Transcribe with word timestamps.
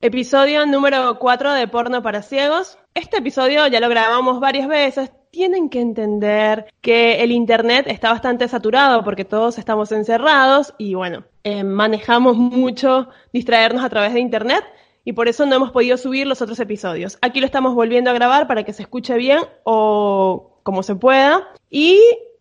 Episodio 0.00 0.64
número 0.64 1.18
4 1.18 1.54
de 1.54 1.66
Porno 1.66 2.04
para 2.04 2.22
Ciegos. 2.22 2.78
Este 2.94 3.16
episodio 3.16 3.66
ya 3.66 3.80
lo 3.80 3.88
grabamos 3.88 4.38
varias 4.38 4.68
veces. 4.68 5.10
Tienen 5.32 5.68
que 5.68 5.80
entender 5.80 6.66
que 6.80 7.20
el 7.24 7.32
Internet 7.32 7.86
está 7.88 8.12
bastante 8.12 8.46
saturado 8.46 9.02
porque 9.02 9.24
todos 9.24 9.58
estamos 9.58 9.90
encerrados 9.90 10.72
y 10.78 10.94
bueno, 10.94 11.24
eh, 11.42 11.64
manejamos 11.64 12.36
mucho 12.36 13.08
distraernos 13.32 13.82
a 13.82 13.88
través 13.88 14.14
de 14.14 14.20
Internet 14.20 14.62
y 15.04 15.14
por 15.14 15.26
eso 15.26 15.46
no 15.46 15.56
hemos 15.56 15.72
podido 15.72 15.96
subir 15.96 16.28
los 16.28 16.42
otros 16.42 16.60
episodios. 16.60 17.18
Aquí 17.20 17.40
lo 17.40 17.46
estamos 17.46 17.74
volviendo 17.74 18.10
a 18.10 18.14
grabar 18.14 18.46
para 18.46 18.62
que 18.62 18.72
se 18.72 18.82
escuche 18.82 19.16
bien 19.16 19.40
o 19.64 20.60
como 20.62 20.84
se 20.84 20.94
pueda. 20.94 21.48
Y 21.70 21.98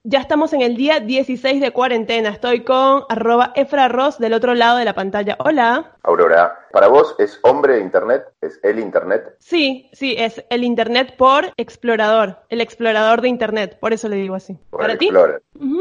ya 0.10 0.20
estamos 0.20 0.54
en 0.54 0.62
el 0.62 0.78
día 0.78 1.02
16 1.02 1.60
de 1.60 1.72
cuarentena. 1.72 2.30
Estoy 2.30 2.64
con 2.64 3.04
arroba 3.10 3.52
efraros 3.56 4.18
del 4.20 4.34
otro 4.34 4.56
lado 4.56 4.78
de 4.78 4.86
la 4.86 4.94
pantalla. 4.94 5.36
Hola. 5.40 5.98
Aurora, 6.02 6.58
¿para 6.72 6.88
vos 6.88 7.14
es 7.20 7.38
hombre 7.44 7.82
Internet? 7.82 8.24
¿Es 8.40 8.58
el 8.64 8.80
Internet? 8.80 9.36
Sí, 9.40 9.90
sí, 9.92 10.16
es 10.18 10.46
el 10.50 10.64
Internet 10.64 11.16
por 11.18 11.52
explorador. 11.58 12.38
El 12.48 12.62
explorador 12.62 13.20
de 13.20 13.28
Internet. 13.28 13.78
Por 13.82 13.92
eso 13.92 14.08
le 14.08 14.16
digo 14.16 14.36
así. 14.36 14.58
¿Para 14.70 14.98
ti? 14.98 15.10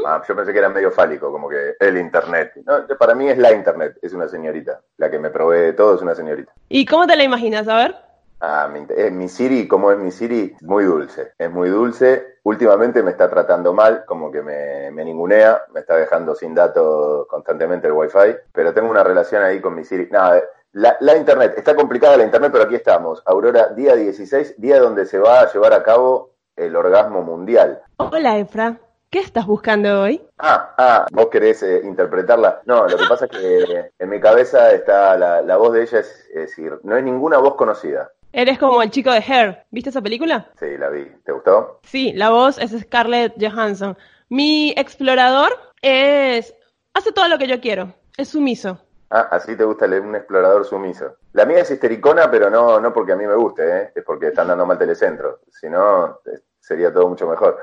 ah, 0.05 0.23
yo 0.29 0.35
pensé 0.35 0.53
que 0.53 0.59
era 0.59 0.71
medio 0.71 0.91
fálico, 0.91 1.31
como 1.31 1.49
que 1.49 1.75
el 1.79 1.97
Internet. 1.97 2.53
para 2.99 3.15
mí 3.15 3.29
es 3.29 3.39
la 3.39 3.53
Internet. 3.53 3.97
Es 4.03 4.13
una 4.13 4.27
señorita. 4.27 4.81
La 4.97 5.09
que 5.09 5.21
me 5.21 5.31
provee 5.31 5.61
de 5.61 5.73
todo 5.73 5.95
es 5.95 6.03
una 6.03 6.17
señorita. 6.17 6.53
¿Y 6.69 6.85
cómo 6.85 7.07
te 7.07 7.15
la 7.15 7.23
imaginas? 7.23 7.69
A 7.69 7.77
ver. 7.77 8.07
Ah, 8.41 8.69
mi, 8.71 8.87
eh, 8.91 9.11
mi 9.11 9.29
Siri, 9.29 9.67
como 9.67 9.91
es 9.91 9.99
mi 9.99 10.11
Siri, 10.11 10.55
muy 10.63 10.85
dulce. 10.85 11.33
Es 11.39 11.51
muy 11.51 11.69
dulce. 11.71 12.39
Últimamente 12.43 13.03
me 13.03 13.11
está 13.11 13.31
tratando 13.31 13.73
mal, 13.73 14.05
como 14.07 14.31
que 14.31 14.43
me, 14.43 14.91
me 14.91 15.05
ningunea, 15.05 15.63
me 15.73 15.81
está 15.81 15.97
dejando 15.97 16.35
sin 16.35 16.55
datos 16.55 17.27
constantemente 17.29 17.87
el 17.87 17.95
Wi-Fi, 17.95 18.37
pero 18.53 18.75
tengo 18.75 18.91
una 18.91 19.03
relación 19.03 19.43
ahí 19.43 19.61
con 19.61 19.75
mi 19.75 19.85
Siri. 19.85 20.09
Nada, 20.11 20.43
la, 20.73 20.97
la, 21.01 21.17
internet, 21.17 21.55
está 21.57 21.75
complicada 21.75 22.17
la 22.17 22.25
internet, 22.25 22.53
pero 22.53 22.65
aquí 22.65 22.75
estamos. 22.75 23.23
Aurora, 23.25 23.69
día 23.69 23.97
16, 23.97 24.61
día 24.61 24.81
donde 24.81 25.07
se 25.07 25.19
va 25.19 25.41
a 25.41 25.53
llevar 25.53 25.73
a 25.73 25.83
cabo 25.83 26.35
el 26.57 26.77
orgasmo 26.77 27.23
mundial. 27.23 27.83
Hola, 27.97 28.39
Efra. 28.39 28.79
¿Qué 29.09 29.21
estás 29.21 29.47
buscando 29.47 30.03
hoy? 30.03 30.21
Ah, 30.37 30.75
ah, 30.77 31.07
vos 31.13 31.29
querés 31.29 31.63
eh, 31.63 31.81
interpretarla. 31.85 32.61
No, 32.67 32.87
lo 32.89 32.97
que 32.97 33.07
pasa 33.09 33.27
es 33.27 33.31
que 33.31 33.91
en 33.99 34.09
mi 34.09 34.21
cabeza 34.21 34.73
está 34.73 35.17
la, 35.17 35.41
la 35.43 35.57
voz 35.57 35.73
de 35.73 35.83
ella, 35.83 36.01
es, 36.01 36.29
es 36.29 36.35
decir, 36.35 36.79
no 36.83 36.97
es 36.97 37.05
ninguna 37.05 37.39
voz 37.39 37.55
conocida. 37.55 38.11
Eres 38.37 38.59
como 38.59 38.83
el 38.83 38.91
chico 38.91 39.11
de 39.11 39.25
Hair. 39.27 39.65
¿Viste 39.71 39.89
esa 39.89 40.03
película? 40.03 40.51
Sí, 40.61 40.77
la 40.77 40.91
vi. 40.91 41.07
¿Te 41.25 41.33
gustó? 41.33 41.81
Sí, 41.85 42.13
la 42.13 42.29
voz 42.29 42.59
es 42.59 42.79
Scarlett 42.79 43.33
Johansson. 43.41 43.97
Mi 44.29 44.75
explorador 44.77 45.53
es... 45.81 46.55
hace 46.93 47.13
todo 47.13 47.29
lo 47.29 47.39
que 47.39 47.47
yo 47.47 47.63
quiero. 47.63 47.95
Es 48.15 48.29
sumiso. 48.29 48.79
Ah, 49.09 49.29
así 49.31 49.57
te 49.57 49.65
gusta 49.65 49.87
un 49.87 50.15
explorador 50.17 50.67
sumiso. 50.67 51.17
La 51.33 51.47
mía 51.47 51.61
es 51.61 51.71
histericona, 51.71 52.31
pero 52.31 52.51
no, 52.51 52.79
no 52.79 52.93
porque 52.93 53.13
a 53.13 53.17
mí 53.17 53.27
me 53.27 53.37
guste, 53.37 53.63
¿eh? 53.75 53.93
es 53.95 54.05
porque 54.05 54.27
están 54.27 54.49
dando 54.49 54.67
mal 54.67 54.77
telecentro. 54.77 55.41
Si 55.51 55.71
no, 55.71 56.21
sería 56.61 56.93
todo 56.93 57.09
mucho 57.09 57.27
mejor. 57.27 57.59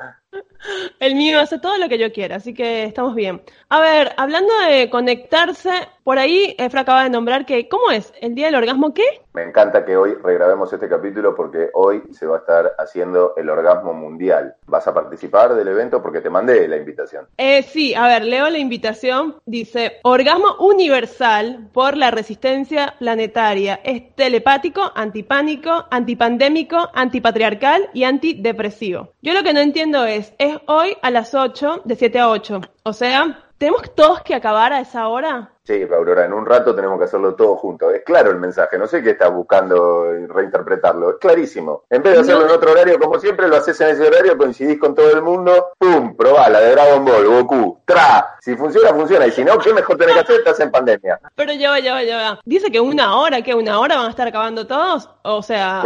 El 1.00 1.16
mío 1.16 1.40
hace 1.40 1.60
todo 1.60 1.78
lo 1.78 1.90
que 1.90 1.98
yo 1.98 2.12
quiera, 2.12 2.38
así 2.38 2.54
que 2.54 2.84
estamos 2.84 3.16
bien. 3.16 3.42
A 3.70 3.80
ver, 3.80 4.14
hablando 4.18 4.54
de 4.70 4.90
conectarse, 4.90 5.72
por 6.04 6.20
ahí 6.20 6.56
Efra 6.58 6.82
acaba 6.82 7.04
de 7.04 7.10
nombrar 7.10 7.46
que, 7.46 7.68
¿cómo 7.68 7.92
es? 7.92 8.14
¿El 8.22 8.36
día 8.36 8.48
del 8.48 8.56
orgasmo 8.56 8.94
qué? 8.94 9.04
Me 9.34 9.42
encanta 9.42 9.84
que 9.84 9.98
hoy 9.98 10.14
regrabemos 10.24 10.72
este 10.72 10.88
capítulo 10.88 11.36
porque 11.36 11.70
hoy 11.74 12.04
se 12.12 12.28
va 12.28 12.36
a 12.36 12.40
estar 12.40 12.76
haciendo 12.78 13.34
el 13.36 13.50
orgasmo 13.50 13.92
mundial. 13.92 14.56
¿Vas 14.68 14.88
a 14.88 14.94
participar 14.94 15.56
del 15.56 15.68
evento? 15.68 16.04
Porque 16.04 16.22
te 16.22 16.30
mandé 16.30 16.68
la 16.68 16.78
invitación. 16.78 17.26
Eh, 17.38 17.64
sí, 17.64 17.96
a 17.96 18.06
ver, 18.08 18.26
leo 18.26 18.50
la 18.52 18.60
invitación. 18.60 19.38
Dice, 19.46 20.00
orgasmo 20.04 20.56
universal 20.60 21.68
por 21.74 21.98
la 21.98 22.12
resistencia 22.12 22.94
planetaria. 23.00 23.80
Es 23.84 24.16
telepático, 24.16 24.92
antipánico, 24.94 25.88
antipandémico, 25.90 26.90
antipatriarcal 26.94 27.90
y 27.94 28.04
antidepresivo. 28.04 29.14
Yo 29.24 29.34
lo 29.34 29.42
que 29.42 29.54
no 29.54 29.62
entiendo 29.62 30.06
es, 30.06 30.23
es 30.38 30.58
hoy 30.68 30.96
a 31.02 31.12
las 31.12 31.34
8, 31.34 31.82
de 31.84 31.96
7 31.96 32.20
a 32.20 32.30
8. 32.30 32.62
O 32.84 32.94
sea, 32.94 33.50
¿tenemos 33.58 33.94
todos 33.96 34.22
que 34.22 34.36
acabar 34.36 34.72
a 34.72 34.80
esa 34.80 35.08
hora? 35.08 35.53
Sí, 35.66 35.82
Aurora, 35.96 36.26
en 36.26 36.34
un 36.34 36.46
rato 36.46 36.76
tenemos 36.76 37.00
que 37.00 37.06
hacerlo 37.06 37.36
todo 37.36 37.56
junto. 37.56 37.90
Es 37.90 38.04
claro 38.04 38.32
el 38.32 38.38
mensaje, 38.38 38.78
no 38.78 38.86
sé 38.86 39.02
qué 39.02 39.12
estás 39.12 39.32
buscando 39.32 40.12
reinterpretarlo, 40.28 41.12
es 41.12 41.16
clarísimo. 41.22 41.84
En 41.90 42.04
vez 42.04 42.16
de 42.16 42.20
hacerlo 42.20 42.46
en 42.46 42.52
otro 42.52 42.72
horario, 42.74 43.00
como 43.00 43.18
siempre, 43.18 43.48
lo 43.48 43.56
haces 43.56 43.80
en 43.80 43.92
ese 43.92 44.06
horario, 44.06 44.38
coincidís 44.38 44.78
con 44.78 44.94
todo 44.94 45.10
el 45.12 45.22
mundo, 45.22 45.68
¡pum! 45.78 46.18
Probá 46.18 46.50
la 46.50 46.60
de 46.60 46.72
Dragon 46.72 47.06
Ball, 47.06 47.26
Goku, 47.26 47.80
¡tra! 47.86 48.36
Si 48.42 48.58
funciona, 48.58 48.90
funciona, 48.90 49.26
y 49.26 49.32
si 49.32 49.46
no, 49.46 49.58
¿qué 49.58 49.74
mejor 49.74 49.98
tenés 49.98 50.16
que 50.16 50.22
hacer? 50.22 50.36
Estás 50.40 50.60
en 50.60 50.70
pandemia. 50.70 51.18
Pero 51.34 51.54
ya 51.54 51.70
va, 51.70 51.80
ya 51.80 51.94
va, 51.94 52.04
ya 52.04 52.18
va. 52.18 52.40
Dice 52.44 52.70
que 52.70 52.82
una 52.82 53.18
hora, 53.18 53.42
¿qué? 53.42 53.56
¿Una 53.56 53.80
hora 53.80 53.96
van 53.96 54.08
a 54.08 54.10
estar 54.10 54.28
acabando 54.28 54.68
todos? 54.68 55.10
O 55.22 55.42
sea... 55.42 55.82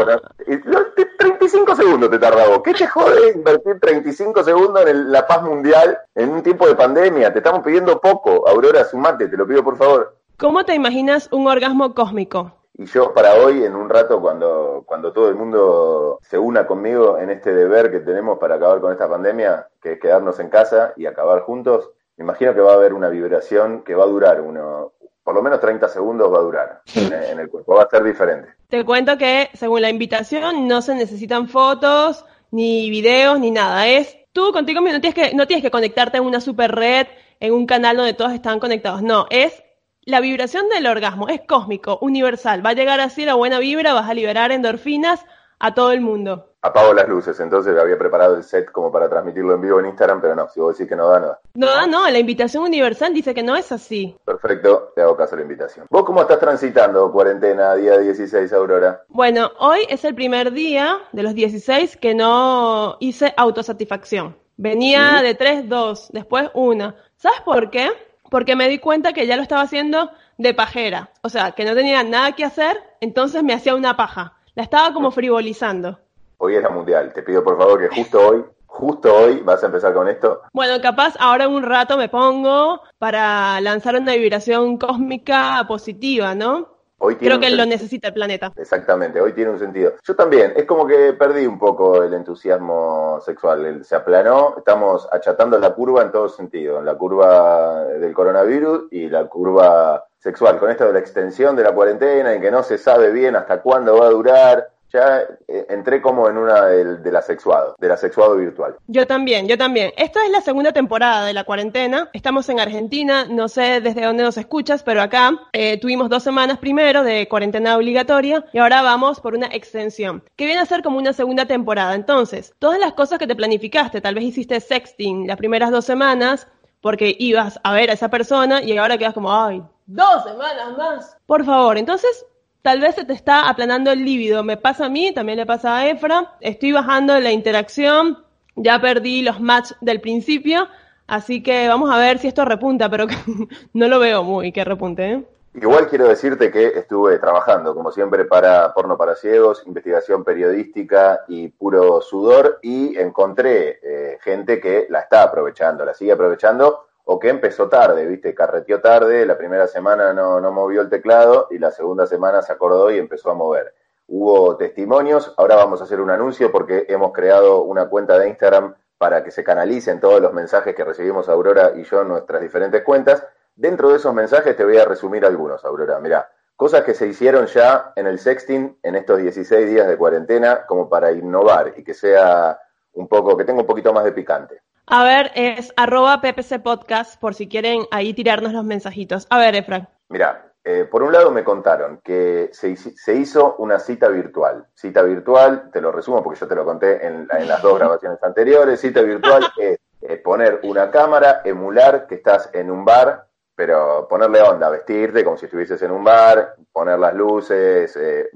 35 1.18 1.76
segundos 1.76 2.10
te 2.10 2.20
tarda 2.20 2.48
vos. 2.48 2.62
¿Qué 2.64 2.74
te 2.74 2.88
jode 2.88 3.32
invertir 3.34 3.80
35 3.80 4.44
segundos 4.44 4.86
en 4.88 5.12
la 5.12 5.28
paz 5.28 5.42
mundial 5.44 5.98
en 6.16 6.30
un 6.30 6.44
tiempo 6.44 6.68
de 6.68 6.76
pandemia? 6.76 7.34
Te 7.34 7.40
estamos 7.40 7.62
pidiendo 7.64 8.00
poco. 8.00 8.48
Aurora, 8.48 8.86
sumate, 8.86 9.28
te 9.28 9.38
lo 9.38 9.48
pido 9.48 9.64
por 9.68 9.78
favor. 9.78 10.18
¿Cómo 10.38 10.64
te 10.64 10.76
imaginas 10.76 11.28
un 11.30 11.46
orgasmo 11.46 11.94
cósmico? 11.94 12.54
Y 12.78 12.86
yo 12.86 13.14
para 13.14 13.34
hoy, 13.34 13.66
en 13.66 13.76
un 13.76 13.90
rato, 13.90 14.22
cuando, 14.22 14.84
cuando 14.86 15.12
todo 15.12 15.28
el 15.28 15.36
mundo 15.36 16.20
se 16.22 16.38
una 16.38 16.66
conmigo 16.66 17.18
en 17.18 17.32
este 17.32 17.54
deber 17.54 17.92
que 17.92 18.00
tenemos 18.00 18.40
para 18.40 18.56
acabar 18.56 18.80
con 18.80 18.94
esta 18.94 19.10
pandemia, 19.10 19.68
que 19.82 19.94
es 19.94 20.00
quedarnos 20.00 20.40
en 20.40 20.48
casa 20.48 20.94
y 20.96 21.06
acabar 21.06 21.42
juntos, 21.42 21.90
me 22.16 22.24
imagino 22.24 22.54
que 22.54 22.62
va 22.62 22.72
a 22.72 22.76
haber 22.76 22.94
una 22.94 23.10
vibración 23.10 23.84
que 23.84 23.94
va 23.94 24.06
a 24.06 24.08
durar 24.08 24.40
uno, 24.40 24.94
por 25.22 25.36
lo 25.36 25.42
menos 25.42 25.60
30 25.60 25.90
segundos 25.90 26.34
va 26.34 26.38
a 26.38 26.44
durar 26.44 26.82
en 26.96 27.38
el 27.38 27.50
cuerpo, 27.50 27.76
va 27.76 27.84
a 27.84 27.90
ser 27.90 28.06
diferente. 28.06 28.48
Te 28.70 28.86
cuento 28.86 29.18
que 29.18 29.50
según 29.54 29.82
la 29.82 29.90
invitación 29.90 30.66
no 30.66 30.82
se 30.82 30.96
necesitan 30.96 31.50
fotos, 31.50 32.24
ni 32.52 32.90
videos, 32.90 33.38
ni 33.38 33.52
nada. 33.52 33.86
Es 33.86 34.18
tú 34.32 34.54
contigo 34.54 34.80
mismo, 34.80 34.94
no 34.94 35.02
tienes 35.02 35.30
que, 35.30 35.36
no 35.36 35.46
tienes 35.46 35.64
que 35.64 35.72
conectarte 35.72 36.20
en 36.20 36.24
una 36.24 36.40
super 36.40 36.74
red, 36.74 37.08
en 37.40 37.54
un 37.54 37.66
canal 37.66 37.98
donde 37.98 38.14
todos 38.14 38.34
están 38.34 38.60
conectados. 38.60 39.02
No, 39.02 39.26
es 39.30 39.64
la 40.08 40.22
vibración 40.22 40.70
del 40.70 40.88
orgasmo 40.88 41.28
es 41.28 41.42
cósmico, 41.42 42.00
universal. 42.02 42.66
Va 42.66 42.70
a 42.70 42.74
llegar 42.74 43.02
así 43.02 43.26
la 43.26 43.36
buena 43.36 43.60
vibra, 43.60 43.94
vas 43.94 44.10
a 44.10 44.14
liberar 44.14 44.54
endorfinas 44.54 45.26
a 45.60 45.74
todo 45.74 45.92
el 45.92 46.00
mundo. 46.00 46.54
Apago 46.62 46.94
las 46.94 47.08
luces, 47.08 47.40
entonces 47.40 47.78
había 47.78 47.98
preparado 47.98 48.36
el 48.36 48.44
set 48.44 48.72
como 48.72 48.92
para 48.92 49.10
transmitirlo 49.10 49.54
en 49.56 49.62
vivo 49.62 49.80
en 49.80 49.88
Instagram, 49.88 50.22
pero 50.22 50.34
no, 50.36 50.48
si 50.50 50.60
vos 50.60 50.78
decís 50.78 50.90
que 50.90 50.96
no 50.96 51.10
da, 51.10 51.20
no 51.20 51.28
da. 51.28 51.40
No 51.54 51.68
da, 51.68 51.88
no, 51.88 52.10
la 52.10 52.20
invitación 52.20 52.64
universal 52.64 53.14
dice 53.14 53.34
que 53.34 53.44
no 53.44 53.56
es 53.56 53.72
así. 53.72 54.18
Perfecto, 54.26 54.94
te 54.96 55.02
hago 55.02 55.16
caso 55.16 55.36
a 55.36 55.38
la 55.38 55.44
invitación. 55.44 55.88
¿Vos 55.90 56.04
cómo 56.04 56.22
estás 56.22 56.40
transitando 56.40 57.12
cuarentena 57.12 57.76
día 57.76 57.98
16, 57.98 58.54
Aurora? 58.54 59.04
Bueno, 59.10 59.52
hoy 59.60 59.80
es 59.90 60.04
el 60.06 60.16
primer 60.16 60.52
día 60.52 61.00
de 61.12 61.24
los 61.24 61.36
16 61.36 61.98
que 61.98 62.16
no 62.16 62.98
hice 63.02 63.34
autosatisfacción. 63.36 64.38
Venía 64.56 65.22
de 65.22 65.36
3, 65.36 65.70
2, 65.70 66.10
después 66.14 66.50
1. 66.54 66.96
¿Sabes 67.18 67.42
por 67.42 67.70
qué? 67.70 67.92
porque 68.30 68.56
me 68.56 68.70
di 68.70 68.80
cuenta 68.80 69.14
que 69.14 69.28
ya 69.28 69.36
lo 69.36 69.42
estaba 69.42 69.62
haciendo 69.62 70.12
de 70.38 70.54
pajera. 70.54 71.10
O 71.22 71.30
sea, 71.30 71.52
que 71.52 71.66
no 71.66 71.74
tenía 71.74 72.04
nada 72.04 72.34
que 72.34 72.46
hacer, 72.46 72.78
entonces 73.00 73.44
me 73.44 73.54
hacía 73.54 73.76
una 73.76 73.96
paja. 73.96 74.34
La 74.56 74.64
estaba 74.64 74.94
como 74.94 75.12
frivolizando. 75.12 76.00
Hoy 76.38 76.56
es 76.56 76.64
la 76.64 76.70
mundial. 76.70 77.14
Te 77.14 77.24
pido 77.24 77.44
por 77.44 77.58
favor 77.58 77.80
que 77.80 77.96
justo 77.96 78.20
hoy, 78.28 78.44
justo 78.66 79.14
hoy 79.14 79.42
vas 79.42 79.64
a 79.64 79.68
empezar 79.68 79.94
con 79.94 80.08
esto. 80.08 80.42
Bueno, 80.54 80.82
capaz 80.82 81.16
ahora 81.20 81.46
en 81.46 81.52
un 81.52 81.64
rato 81.64 81.98
me 81.98 82.10
pongo 82.10 82.82
para 82.98 83.60
lanzar 83.62 83.96
una 83.96 84.14
vibración 84.14 84.78
cósmica 84.78 85.66
positiva, 85.68 86.36
¿no? 86.36 86.77
Creo 87.00 87.40
que 87.40 87.52
lo 87.52 87.66
necesita 87.66 88.08
el 88.08 88.14
planeta. 88.14 88.52
Exactamente, 88.56 89.22
hoy 89.22 89.34
tiene 89.34 89.52
un 89.52 89.60
sentido. 89.60 89.94
Yo 90.04 90.16
también, 90.16 90.54
es 90.56 90.66
como 90.66 90.88
que 90.88 91.14
perdí 91.14 91.46
un 91.46 91.60
poco 91.60 92.04
el 92.04 92.14
entusiasmo 92.14 93.20
sexual, 93.24 93.84
se 93.86 93.96
aplanó, 93.96 94.56
estamos 94.58 95.08
achatando 95.12 95.60
la 95.60 95.74
curva 95.74 96.02
en 96.02 96.12
todo 96.12 96.28
sentido, 96.28 96.80
en 96.80 96.86
la 96.86 96.96
curva 96.96 97.86
del 97.86 98.14
coronavirus 98.14 98.88
y 98.92 99.10
la 99.10 99.28
curva 99.28 100.06
sexual, 100.18 100.58
con 100.60 100.72
esto 100.72 100.86
de 100.86 100.94
la 100.94 101.00
extensión 101.00 101.56
de 101.56 101.64
la 101.64 101.74
cuarentena 101.74 102.36
y 102.36 102.42
que 102.42 102.52
no 102.52 102.64
se 102.64 102.78
sabe 102.78 103.12
bien 103.12 103.36
hasta 103.36 103.62
cuándo 103.62 104.00
va 104.00 104.08
a 104.08 104.12
durar, 104.12 104.70
ya 104.92 105.22
eh, 105.48 105.66
entré 105.70 106.02
como 106.02 106.30
en 106.30 106.38
una 106.38 106.66
del, 106.66 107.02
la 107.04 107.20
asexuado, 107.20 107.76
del 107.80 107.92
asexuado 107.92 108.36
virtual. 108.38 108.76
Yo 108.88 109.06
también, 109.08 109.48
yo 109.48 109.58
también. 109.58 109.92
Esta 109.98 110.24
es 110.26 110.32
la 110.32 110.42
segunda 110.42 110.72
temporada 110.72 111.26
de 111.26 111.34
la 111.34 111.44
cuarentena. 111.44 112.10
Estamos 112.14 112.48
en 112.50 112.60
Argentina, 112.60 113.26
no 113.30 113.48
sé 113.48 113.82
desde 113.82 114.06
dónde 114.06 114.24
nos 114.24 114.38
escuchas, 114.38 114.84
pero 114.84 115.02
acá 115.02 115.32
eh, 115.54 115.80
tuvimos 115.80 116.10
dos 116.10 116.24
semanas 116.24 116.58
primero 116.58 117.04
de 117.04 117.28
cuarentena 117.28 117.78
obligatoria 117.78 118.46
y 118.54 118.60
ahora 118.60 118.82
vamos 118.82 119.20
por 119.20 119.36
una 119.36 119.48
extensión, 119.48 120.24
que 120.36 120.46
viene 120.46 120.62
a 120.62 120.66
ser 120.66 120.82
como 120.82 120.98
una 120.98 121.14
segunda 121.14 121.46
temporada. 121.46 121.96
Entonces, 121.96 122.54
todas 122.60 122.80
las 122.80 122.94
cosas 122.94 123.20
que 123.20 123.28
te 123.28 123.36
planificaste, 123.36 124.02
tal 124.02 124.16
vez 124.16 124.24
hiciste 124.24 124.60
sexting 124.60 125.28
las 125.28 125.38
primeras 125.38 125.72
dos 125.72 125.86
semanas 125.86 126.48
porque 126.82 127.16
ibas 127.18 127.60
a 127.64 127.74
ver 127.74 127.90
a 127.90 127.94
esa 127.94 128.10
persona 128.10 128.62
y 128.62 128.78
ahora 128.78 128.98
quedas 128.98 129.14
como, 129.14 129.34
ay, 129.34 129.64
dos 129.86 130.24
semanas 130.24 130.78
más. 130.78 131.18
Por 131.26 131.44
favor, 131.44 131.78
entonces 131.78 132.26
tal 132.62 132.82
vez 132.82 132.96
se 132.96 133.06
te 133.06 133.14
está 133.14 133.50
aplanando 133.50 133.92
el 133.92 134.04
líbido. 134.04 134.44
Me 134.44 134.58
pasa 134.58 134.86
a 134.86 134.90
mí, 134.90 135.14
también 135.14 135.38
le 135.38 135.46
pasa 135.46 135.78
a 135.78 135.88
Efra. 135.88 136.36
Estoy 136.42 136.72
bajando 136.72 137.20
la 137.20 137.32
interacción, 137.32 138.24
ya 138.56 138.80
perdí 138.80 139.22
los 139.22 139.40
match 139.40 139.72
del 139.82 140.02
principio, 140.02 140.68
así 141.08 141.42
que 141.44 141.68
vamos 141.68 141.90
a 141.92 141.98
ver 141.98 142.20
si 142.20 142.28
esto 142.28 142.46
repunta, 142.46 142.90
pero 142.90 143.08
no 143.74 143.88
lo 143.88 144.00
veo 144.00 144.24
muy 144.24 144.52
que 144.52 144.64
repunte. 144.64 145.12
¿eh? 145.12 145.24
Igual 145.60 145.88
quiero 145.88 146.08
decirte 146.08 146.52
que 146.52 146.68
estuve 146.68 147.18
trabajando, 147.18 147.74
como 147.74 147.92
siempre, 147.92 148.26
para 148.26 148.74
Porno 148.76 148.96
para 148.96 149.16
Ciegos, 149.16 149.64
investigación 149.66 150.24
periodística 150.24 151.22
y 151.28 151.48
puro 151.48 152.00
sudor, 152.02 152.60
y 152.62 152.96
encontré 152.98 153.80
eh, 153.82 154.20
gente 154.22 154.60
que 154.60 154.86
la 154.90 155.00
está 155.00 155.24
aprovechando, 155.24 155.84
la 155.84 155.96
sigue 155.96 156.12
aprovechando, 156.12 156.87
o 157.10 157.20
que 157.20 157.30
empezó 157.30 157.70
tarde, 157.70 158.06
¿viste? 158.06 158.36
Carreteó 158.36 158.82
tarde, 158.82 159.26
la 159.26 159.38
primera 159.38 159.66
semana 159.68 160.12
no, 160.14 160.42
no 160.42 160.52
movió 160.52 160.82
el 160.82 160.90
teclado 160.90 161.48
y 161.50 161.58
la 161.58 161.72
segunda 161.72 162.06
semana 162.06 162.42
se 162.42 162.52
acordó 162.52 162.92
y 162.92 162.98
empezó 162.98 163.32
a 163.32 163.34
mover. 163.34 163.74
Hubo 164.08 164.58
testimonios, 164.58 165.34
ahora 165.38 165.56
vamos 165.56 165.80
a 165.80 165.86
hacer 165.86 166.02
un 166.02 166.10
anuncio 166.10 166.52
porque 166.52 166.86
hemos 166.90 167.14
creado 167.14 167.64
una 167.64 167.88
cuenta 167.88 168.20
de 168.20 168.28
Instagram 168.28 168.76
para 168.98 169.24
que 169.24 169.32
se 169.32 169.44
canalicen 169.44 170.02
todos 170.02 170.20
los 170.22 170.34
mensajes 170.34 170.76
que 170.76 170.84
recibimos 170.84 171.30
Aurora 171.30 171.72
y 171.76 171.84
yo 171.84 172.02
en 172.02 172.10
nuestras 172.10 172.42
diferentes 172.42 172.84
cuentas. 172.84 173.26
Dentro 173.56 173.90
de 173.90 173.98
esos 173.98 174.14
mensajes 174.14 174.58
te 174.58 174.66
voy 174.66 174.78
a 174.78 174.84
resumir 174.84 175.26
algunos, 175.26 175.64
Aurora. 175.64 176.02
Mirá, 176.02 176.30
cosas 176.58 176.84
que 176.84 176.94
se 176.94 177.08
hicieron 177.08 177.46
ya 177.46 177.94
en 177.96 178.08
el 178.08 178.20
sexting 178.20 178.80
en 178.84 178.96
estos 178.96 179.20
16 179.20 179.70
días 179.70 179.88
de 179.88 179.96
cuarentena 179.96 180.66
como 180.66 180.90
para 180.90 181.14
innovar 181.14 181.74
y 181.78 181.86
que 181.86 181.94
sea 181.94 182.60
un 182.92 183.08
poco, 183.08 183.38
que 183.38 183.46
tenga 183.46 183.62
un 183.62 183.68
poquito 183.68 183.94
más 183.94 184.04
de 184.04 184.12
picante. 184.12 184.62
A 184.90 185.04
ver, 185.04 185.32
es 185.36 185.74
arroba 185.76 186.22
PPC 186.22 186.64
Podcast 186.64 187.20
por 187.20 187.34
si 187.34 187.50
quieren 187.50 187.82
ahí 187.92 188.14
tirarnos 188.14 188.54
los 188.54 188.64
mensajitos. 188.64 189.28
A 189.30 189.38
ver, 189.38 189.54
Efra. 189.56 189.90
Mira, 190.08 190.54
eh, 190.64 190.88
por 190.90 191.04
un 191.04 191.12
lado 191.12 191.30
me 191.30 191.44
contaron 191.44 192.00
que 192.02 192.50
se, 192.54 192.74
se, 192.78 193.14
hizo 193.14 193.58
una 193.58 193.80
cita 193.80 194.08
virtual. 194.08 194.66
Cita 194.74 195.02
virtual, 195.02 195.72
te 195.74 195.82
lo 195.82 195.92
resumo 195.92 196.24
porque 196.24 196.40
yo 196.40 196.48
te 196.48 196.56
lo 196.56 196.64
conté 196.64 197.06
en, 197.06 197.28
las 197.28 197.62
dos 197.62 197.78
grabaciones 197.78 198.24
anteriores. 198.24 198.80
Cita 198.80 199.02
virtual 199.02 199.46
es 199.58 199.78
eh, 200.04 200.18
poner 200.18 200.62
una 200.64 200.90
cámara, 200.90 201.42
emular 201.44 202.08
que 202.08 202.16
estás 202.16 202.50
en 202.54 202.72
un 202.72 202.86
bar, 202.86 203.28
pero 203.56 204.08
ponerle 204.08 204.42
onda, 204.42 204.70
vestirte 204.70 205.26
como 205.26 205.36
si 205.36 205.48
estuvieses 205.48 205.82
en 205.82 205.92
un 205.92 206.06
bar, 206.06 206.56
poner 206.72 206.98
las 206.98 207.14
luces, 207.14 207.94
eh, 207.98 208.30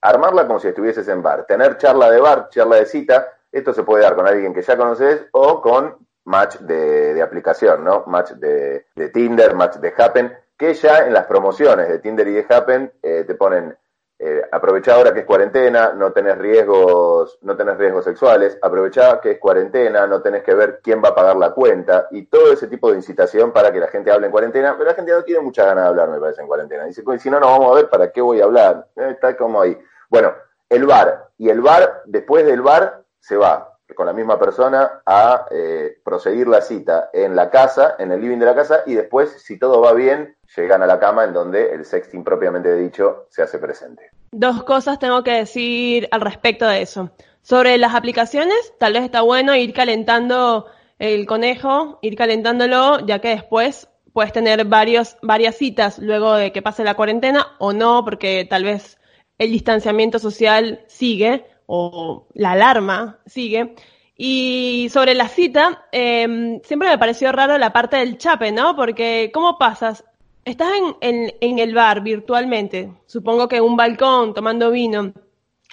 armarla 0.00 0.46
como 0.46 0.58
si 0.58 0.68
estuvieses 0.68 1.06
en 1.08 1.20
bar, 1.20 1.44
tener 1.44 1.76
charla 1.76 2.10
de 2.10 2.18
bar, 2.18 2.48
charla 2.48 2.76
de 2.76 2.86
cita 2.86 3.34
esto 3.52 3.72
se 3.72 3.82
puede 3.82 4.02
dar 4.02 4.14
con 4.14 4.26
alguien 4.26 4.54
que 4.54 4.62
ya 4.62 4.76
conoces 4.76 5.26
o 5.32 5.60
con 5.60 5.96
match 6.24 6.56
de, 6.58 7.20
aplicación, 7.22 7.84
¿no? 7.84 8.04
Match 8.06 8.32
de, 8.32 8.84
Tinder, 9.12 9.54
match 9.54 9.76
de 9.76 9.94
Happen, 9.96 10.32
que 10.56 10.74
ya 10.74 11.06
en 11.06 11.14
las 11.14 11.26
promociones 11.26 11.88
de 11.88 11.98
Tinder 12.00 12.28
y 12.28 12.32
de 12.32 12.46
Happen 12.48 12.92
eh, 13.02 13.24
te 13.26 13.34
ponen 13.34 13.76
eh, 14.20 14.42
aprovecha 14.50 14.94
ahora 14.94 15.14
que 15.14 15.20
es 15.20 15.26
cuarentena, 15.26 15.92
no 15.92 16.12
tenés 16.12 16.36
riesgos, 16.36 17.38
no 17.42 17.56
tenés 17.56 17.78
riesgos 17.78 18.04
sexuales, 18.04 18.58
aprovecha 18.60 19.20
que 19.20 19.32
es 19.32 19.38
cuarentena, 19.38 20.08
no 20.08 20.20
tenés 20.20 20.42
que 20.42 20.54
ver 20.54 20.80
quién 20.82 21.00
va 21.00 21.10
a 21.10 21.14
pagar 21.14 21.36
la 21.36 21.52
cuenta 21.52 22.08
y 22.10 22.26
todo 22.26 22.52
ese 22.52 22.66
tipo 22.66 22.90
de 22.90 22.96
incitación 22.96 23.52
para 23.52 23.70
que 23.70 23.78
la 23.78 23.86
gente 23.86 24.10
hable 24.10 24.26
en 24.26 24.32
cuarentena, 24.32 24.74
pero 24.76 24.90
la 24.90 24.96
gente 24.96 25.12
no 25.12 25.22
tiene 25.22 25.40
mucha 25.40 25.64
ganas 25.64 25.84
de 25.84 25.90
hablar, 25.90 26.08
me 26.08 26.18
parece, 26.18 26.40
en 26.40 26.48
cuarentena. 26.48 26.84
Dice, 26.86 27.04
si 27.20 27.30
no, 27.30 27.38
no 27.38 27.46
vamos 27.46 27.70
a 27.70 27.74
ver 27.76 27.88
para 27.88 28.10
qué 28.10 28.20
voy 28.20 28.40
a 28.40 28.44
hablar. 28.44 28.88
Eh, 28.96 29.10
está 29.10 29.36
como 29.36 29.60
ahí. 29.60 29.78
Bueno, 30.08 30.34
el 30.68 30.84
bar. 30.84 31.28
Y 31.38 31.48
el 31.50 31.60
bar, 31.60 32.02
después 32.06 32.44
del 32.44 32.60
bar, 32.60 33.04
se 33.20 33.36
va 33.36 33.78
con 33.94 34.06
la 34.06 34.12
misma 34.12 34.38
persona 34.38 35.00
a 35.04 35.46
eh, 35.50 35.98
proseguir 36.04 36.46
la 36.46 36.60
cita 36.60 37.10
en 37.12 37.34
la 37.34 37.50
casa, 37.50 37.96
en 37.98 38.12
el 38.12 38.20
living 38.20 38.38
de 38.38 38.46
la 38.46 38.54
casa, 38.54 38.82
y 38.86 38.94
después, 38.94 39.42
si 39.42 39.58
todo 39.58 39.80
va 39.80 39.92
bien, 39.92 40.36
llegan 40.56 40.82
a 40.82 40.86
la 40.86 40.98
cama 40.98 41.24
en 41.24 41.32
donde 41.32 41.72
el 41.72 41.84
sexting 41.84 42.24
propiamente 42.24 42.74
dicho 42.74 43.26
se 43.30 43.42
hace 43.42 43.58
presente. 43.58 44.10
Dos 44.30 44.62
cosas 44.64 44.98
tengo 44.98 45.22
que 45.24 45.32
decir 45.32 46.08
al 46.10 46.20
respecto 46.20 46.66
de 46.66 46.82
eso. 46.82 47.10
Sobre 47.42 47.78
las 47.78 47.94
aplicaciones, 47.94 48.74
tal 48.78 48.92
vez 48.92 49.04
está 49.04 49.22
bueno 49.22 49.54
ir 49.56 49.72
calentando 49.72 50.66
el 50.98 51.26
conejo, 51.26 51.98
ir 52.02 52.16
calentándolo, 52.16 53.00
ya 53.06 53.20
que 53.20 53.28
después 53.28 53.88
puedes 54.12 54.32
tener 54.32 54.64
varios, 54.66 55.16
varias 55.22 55.56
citas 55.56 55.98
luego 55.98 56.34
de 56.34 56.52
que 56.52 56.60
pase 56.60 56.84
la 56.84 56.94
cuarentena 56.94 57.46
o 57.58 57.72
no, 57.72 58.04
porque 58.04 58.46
tal 58.48 58.64
vez 58.64 58.98
el 59.38 59.52
distanciamiento 59.52 60.18
social 60.18 60.84
sigue 60.88 61.46
o 61.70 62.26
la 62.34 62.52
alarma 62.52 63.18
sigue. 63.26 63.74
Y 64.16 64.88
sobre 64.90 65.14
la 65.14 65.28
cita, 65.28 65.86
em, 65.92 66.60
siempre 66.62 66.88
me 66.88 66.98
pareció 66.98 67.30
raro 67.30 67.56
la 67.56 67.72
parte 67.72 67.98
del 67.98 68.18
chape, 68.18 68.50
¿no? 68.50 68.74
Porque, 68.74 69.30
¿cómo 69.32 69.58
pasas? 69.58 70.02
Estás 70.44 70.70
en, 71.00 71.34
en, 71.40 71.58
el 71.58 71.74
bar 71.74 72.00
virtualmente, 72.02 72.92
supongo 73.06 73.48
que 73.48 73.56
en 73.56 73.64
un 73.64 73.76
balcón 73.76 74.32
tomando 74.32 74.70
vino, 74.70 75.12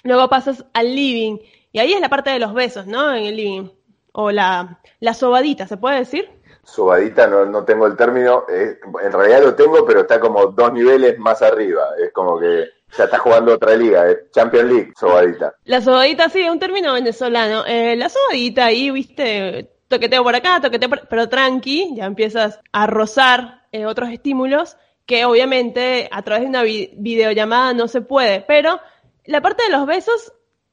luego 0.04 0.28
pasas 0.28 0.66
al 0.74 0.94
living, 0.94 1.38
y 1.72 1.78
ahí 1.78 1.94
es 1.94 2.00
la 2.00 2.10
parte 2.10 2.30
de 2.30 2.38
los 2.38 2.52
besos, 2.52 2.86
¿no? 2.86 3.14
En 3.14 3.24
el 3.24 3.36
living. 3.36 3.70
O 4.12 4.30
la, 4.30 4.80
la 5.00 5.14
sobadita, 5.14 5.66
¿se 5.66 5.78
puede 5.78 5.98
decir? 6.00 6.28
Sobadita, 6.62 7.26
no, 7.26 7.46
no 7.46 7.64
tengo 7.64 7.86
el 7.86 7.96
término, 7.96 8.44
en 8.48 9.12
realidad 9.12 9.42
lo 9.42 9.54
tengo, 9.54 9.84
pero 9.86 10.00
está 10.00 10.20
como 10.20 10.46
dos 10.46 10.72
niveles 10.72 11.18
más 11.18 11.40
arriba, 11.40 11.82
es 11.98 12.12
como 12.12 12.38
que 12.38 12.75
ya 12.96 13.04
está 13.04 13.18
jugando 13.18 13.54
otra 13.54 13.74
liga, 13.74 14.10
eh. 14.10 14.28
Champions 14.32 14.70
League, 14.70 14.92
sobadita. 14.98 15.54
La 15.64 15.80
sobadita, 15.80 16.28
sí, 16.28 16.40
es 16.40 16.50
un 16.50 16.58
término 16.58 16.92
venezolano. 16.92 17.64
Eh, 17.66 17.96
la 17.96 18.08
sobadita 18.08 18.66
ahí, 18.66 18.90
viste, 18.90 19.70
toqueteo 19.88 20.22
por 20.22 20.34
acá, 20.34 20.60
toqueteo 20.60 20.88
por... 20.88 21.08
pero 21.08 21.28
tranqui, 21.28 21.94
ya 21.94 22.06
empiezas 22.06 22.60
a 22.72 22.86
rozar 22.86 23.66
eh, 23.72 23.86
otros 23.86 24.10
estímulos 24.10 24.76
que 25.06 25.24
obviamente 25.24 26.08
a 26.10 26.22
través 26.22 26.42
de 26.42 26.48
una 26.48 26.62
videollamada 26.62 27.72
no 27.72 27.88
se 27.88 28.00
puede. 28.00 28.40
Pero 28.40 28.80
la 29.24 29.40
parte 29.40 29.62
de 29.64 29.70
los 29.70 29.86
besos, 29.86 30.32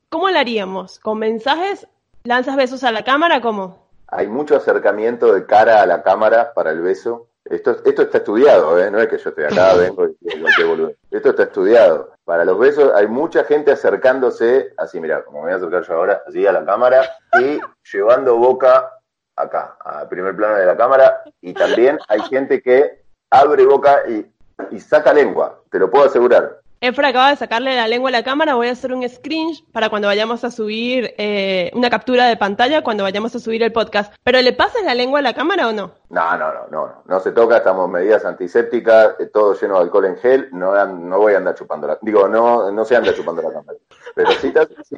¿cómo 0.09 0.29
la 0.29 0.39
haríamos? 0.39 0.99
¿Con 0.99 1.19
mensajes? 1.19 1.87
¿Lanzas 2.23 2.55
besos 2.55 2.83
a 2.83 2.91
la 2.91 3.03
cámara? 3.03 3.41
¿Cómo? 3.41 3.87
Hay 4.07 4.27
mucho 4.27 4.55
acercamiento 4.55 5.33
de 5.33 5.45
cara 5.45 5.81
a 5.81 5.85
la 5.85 6.03
cámara 6.03 6.53
para 6.53 6.71
el 6.71 6.81
beso. 6.81 7.27
Esto, 7.53 7.77
esto 7.85 8.01
está 8.01 8.17
estudiado, 8.17 8.79
¿eh? 8.79 8.89
no 8.89 8.99
es 8.99 9.07
que 9.07 9.17
yo 9.19 9.29
estoy 9.29 9.43
acá, 9.43 9.73
vengo 9.77 10.07
y 10.21 10.63
boludo. 10.63 10.91
Esto 11.11 11.29
está 11.29 11.43
estudiado. 11.43 12.11
Para 12.25 12.45
los 12.45 12.57
besos 12.57 12.91
hay 12.95 13.05
mucha 13.05 13.43
gente 13.43 13.71
acercándose, 13.71 14.73
así 14.77 14.99
mira, 14.99 15.23
como 15.23 15.39
me 15.39 15.45
voy 15.45 15.53
a 15.53 15.55
acercar 15.57 15.83
yo 15.83 15.93
ahora, 15.93 16.23
así 16.27 16.47
a 16.47 16.51
la 16.51 16.65
cámara 16.65 17.03
y 17.39 17.59
llevando 17.91 18.37
boca 18.37 18.91
acá, 19.35 19.77
al 19.81 20.07
primer 20.07 20.35
plano 20.35 20.55
de 20.55 20.65
la 20.65 20.75
cámara. 20.75 21.21
Y 21.41 21.53
también 21.53 21.99
hay 22.07 22.21
gente 22.21 22.59
que 22.59 23.03
abre 23.29 23.65
boca 23.65 24.01
y, 24.07 24.25
y 24.71 24.79
saca 24.79 25.13
lengua, 25.13 25.61
te 25.69 25.77
lo 25.77 25.91
puedo 25.91 26.05
asegurar. 26.05 26.62
Efra 26.83 27.07
acaba 27.07 27.29
de 27.29 27.37
sacarle 27.37 27.77
la 27.77 27.87
lengua 27.87 28.09
a 28.09 28.11
la 28.11 28.25
cámara, 28.25 28.55
voy 28.55 28.67
a 28.67 28.73
hacer 28.73 28.93
un 28.93 29.07
screen 29.07 29.51
para 29.71 29.89
cuando 29.89 30.09
vayamos 30.09 30.43
a 30.43 30.51
subir 30.51 31.13
eh, 31.17 31.71
una 31.75 31.89
captura 31.89 32.27
de 32.27 32.35
pantalla, 32.35 32.83
cuando 32.83 33.03
vayamos 33.03 33.33
a 33.33 33.39
subir 33.39 33.63
el 33.63 33.71
podcast. 33.71 34.13
¿Pero 34.21 34.41
le 34.41 34.51
pasas 34.51 34.83
la 34.83 34.93
lengua 34.93 35.19
a 35.19 35.21
la 35.21 35.33
cámara 35.33 35.69
o 35.69 35.71
no? 35.71 35.93
No, 36.09 36.37
no, 36.37 36.53
no, 36.53 36.67
no, 36.69 37.03
no 37.05 37.19
se 37.21 37.31
toca, 37.31 37.55
estamos 37.55 37.89
medidas 37.89 38.25
antisépticas, 38.25 39.15
eh, 39.17 39.27
todo 39.27 39.57
lleno 39.57 39.75
de 39.75 39.79
alcohol 39.79 40.07
en 40.07 40.17
gel, 40.17 40.49
no, 40.51 40.85
no 40.85 41.19
voy 41.19 41.35
a 41.35 41.37
andar 41.37 41.55
chupando 41.55 41.87
la, 41.87 41.97
digo, 42.01 42.27
no, 42.27 42.69
no 42.69 42.83
se 42.83 42.97
anda 42.97 43.13
chupando 43.13 43.41
la 43.41 43.53
cámara. 43.53 43.79
Pero 44.13 44.31
sí, 44.31 44.53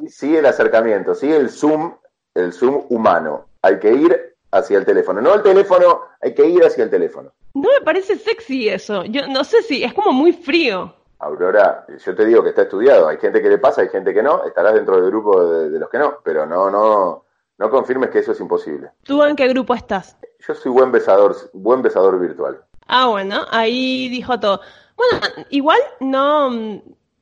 sí, 0.08 0.36
el 0.36 0.46
acercamiento, 0.46 1.14
sí 1.14 1.32
el 1.32 1.50
zoom, 1.50 1.94
el 2.34 2.52
zoom 2.52 2.84
humano. 2.88 3.46
Hay 3.62 3.78
que 3.78 3.92
ir 3.92 4.34
hacia 4.50 4.78
el 4.78 4.84
teléfono, 4.84 5.20
no 5.20 5.34
el 5.34 5.42
teléfono, 5.44 6.00
hay 6.20 6.34
que 6.34 6.48
ir 6.48 6.64
hacia 6.64 6.82
el 6.82 6.90
teléfono. 6.90 7.30
No 7.54 7.70
me 7.72 7.84
parece 7.84 8.16
sexy 8.16 8.70
eso, 8.70 9.04
yo 9.04 9.28
no 9.28 9.44
sé 9.44 9.62
si, 9.62 9.84
es 9.84 9.94
como 9.94 10.12
muy 10.12 10.32
frío. 10.32 10.92
Aurora, 11.18 11.86
yo 12.04 12.14
te 12.14 12.24
digo 12.26 12.42
que 12.42 12.50
está 12.50 12.62
estudiado, 12.62 13.08
hay 13.08 13.16
gente 13.16 13.40
que 13.40 13.48
le 13.48 13.58
pasa, 13.58 13.80
hay 13.80 13.88
gente 13.88 14.12
que 14.12 14.22
no, 14.22 14.44
estarás 14.44 14.74
dentro 14.74 14.96
del 14.96 15.10
grupo 15.10 15.42
de, 15.44 15.78
los 15.78 15.88
que 15.88 15.98
no, 15.98 16.18
pero 16.22 16.44
no, 16.44 16.70
no, 16.70 17.24
no 17.56 17.70
confirmes 17.70 18.10
que 18.10 18.18
eso 18.18 18.32
es 18.32 18.40
imposible. 18.40 18.90
¿Tú 19.02 19.22
en 19.22 19.34
qué 19.34 19.48
grupo 19.48 19.74
estás? 19.74 20.16
Yo 20.46 20.54
soy 20.54 20.70
buen 20.72 20.92
besador, 20.92 21.34
buen 21.54 21.80
besador 21.80 22.18
virtual. 22.20 22.62
Ah, 22.86 23.06
bueno, 23.06 23.46
ahí 23.50 24.08
dijo 24.10 24.38
todo. 24.38 24.60
Bueno, 24.96 25.26
igual 25.50 25.80
no, 26.00 26.50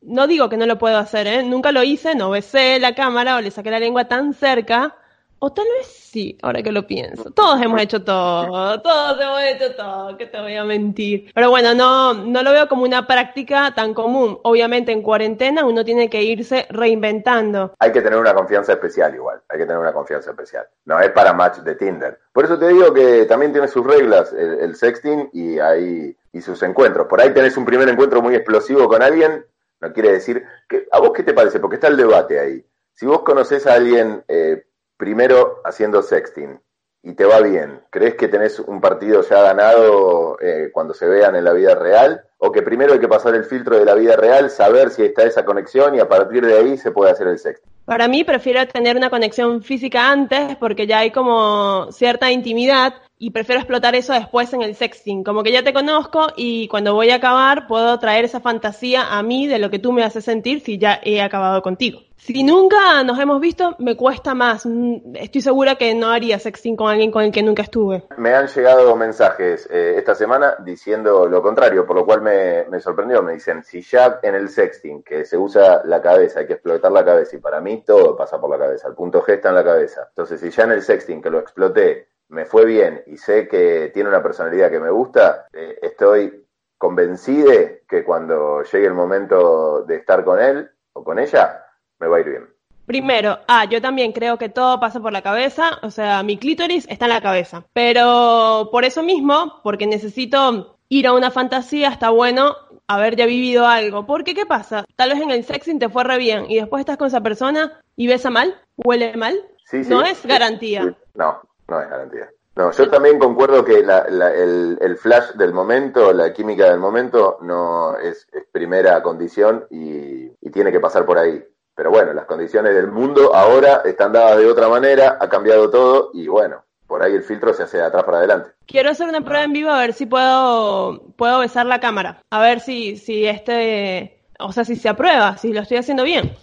no 0.02 0.26
digo 0.26 0.48
que 0.48 0.56
no 0.56 0.66
lo 0.66 0.78
puedo 0.78 0.98
hacer, 0.98 1.26
¿eh? 1.26 1.42
Nunca 1.44 1.70
lo 1.70 1.82
hice, 1.82 2.14
no 2.14 2.30
besé 2.30 2.80
la 2.80 2.94
cámara 2.94 3.36
o 3.36 3.40
le 3.40 3.50
saqué 3.50 3.70
la 3.70 3.78
lengua 3.78 4.06
tan 4.06 4.34
cerca 4.34 4.96
o 5.44 5.52
tal 5.52 5.66
vez 5.76 5.86
sí, 5.86 6.38
ahora 6.40 6.62
que 6.62 6.72
lo 6.72 6.86
pienso. 6.86 7.30
Todos 7.30 7.60
hemos 7.60 7.80
hecho 7.82 8.02
todo, 8.02 8.80
todos 8.80 9.20
hemos 9.20 9.42
hecho 9.42 9.74
todo, 9.74 10.16
que 10.16 10.24
te 10.24 10.40
voy 10.40 10.54
a 10.54 10.64
mentir. 10.64 11.30
Pero 11.34 11.50
bueno, 11.50 11.74
no, 11.74 12.14
no 12.14 12.42
lo 12.42 12.50
veo 12.52 12.66
como 12.66 12.84
una 12.84 13.06
práctica 13.06 13.74
tan 13.74 13.92
común. 13.92 14.38
Obviamente 14.42 14.90
en 14.90 15.02
cuarentena 15.02 15.66
uno 15.66 15.84
tiene 15.84 16.08
que 16.08 16.22
irse 16.22 16.66
reinventando. 16.70 17.74
Hay 17.78 17.92
que 17.92 18.00
tener 18.00 18.18
una 18.18 18.32
confianza 18.32 18.72
especial 18.72 19.14
igual, 19.14 19.42
hay 19.50 19.58
que 19.58 19.66
tener 19.66 19.78
una 19.78 19.92
confianza 19.92 20.30
especial. 20.30 20.66
No 20.86 20.98
es 20.98 21.10
para 21.10 21.34
match 21.34 21.58
de 21.58 21.74
Tinder. 21.74 22.18
Por 22.32 22.46
eso 22.46 22.58
te 22.58 22.68
digo 22.68 22.94
que 22.94 23.26
también 23.26 23.52
tiene 23.52 23.68
sus 23.68 23.86
reglas 23.86 24.32
el, 24.32 24.74
sexting 24.74 25.28
y, 25.34 25.58
hay, 25.58 26.16
y 26.32 26.40
sus 26.40 26.62
encuentros. 26.62 27.06
Por 27.06 27.20
ahí 27.20 27.34
tenés 27.34 27.56
un 27.58 27.66
primer 27.66 27.88
encuentro 27.88 28.22
muy 28.22 28.34
explosivo 28.34 28.88
con 28.88 29.02
alguien, 29.02 29.44
no 29.80 29.92
quiere 29.92 30.12
decir 30.12 30.42
que... 30.68 30.88
¿A 30.90 31.00
vos 31.00 31.10
qué 31.14 31.22
te 31.22 31.34
parece? 31.34 31.60
Porque 31.60 31.74
está 31.74 31.88
el 31.88 31.98
debate 31.98 32.40
ahí. 32.40 32.64
Si 32.94 33.04
vos 33.04 33.20
conoces 33.22 33.66
a 33.66 33.74
alguien... 33.74 34.24
Eh, 34.28 34.64
primero 34.96 35.60
haciendo 35.64 36.02
sexting 36.02 36.60
y 37.02 37.12
te 37.12 37.26
va 37.26 37.40
bien, 37.40 37.82
¿crees 37.90 38.14
que 38.14 38.28
tenés 38.28 38.58
un 38.58 38.80
partido 38.80 39.20
ya 39.22 39.42
ganado 39.42 40.38
eh, 40.40 40.70
cuando 40.72 40.94
se 40.94 41.06
vean 41.06 41.36
en 41.36 41.44
la 41.44 41.52
vida 41.52 41.74
real? 41.74 42.24
¿O 42.38 42.50
que 42.50 42.62
primero 42.62 42.94
hay 42.94 42.98
que 42.98 43.08
pasar 43.08 43.34
el 43.34 43.44
filtro 43.44 43.78
de 43.78 43.84
la 43.84 43.94
vida 43.94 44.16
real, 44.16 44.48
saber 44.48 44.88
si 44.90 45.02
está 45.02 45.24
esa 45.24 45.44
conexión 45.44 45.94
y 45.94 46.00
a 46.00 46.08
partir 46.08 46.46
de 46.46 46.56
ahí 46.56 46.78
se 46.78 46.92
puede 46.92 47.12
hacer 47.12 47.26
el 47.26 47.38
sexting? 47.38 47.70
Para 47.84 48.08
mí 48.08 48.24
prefiero 48.24 48.66
tener 48.66 48.96
una 48.96 49.10
conexión 49.10 49.62
física 49.62 50.10
antes 50.10 50.56
porque 50.56 50.86
ya 50.86 51.00
hay 51.00 51.10
como 51.10 51.92
cierta 51.92 52.30
intimidad 52.30 52.94
y 53.18 53.30
prefiero 53.30 53.61
explotar 53.61 53.94
eso 53.94 54.12
después 54.12 54.52
en 54.52 54.62
el 54.62 54.75
sexting. 54.75 55.25
Como 55.25 55.42
que 55.42 55.52
ya 55.52 55.62
te 55.62 55.73
conozco 55.73 56.28
y 56.37 56.68
cuando 56.68 56.94
voy 56.94 57.11
a 57.11 57.16
acabar 57.16 57.66
puedo 57.66 57.99
traer 57.99 58.25
esa 58.25 58.40
fantasía 58.40 59.16
a 59.16 59.23
mí 59.23 59.47
de 59.47 59.59
lo 59.59 59.71
que 59.71 59.78
tú 59.78 59.92
me 59.92 60.02
haces 60.02 60.25
sentir 60.25 60.61
si 60.61 60.78
ya 60.78 61.00
he 61.02 61.23
acabado 61.23 61.62
contigo. 61.62 62.00
Si 62.16 62.42
nunca 62.42 63.04
nos 63.04 63.18
hemos 63.21 63.38
visto, 63.38 63.76
me 63.80 63.97
cuesta 63.97 64.35
más. 64.35 64.64
Mm, 64.64 65.14
estoy 65.16 65.42
segura 65.42 65.75
que 65.75 65.94
no 65.94 66.09
haría 66.09 66.38
sexting 66.38 66.75
con 66.75 66.88
alguien 66.88 67.11
con 67.11 67.23
el 67.23 67.30
que 67.30 67.42
nunca 67.42 67.62
estuve. 67.62 68.04
Me 68.16 68.35
han 68.35 68.47
llegado 68.47 68.97
mensajes 68.97 69.68
eh, 69.71 69.97
esta 69.99 70.14
semana 70.14 70.54
diciendo 70.64 71.26
lo 71.26 71.42
contrario, 71.42 71.87
por 71.87 71.97
lo 71.97 72.06
cual 72.06 72.23
me, 72.23 72.64
me, 72.71 72.80
sorprendió. 72.80 73.23
Me 73.23 73.35
dicen, 73.35 73.62
si 73.62 73.83
ya 73.83 74.21
en 74.23 74.35
el 74.37 74.49
sexting, 74.49 75.02
que 75.02 75.26
se 75.26 75.37
usa 75.37 75.83
la 75.85 76.00
cabeza, 76.00 76.40
hay 76.40 76.47
que 76.47 76.54
explotar 76.54 76.92
la 76.92 77.04
cabeza, 77.04 77.37
y 77.37 77.40
para 77.40 77.61
mí 77.61 77.83
todo 77.85 78.16
pasa 78.16 78.40
por 78.40 78.49
la 78.49 78.59
cabeza, 78.59 78.88
el 78.88 78.94
punto 78.94 79.23
G 79.23 79.35
está 79.35 79.50
en 79.50 79.56
la 79.56 79.64
cabeza. 79.64 80.06
Entonces, 80.09 80.40
si 80.40 80.49
ya 80.49 80.62
en 80.64 80.73
el 80.73 80.83
sexting, 80.83 81.21
que 81.21 81.28
lo 81.28 81.40
exploté, 81.40 82.09
me 82.28 82.44
fue 82.44 82.64
bien 82.64 83.02
y 83.06 83.16
sé 83.16 83.48
que 83.48 83.90
tiene 83.92 84.08
una 84.08 84.22
personalidad 84.22 84.70
que 84.70 84.80
me 84.80 84.90
gusta, 84.90 85.46
eh, 85.52 85.78
estoy 85.82 86.44
convencido 86.78 87.50
que 87.88 88.04
cuando 88.04 88.62
llegue 88.62 88.86
el 88.86 88.94
momento 88.94 89.82
de 89.82 89.96
estar 89.96 90.24
con 90.24 90.40
él 90.40 90.70
o 90.92 91.04
con 91.04 91.18
ella, 91.18 91.64
me 91.98 92.08
va 92.08 92.16
a 92.16 92.20
ir 92.20 92.28
bien. 92.28 92.54
Primero, 92.86 93.38
ah, 93.48 93.64
yo 93.64 93.80
también 93.80 94.12
creo 94.12 94.36
que 94.36 94.50
todo 94.50 94.78
pasa 94.78 95.00
por 95.00 95.12
la 95.12 95.22
cabeza, 95.22 95.78
o 95.82 95.90
sea, 95.90 96.22
mi 96.22 96.36
clítoris 96.36 96.86
está 96.90 97.06
en 97.06 97.12
la 97.12 97.22
cabeza. 97.22 97.64
Pero 97.72 98.68
por 98.70 98.84
eso 98.84 99.02
mismo, 99.02 99.60
porque 99.62 99.86
necesito 99.86 100.76
ir 100.90 101.06
a 101.06 101.14
una 101.14 101.30
fantasía, 101.30 101.88
está 101.88 102.10
bueno 102.10 102.54
haber 102.86 103.16
ya 103.16 103.24
vivido 103.24 103.66
algo. 103.66 104.04
Porque, 104.04 104.34
¿qué 104.34 104.44
pasa? 104.44 104.84
Tal 104.96 105.10
vez 105.10 105.20
en 105.20 105.30
el 105.30 105.44
sexing 105.44 105.78
te 105.78 105.88
fue 105.88 106.04
re 106.04 106.18
bien 106.18 106.44
y 106.50 106.56
después 106.56 106.80
estás 106.80 106.98
con 106.98 107.06
esa 107.06 107.22
persona 107.22 107.80
y 107.96 108.06
besa 108.06 108.28
mal, 108.28 108.60
huele 108.76 109.16
mal. 109.16 109.40
Sí, 109.64 109.82
sí, 109.82 109.90
no 109.90 110.04
es 110.04 110.24
garantía. 110.26 110.94
no, 111.14 111.40
no 111.68 111.80
es 111.80 111.88
garantía. 111.88 112.30
No, 112.56 112.71
yo 112.71 112.88
también 112.88 113.18
concuerdo 113.18 113.64
que 113.64 113.80
el, 113.80 114.97
flash 114.97 115.33
del 115.35 115.52
momento, 115.52 116.12
la 116.12 116.33
química 116.33 116.71
del 116.71 116.78
momento, 116.78 117.38
no 117.42 117.97
es, 117.99 118.28
primera 118.52 119.02
condición 119.02 119.66
y, 119.71 120.28
tiene 120.52 120.71
que 120.71 120.78
pasar 120.78 121.04
por 121.04 121.18
ahí. 121.18 121.42
Pero 121.75 121.90
bueno, 121.90 122.12
las 122.12 122.26
condiciones 122.26 122.73
del 122.76 122.92
mundo 122.92 123.35
ahora 123.35 123.83
están 123.85 124.12
dadas 124.12 124.38
de 124.38 124.47
otra 124.47 124.68
manera, 124.68 125.18
ha 125.21 125.28
cambiado 125.28 125.68
todo 125.68 126.11
y 126.14 126.28
bueno, 126.28 126.62
por 126.87 127.02
ahí 127.02 127.12
el 127.12 127.25
filtro 127.25 127.52
se 127.52 127.64
hace 127.64 127.78
de 127.78 127.83
atrás 127.83 128.04
para 128.04 128.18
adelante. 128.18 128.50
Quiero 128.66 128.90
hacer 128.90 129.09
una 129.09 129.23
prueba 129.23 129.42
en 129.42 129.52
vivo 129.52 129.71
a 129.71 129.80
ver 129.80 129.92
si 129.92 130.06
puedo, 130.06 131.02
puedo 131.16 131.40
besar 131.40 131.66
la 131.66 131.80
cámara, 131.80 132.23
a 132.30 132.40
ver 132.40 132.61
si, 132.61 132.97
si 132.97 133.26
este, 133.26 134.23
o 134.38 134.52
sea, 134.52 134.64
si 134.64 134.76
se 134.76 134.88
aprueba, 134.88 135.37
si 135.38 135.52
lo 135.52 135.62
estoy 135.62 135.78
haciendo 135.78 136.04
bien. 136.04 136.37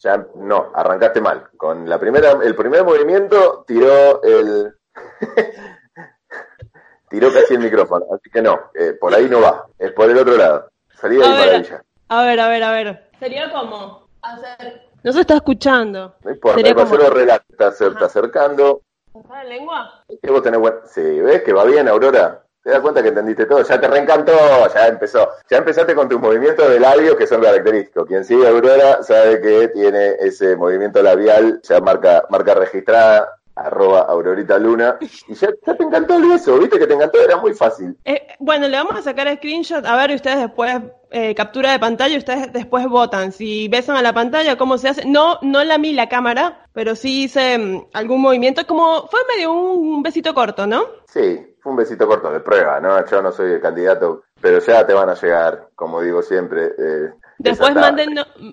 Ya 0.00 0.26
no, 0.34 0.72
arrancaste 0.74 1.20
mal. 1.20 1.48
Con 1.56 1.88
la 1.88 1.98
primera, 1.98 2.32
el 2.42 2.56
primer 2.56 2.84
movimiento 2.84 3.64
tiró 3.66 4.22
el, 4.22 4.74
tiró 7.08 7.32
casi 7.32 7.54
el 7.54 7.60
micrófono, 7.60 8.06
así 8.14 8.30
que 8.30 8.42
no, 8.42 8.70
eh, 8.74 8.94
por 8.98 9.14
ahí 9.14 9.28
no 9.28 9.40
va, 9.40 9.66
es 9.78 9.92
por 9.92 10.10
el 10.10 10.18
otro 10.18 10.36
lado. 10.36 10.70
Salí 11.00 11.16
de 11.16 11.24
ahí 11.24 11.30
maravilla. 11.30 11.84
A 12.08 12.24
ver, 12.24 12.40
a 12.40 12.48
ver, 12.48 12.62
a 12.62 12.72
ver. 12.72 13.10
Sería 13.18 13.52
como 13.52 14.08
hacer. 14.22 14.82
No 15.02 15.12
se 15.12 15.20
está 15.20 15.36
escuchando. 15.36 16.16
No 16.24 16.30
importa, 16.30 16.58
Sería 16.58 16.74
como... 16.74 16.96
relato, 16.96 17.44
está, 17.48 17.68
está 17.68 18.06
acercando. 18.06 18.82
la 19.28 19.44
lengua? 19.44 20.04
¿Qué 20.22 20.30
vos 20.30 20.42
tenés 20.42 20.60
buen... 20.60 20.74
Sí, 20.84 21.20
¿ves 21.20 21.42
que 21.42 21.52
va 21.52 21.64
bien, 21.64 21.88
Aurora? 21.88 22.44
¿Te 22.62 22.70
das 22.70 22.80
cuenta 22.80 23.02
que 23.02 23.08
entendiste 23.08 23.46
todo? 23.46 23.62
Ya 23.62 23.80
te 23.80 23.88
reencantó, 23.88 24.32
ya 24.74 24.88
empezó. 24.88 25.28
Ya 25.48 25.58
empezaste 25.58 25.94
con 25.94 26.08
tus 26.08 26.20
movimientos 26.20 26.68
de 26.68 26.78
labios 26.78 27.16
que 27.16 27.26
son 27.26 27.40
característicos. 27.40 28.06
Quien 28.06 28.24
sigue 28.24 28.46
a 28.46 28.50
Aurora 28.50 29.02
sabe 29.02 29.40
que 29.40 29.68
tiene 29.68 30.16
ese 30.20 30.56
movimiento 30.56 31.02
labial, 31.02 31.60
ya 31.62 31.80
marca, 31.80 32.24
marca 32.28 32.54
registrada 32.54 33.40
arroba 33.60 34.00
Aurorita 34.00 34.58
Luna. 34.58 34.98
Y 35.00 35.34
ya, 35.34 35.48
te 35.52 35.82
encantó 35.82 36.18
eso, 36.34 36.58
viste 36.58 36.78
que 36.78 36.86
te 36.86 36.94
encantó, 36.94 37.20
era 37.20 37.36
muy 37.36 37.54
fácil. 37.54 37.96
Eh, 38.04 38.26
bueno, 38.38 38.68
le 38.68 38.76
vamos 38.76 38.96
a 38.96 39.02
sacar 39.02 39.28
el 39.28 39.36
screenshot, 39.36 39.84
a 39.84 39.96
ver, 39.96 40.14
ustedes 40.14 40.38
después, 40.38 40.76
eh, 41.10 41.34
captura 41.34 41.72
de 41.72 41.78
pantalla, 41.78 42.18
ustedes 42.18 42.52
después 42.52 42.86
votan. 42.88 43.32
Si 43.32 43.68
besan 43.68 43.96
a 43.96 44.02
la 44.02 44.12
pantalla, 44.12 44.56
¿cómo 44.56 44.78
se 44.78 44.88
hace? 44.88 45.04
No, 45.06 45.38
no 45.42 45.62
la 45.64 45.78
mi 45.78 45.92
la 45.92 46.08
cámara, 46.08 46.66
pero 46.72 46.94
sí 46.94 47.24
hice 47.24 47.58
mm, 47.58 47.88
algún 47.92 48.20
movimiento, 48.20 48.66
como 48.66 49.06
fue 49.08 49.20
medio 49.34 49.52
un 49.52 50.02
besito 50.02 50.34
corto, 50.34 50.66
¿no? 50.66 50.84
Sí, 51.06 51.49
fue 51.60 51.70
un 51.70 51.76
besito 51.76 52.06
corto 52.06 52.30
de 52.30 52.40
prueba, 52.40 52.80
¿no? 52.80 53.04
Yo 53.06 53.22
no 53.22 53.32
soy 53.32 53.52
el 53.52 53.60
candidato, 53.60 54.22
pero 54.40 54.58
ya 54.60 54.86
te 54.86 54.94
van 54.94 55.08
a 55.08 55.14
llegar, 55.14 55.68
como 55.74 56.00
digo 56.00 56.22
siempre. 56.22 56.72
Eh, 56.78 57.12
Después 57.38 57.74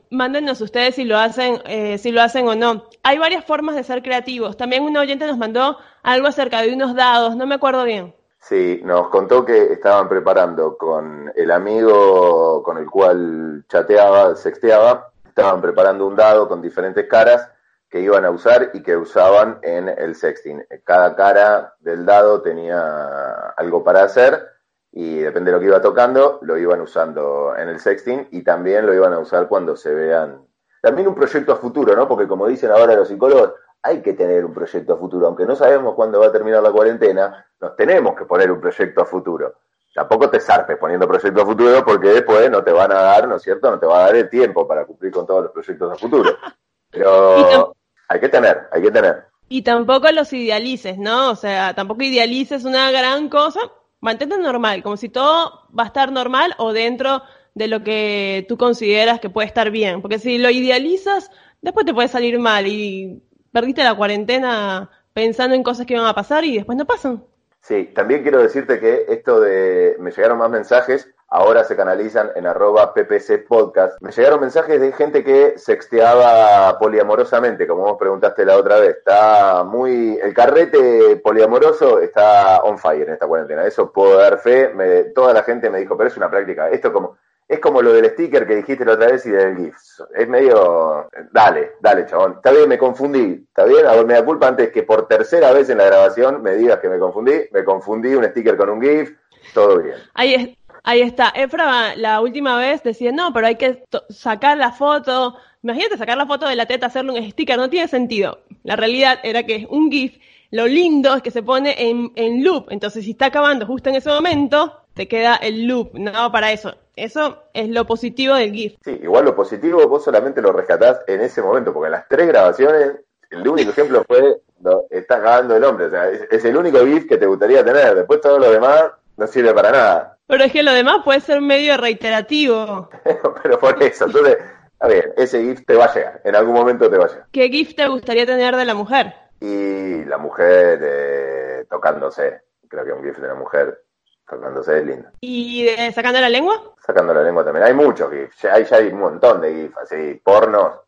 mándennos, 0.10 0.62
ustedes 0.62 0.96
si 0.96 1.04
lo 1.04 1.18
hacen, 1.18 1.62
eh, 1.66 1.98
si 1.98 2.12
lo 2.12 2.22
hacen 2.22 2.48
o 2.48 2.56
no. 2.56 2.86
Hay 3.04 3.18
varias 3.18 3.44
formas 3.44 3.76
de 3.76 3.84
ser 3.84 4.02
creativos. 4.02 4.56
También 4.56 4.84
un 4.84 4.96
oyente 4.96 5.28
nos 5.28 5.38
mandó 5.38 5.78
algo 6.04 6.28
acerca 6.28 6.62
de 6.62 6.74
unos 6.74 6.96
dados, 6.96 7.36
no 7.36 7.46
me 7.46 7.56
acuerdo 7.56 7.84
bien. 7.84 8.16
Sí, 8.40 8.80
nos 8.86 9.10
contó 9.10 9.44
que 9.44 9.74
estaban 9.74 10.08
preparando 10.08 10.78
con 10.78 11.32
el 11.36 11.52
amigo 11.52 12.64
con 12.64 12.78
el 12.78 12.86
cual 12.86 13.66
chateaba, 13.68 14.36
sexteaba, 14.36 15.12
estaban 15.28 15.60
preparando 15.60 16.08
un 16.08 16.16
dado 16.16 16.48
con 16.48 16.62
diferentes 16.62 17.08
caras 17.10 17.50
que 17.90 18.02
iban 18.02 18.26
a 18.26 18.32
usar 18.32 18.72
y 18.74 18.82
que 18.82 18.98
usaban 18.98 19.60
en 19.62 19.88
el 19.90 20.16
sexting. 20.16 20.66
Cada 20.84 21.16
cara 21.16 21.76
del 21.80 22.06
dado 22.06 22.42
tenía 22.42 23.50
algo 23.56 23.84
para 23.84 24.04
hacer 24.04 24.48
y 24.92 25.20
depende 25.20 25.52
de 25.52 25.56
lo 25.56 25.60
que 25.60 25.68
iba 25.68 25.82
tocando, 25.82 26.40
lo 26.42 26.58
iban 26.58 26.82
usando 26.82 27.56
en 27.56 27.70
el 27.70 27.80
sexting 27.80 28.28
y 28.32 28.44
también 28.44 28.86
lo 28.86 28.94
iban 28.94 29.14
a 29.14 29.20
usar 29.20 29.48
cuando 29.48 29.76
se 29.76 29.94
vean. 29.94 30.46
También 30.82 31.08
un 31.08 31.16
proyecto 31.16 31.54
a 31.54 31.58
futuro, 31.58 31.96
¿no? 31.96 32.08
Porque 32.08 32.28
como 32.28 32.48
dicen 32.48 32.72
ahora 32.72 32.96
los 32.96 33.08
psicólogos, 33.08 33.54
hay 33.82 34.02
que 34.02 34.14
tener 34.14 34.44
un 34.44 34.54
proyecto 34.54 34.94
a 34.94 34.98
futuro. 34.98 35.28
Aunque 35.28 35.46
no 35.46 35.56
sabemos 35.56 35.96
cuándo 35.96 36.20
va 36.20 36.28
a 36.28 36.32
terminar 36.32 36.62
la 36.62 36.72
cuarentena, 36.72 37.46
nos 37.60 37.76
tenemos 37.76 38.16
que 38.16 38.26
poner 38.26 38.52
un 38.52 38.60
proyecto 38.60 39.02
a 39.02 39.06
futuro. 39.06 39.56
Tampoco 39.94 40.30
te 40.30 40.40
zarpes 40.40 40.78
poniendo 40.78 41.08
proyecto 41.08 41.42
a 41.42 41.46
futuro 41.46 41.84
porque 41.84 42.10
después 42.10 42.52
no 42.52 42.64
te 42.64 42.72
van 42.72 42.92
a 42.92 43.02
dar, 43.02 43.28
¿no 43.28 43.38
es 43.38 43.42
cierto? 43.42 43.72
No 43.72 43.80
te 43.80 43.86
va 43.86 44.00
a 44.00 44.06
dar 44.08 44.16
el 44.16 44.30
tiempo 44.30 44.68
para 44.68 44.86
cumplir 44.86 45.12
con 45.12 45.26
todos 45.26 45.44
los 45.44 45.52
proyectos 45.52 45.92
a 45.92 45.96
futuro. 45.96 46.38
Pero 46.92 47.76
hay 48.08 48.20
que 48.20 48.30
tener, 48.30 48.68
hay 48.72 48.82
que 48.82 48.92
tener. 48.92 49.26
Y 49.50 49.62
tampoco 49.62 50.12
los 50.12 50.32
idealices, 50.34 50.98
¿no? 50.98 51.32
O 51.32 51.36
sea, 51.36 51.74
tampoco 51.74 52.04
idealices 52.04 52.66
una 52.66 52.92
gran 52.92 53.30
cosa, 53.30 53.60
mantente 54.02 54.38
normal, 54.38 54.84
como 54.84 54.98
si 54.98 55.10
todo 55.10 55.64
va 55.78 55.84
a 55.84 55.88
estar 55.88 56.12
normal 56.12 56.54
o 56.58 56.74
dentro 56.74 57.24
de 57.56 57.68
lo 57.68 57.84
que 57.84 58.46
tú 58.48 58.58
consideras 58.58 59.20
que 59.20 59.30
puede 59.30 59.48
estar 59.48 59.72
bien. 59.72 60.02
Porque 60.02 60.20
si 60.20 60.38
lo 60.38 60.50
idealizas, 60.50 61.32
después 61.62 61.86
te 61.86 61.94
puede 61.94 62.08
salir 62.08 62.40
mal 62.40 62.68
y 62.68 63.24
perdiste 63.52 63.84
la 63.84 63.96
cuarentena 63.96 64.90
pensando 65.14 65.56
en 65.56 65.64
cosas 65.64 65.86
que 65.86 65.94
iban 65.94 66.06
a 66.06 66.14
pasar 66.14 66.46
y 66.46 66.58
después 66.58 66.78
no 66.78 66.86
pasan. 66.86 67.24
Sí, 67.62 67.90
también 67.96 68.22
quiero 68.22 68.42
decirte 68.42 68.80
que 68.80 69.06
esto 69.10 69.40
de 69.40 69.96
me 70.00 70.12
llegaron 70.12 70.38
más 70.38 70.50
mensajes 70.50 71.10
ahora 71.30 71.64
se 71.64 71.76
canalizan 71.76 72.32
en 72.36 72.48
arroba 72.48 72.94
ppc 72.94 73.46
podcast. 73.48 74.02
Me 74.02 74.12
llegaron 74.12 74.40
mensajes 74.40 74.80
de 74.80 74.92
gente 74.92 75.24
que 75.24 75.58
sexteaba 75.58 76.78
poliamorosamente, 76.80 77.68
como 77.68 77.84
vos 77.84 77.98
preguntaste 78.00 78.46
la 78.46 78.58
otra 78.58 78.80
vez. 78.80 78.98
Está 78.98 79.64
muy, 79.64 80.18
el 80.22 80.34
carrete 80.34 81.18
poliamoroso 81.18 82.00
está 82.00 82.62
on 82.64 82.78
fire 82.78 83.08
en 83.08 83.14
esta 83.14 83.28
cuarentena. 83.28 83.66
Eso 83.66 83.92
puedo 83.92 84.18
dar 84.18 84.40
fe. 84.40 84.72
Toda 85.14 85.34
la 85.34 85.44
gente 85.44 85.70
me 85.70 85.80
dijo, 85.80 85.98
pero 85.98 86.10
es 86.10 86.18
una 86.18 86.30
práctica. 86.30 86.70
Esto 86.70 86.94
como, 86.94 87.18
es 87.48 87.60
como 87.60 87.82
lo 87.82 87.94
del 87.94 88.10
sticker 88.12 88.46
que 88.48 88.56
dijiste 88.56 88.86
la 88.86 88.94
otra 88.94 89.08
vez 89.08 89.26
y 89.26 89.32
del 89.32 89.58
GIF. 89.58 89.76
Es 90.16 90.28
medio. 90.28 91.08
Dale, 91.32 91.74
dale, 91.80 92.06
chabón. 92.06 92.34
Está 92.38 92.52
bien, 92.52 92.68
me 92.70 92.78
confundí. 92.78 93.46
Está 93.48 93.66
bien, 93.66 93.86
a 93.86 93.94
ver, 93.94 94.06
me 94.06 94.14
da 94.14 94.26
culpa 94.26 94.48
antes 94.48 94.72
que 94.72 94.84
por 94.84 95.08
tercera 95.08 95.52
vez 95.54 95.70
en 95.70 95.78
la 95.78 95.86
grabación 95.86 96.42
me 96.42 96.56
digas 96.56 96.80
que 96.80 96.90
me 96.90 97.00
confundí. 97.00 97.48
Me 97.52 97.64
confundí 97.64 98.16
un 98.16 98.26
sticker 98.26 98.58
con 98.58 98.70
un 98.70 98.82
GIF. 98.82 99.18
Todo 99.54 99.78
bien. 99.80 99.96
Ahí 100.14 100.34
es. 100.34 100.67
Ahí 100.84 101.02
está. 101.02 101.30
Efra 101.30 101.96
la 101.96 102.22
última 102.22 102.58
vez 102.58 102.84
decía, 102.84 103.12
no, 103.12 103.34
pero 103.34 103.48
hay 103.48 103.56
que 103.56 103.84
sacar 104.10 104.58
la 104.58 104.72
foto. 104.72 105.36
Imagínate 105.64 105.98
sacar 105.98 106.18
la 106.18 106.26
foto 106.26 106.48
de 106.48 106.56
la 106.56 106.66
teta, 106.66 106.88
hacerle 106.88 107.12
un 107.12 107.32
sticker, 107.32 107.58
no 107.58 107.70
tiene 107.70 107.88
sentido. 107.88 108.40
La 108.64 108.76
realidad 108.76 109.20
era 109.24 109.44
que 109.44 109.68
un 109.70 109.92
GIF, 109.92 110.18
lo 110.52 110.68
lindo 110.68 111.16
es 111.16 111.22
que 111.22 111.32
se 111.32 111.44
pone 111.44 111.76
en, 111.78 112.44
loop. 112.44 112.68
Entonces, 112.70 113.04
si 113.04 113.12
está 113.12 113.28
acabando 113.28 113.66
justo 113.66 113.90
en 113.90 113.96
ese 113.96 114.10
momento, 114.10 114.82
te 114.94 115.08
queda 115.08 115.36
el 115.36 115.68
loop, 115.68 115.94
no 115.94 116.32
para 116.32 116.52
eso. 116.52 116.76
Eso 116.96 117.44
es 117.54 117.70
lo 117.70 117.86
positivo 117.86 118.36
del 118.36 118.54
GIF. 118.54 118.76
Sí, 118.84 119.00
igual 119.04 119.26
lo 119.26 119.36
positivo 119.36 119.88
vos 119.88 120.04
solamente 120.04 120.42
lo 120.42 120.52
rescatás 120.52 121.02
en 121.08 121.22
ese 121.22 121.42
momento, 121.42 121.74
porque 121.74 121.88
en 121.88 121.92
las 121.92 122.08
tres 122.08 122.28
grabaciones, 122.28 122.94
el 123.30 123.48
único 123.48 123.72
ejemplo 123.72 124.04
fue, 124.08 124.42
lo, 124.62 124.86
está 124.90 125.22
cagando 125.22 125.56
el 125.56 125.64
hombre. 125.64 125.88
O 125.88 125.90
sea, 125.90 126.10
es, 126.10 126.22
es 126.32 126.46
el 126.46 126.56
único 126.56 126.84
GIF 126.86 127.08
que 127.08 127.18
te 127.18 127.26
gustaría 127.26 127.64
tener. 127.64 127.96
Después 127.96 128.22
todo 128.22 128.40
lo 128.40 128.50
demás 128.50 128.86
no 129.18 129.28
sirve 129.28 129.54
para 129.54 129.72
nada. 129.72 130.17
Pero 130.28 130.44
es 130.44 130.52
que 130.52 130.62
lo 130.62 130.74
demás 130.74 130.98
puede 131.06 131.22
ser 131.22 131.40
medio 131.42 131.78
reiterativo. 131.78 132.90
Pero 133.44 133.60
por 133.60 133.82
eso, 133.82 134.06
entonces, 134.06 134.38
a 134.80 134.88
ver, 134.88 135.14
ese 135.16 135.42
GIF 135.42 135.66
te 135.66 135.76
va 135.76 135.86
a 135.86 135.94
llegar, 135.94 136.22
en 136.24 136.36
algún 136.36 136.54
momento 136.54 136.90
te 136.90 136.98
va 136.98 137.06
a 137.06 137.08
llegar. 137.08 137.28
¿Qué 137.32 137.48
GIF 137.50 137.76
te 137.76 137.88
gustaría 137.88 138.26
tener 138.26 138.56
de 138.58 138.66
la 138.66 138.74
mujer? 138.74 139.14
Y 139.40 140.04
la 140.04 140.18
mujer 140.18 140.80
eh, 140.84 141.66
tocándose, 141.70 142.42
creo 142.68 142.84
que 142.84 142.92
un 142.92 143.04
GIF 143.04 143.18
de 143.20 143.28
la 143.28 143.36
mujer 143.36 143.82
tocándose 144.28 144.80
es 144.80 144.86
lindo. 144.86 145.10
¿Y 145.22 145.64
de 145.64 145.92
sacando 145.94 146.20
la 146.20 146.30
lengua? 146.30 146.76
Sacando 146.86 147.14
la 147.14 147.24
lengua 147.24 147.46
también, 147.46 147.66
hay 147.66 147.74
muchos 147.74 148.12
GIFs, 148.12 148.42
ya 148.42 148.56
hay, 148.56 148.66
ya 148.66 148.78
hay 148.78 148.88
un 148.88 149.00
montón 149.00 149.40
de 149.40 149.54
GIFs, 149.54 149.78
así, 149.78 150.22
pornos, 150.22 150.82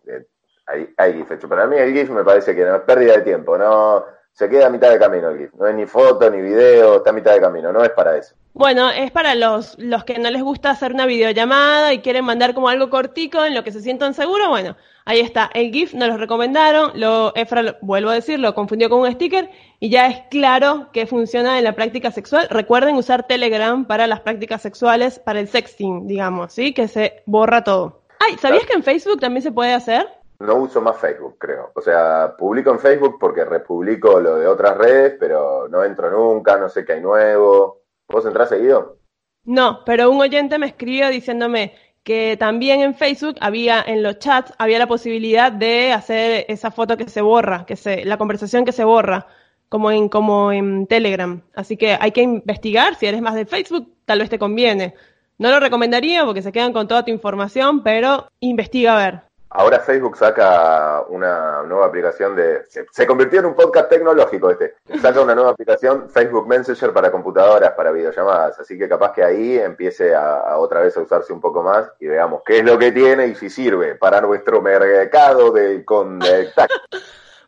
hay, 0.66 0.94
hay 0.98 1.14
GIFs 1.14 1.32
hechos. 1.32 1.50
Para 1.50 1.66
mí 1.66 1.78
el 1.78 1.94
GIF 1.94 2.10
me 2.10 2.26
parece 2.26 2.54
que 2.54 2.66
no 2.66 2.76
es 2.76 2.82
pérdida 2.82 3.14
de 3.14 3.22
tiempo, 3.22 3.58
no 3.58 4.06
se 4.34 4.50
queda 4.50 4.68
a 4.68 4.70
mitad 4.70 4.92
de 4.92 5.00
camino 5.00 5.30
el 5.30 5.38
GIF. 5.38 5.54
No 5.54 5.68
es 5.68 5.76
ni 5.76 5.86
foto 5.86 6.30
ni 6.30 6.42
video, 6.42 6.98
está 6.98 7.12
a 7.12 7.14
mitad 7.14 7.34
de 7.34 7.42
camino, 7.42 7.72
no 7.72 7.84
es 7.84 7.92
para 7.92 8.18
eso. 8.18 8.36
Bueno, 8.54 8.90
es 8.90 9.12
para 9.12 9.36
los, 9.36 9.78
los 9.78 10.04
que 10.04 10.18
no 10.18 10.30
les 10.30 10.42
gusta 10.42 10.72
hacer 10.72 10.94
una 10.94 11.06
videollamada 11.06 11.94
y 11.94 12.00
quieren 12.00 12.26
mandar 12.26 12.54
como 12.54 12.68
algo 12.68 12.90
cortico 12.90 13.46
en 13.46 13.54
lo 13.54 13.64
que 13.64 13.72
se 13.72 13.82
sientan 13.82 14.14
seguros. 14.14 14.50
Bueno, 14.50 14.76
ahí 15.06 15.20
está. 15.20 15.50
El 15.54 15.72
GIF 15.72 15.94
nos 15.94 16.10
lo 16.10 16.18
recomendaron. 16.18 16.92
Lo, 16.96 17.34
Efra, 17.36 17.78
vuelvo 17.82 18.10
a 18.10 18.16
decir, 18.16 18.40
lo 18.40 18.56
confundió 18.56 18.90
con 18.90 19.02
un 19.02 19.12
sticker 19.12 19.50
y 19.80 19.90
ya 19.90 20.08
es 20.08 20.24
claro 20.30 20.90
que 20.92 21.06
funciona 21.06 21.58
en 21.58 21.64
la 21.64 21.74
práctica 21.74 22.12
sexual. 22.12 22.48
Recuerden 22.50 22.96
usar 22.96 23.28
Telegram 23.28 23.86
para 23.86 24.08
las 24.08 24.22
prácticas 24.22 24.62
sexuales, 24.62 25.20
para 25.20 25.40
el 25.40 25.48
sexting, 25.48 26.08
digamos, 26.08 26.52
¿sí? 26.52 26.74
Que 26.74 26.88
se 26.88 27.22
borra 27.26 27.64
todo. 27.64 28.02
Ay, 28.20 28.38
¿sabías 28.40 28.66
que 28.66 28.74
en 28.74 28.84
Facebook 28.84 29.20
también 29.20 29.44
se 29.44 29.52
puede 29.52 29.74
hacer? 29.74 30.08
No 30.40 30.56
uso 30.56 30.82
más 30.82 30.98
Facebook, 30.98 31.38
creo. 31.38 31.72
O 31.76 31.82
sea, 31.82 32.36
publico 32.38 32.72
en 32.72 32.80
Facebook 32.80 33.18
porque 33.20 33.46
republico 33.46 34.20
lo 34.20 34.36
de 34.38 34.48
otras 34.48 34.78
redes, 34.78 35.16
pero 35.20 35.68
no 35.70 35.84
entro 35.84 36.10
nunca, 36.10 36.58
no 36.58 36.68
sé 36.70 36.84
qué 36.84 36.94
hay 36.94 37.02
nuevo. 37.02 37.79
¿Vos 38.10 38.26
entrás 38.26 38.50
seguido? 38.50 38.98
No, 39.46 39.84
pero 39.86 40.10
un 40.10 40.20
oyente 40.20 40.58
me 40.58 40.68
escribió 40.68 41.10
diciéndome 41.10 41.74
que 42.04 42.38
también 42.38 42.82
en 42.82 42.96
Facebook 42.96 43.36
había, 43.40 43.84
en 43.86 44.04
los 44.04 44.20
chats, 44.20 44.54
había 44.58 44.80
la 44.80 44.88
posibilidad 44.88 45.52
de 45.52 45.94
hacer 45.94 46.46
esa 46.50 46.72
foto 46.72 46.98
que 46.98 47.08
se 47.08 47.22
borra, 47.22 47.66
que 47.66 47.76
se, 47.76 48.04
la 48.06 48.18
conversación 48.18 48.66
que 48.66 48.72
se 48.72 48.84
borra, 48.84 49.28
como 49.70 49.92
en, 49.92 50.10
como 50.10 50.52
en 50.52 50.88
Telegram. 50.88 51.42
Así 51.54 51.78
que 51.78 51.98
hay 52.00 52.12
que 52.12 52.22
investigar, 52.22 52.96
si 52.96 53.06
eres 53.06 53.22
más 53.22 53.36
de 53.36 53.46
Facebook, 53.46 53.94
tal 54.06 54.20
vez 54.20 54.30
te 54.30 54.40
conviene. 54.40 54.96
No 55.38 55.52
lo 55.52 55.60
recomendaría 55.60 56.26
porque 56.26 56.42
se 56.42 56.52
quedan 56.52 56.74
con 56.74 56.88
toda 56.88 57.06
tu 57.06 57.12
información, 57.12 57.84
pero 57.84 58.28
investiga 58.40 58.94
a 58.94 59.06
ver. 59.06 59.29
Ahora 59.52 59.80
Facebook 59.80 60.16
saca 60.16 61.04
una 61.10 61.64
nueva 61.64 61.88
aplicación 61.88 62.36
de... 62.36 62.66
Se, 62.92 63.08
convirtió 63.08 63.40
en 63.40 63.48
un 63.48 63.56
podcast 63.56 63.90
tecnológico 63.90 64.52
este. 64.52 64.76
Saca 65.02 65.22
una 65.22 65.34
nueva 65.34 65.52
aplicación, 65.52 66.08
Facebook 66.10 66.48
Messenger 66.48 66.94
para 66.94 67.12
computadoras, 67.12 67.72
para 67.72 67.92
videollamadas. 67.92 68.60
Así 68.60 68.78
que 68.78 68.88
capaz 68.88 69.12
que 69.14 69.24
ahí 69.24 69.58
empiece 69.58 70.14
a, 70.14 70.56
otra 70.58 70.82
vez 70.82 70.96
a 70.98 71.02
usarse 71.02 71.34
un 71.34 71.42
poco 71.42 71.64
más 71.64 71.90
y 72.00 72.06
veamos 72.06 72.44
qué 72.46 72.60
es 72.60 72.64
lo 72.64 72.78
que 72.78 72.92
tiene 72.92 73.28
y 73.28 73.36
si 73.36 73.50
sirve 73.50 73.96
para 73.96 74.22
nuestro 74.22 74.62
mercado 74.62 75.52
de 75.52 75.84
contacto. 75.84 76.78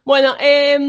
Bueno, 0.04 0.34
eh, 0.40 0.80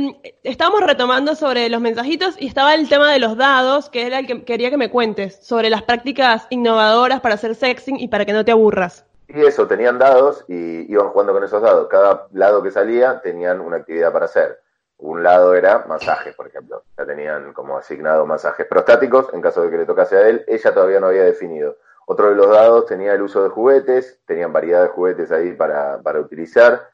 estábamos 0.43 0.81
retomando 0.85 1.35
sobre 1.35 1.69
los 1.69 1.83
mensajitos 1.83 2.35
y 2.39 2.47
estaba 2.47 2.75
el 2.75 2.89
tema 2.89 3.13
de 3.13 3.19
los 3.19 3.37
dados, 3.37 3.91
que 3.91 4.07
era 4.07 4.19
el 4.19 4.27
que 4.27 4.43
quería 4.43 4.71
que 4.71 4.79
me 4.79 4.89
cuentes, 4.89 5.39
sobre 5.43 5.69
las 5.69 5.83
prácticas 5.83 6.47
innovadoras 6.49 7.21
para 7.21 7.35
hacer 7.35 7.55
sexing 7.55 8.01
y 8.01 8.09
para 8.09 8.25
que 8.25 8.33
no 8.33 8.43
te 8.43 8.53
aburras. 8.53 9.05
Y 9.29 9.45
eso, 9.45 9.67
tenían 9.67 9.99
dados 9.99 10.45
y 10.49 10.93
iban 10.93 11.09
jugando 11.09 11.33
con 11.33 11.45
esos 11.45 11.63
dados. 11.63 11.89
Cada 11.89 12.29
lado 12.33 12.63
que 12.63 12.71
salía 12.71 13.21
tenían 13.21 13.61
una 13.61 13.77
actividad 13.77 14.13
para 14.13 14.27
hacer. 14.27 14.61
Un 14.99 15.23
lado 15.23 15.55
era 15.55 15.85
masajes, 15.89 16.35
por 16.35 16.47
ejemplo. 16.47 16.85
Ya 16.97 17.07
tenían 17.07 17.53
como 17.53 17.79
asignado 17.79 18.27
masajes 18.27 18.67
prostáticos 18.67 19.33
en 19.33 19.41
caso 19.41 19.63
de 19.63 19.71
que 19.71 19.79
le 19.79 19.87
tocase 19.87 20.17
a 20.17 20.29
él. 20.29 20.45
Ella 20.47 20.75
todavía 20.75 21.01
no 21.01 21.09
había 21.09 21.25
definido. 21.25 21.77
Otro 22.07 22.29
de 22.29 22.37
los 22.37 22.49
dados 22.49 22.87
tenía 22.87 23.15
el 23.15 23.23
uso 23.23 23.43
de 23.43 23.49
juguetes, 23.49 24.21
tenían 24.27 24.53
variedad 24.53 24.83
de 24.83 24.89
juguetes 24.89 25.33
ahí 25.33 25.53
para, 25.53 26.03
para 26.03 26.21
utilizar 26.21 26.93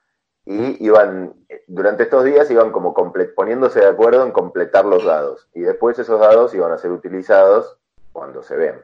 y 0.50 0.82
iban, 0.82 1.34
durante 1.66 2.04
estos 2.04 2.24
días 2.24 2.50
iban 2.50 2.72
como 2.72 2.94
poniéndose 2.94 3.80
de 3.80 3.86
acuerdo 3.86 4.24
en 4.24 4.32
completar 4.32 4.86
los 4.86 5.04
dados 5.04 5.46
y 5.52 5.60
después 5.60 5.98
esos 5.98 6.18
dados 6.18 6.54
iban 6.54 6.72
a 6.72 6.78
ser 6.78 6.90
utilizados 6.90 7.78
cuando 8.14 8.42
se 8.42 8.56
ven. 8.56 8.82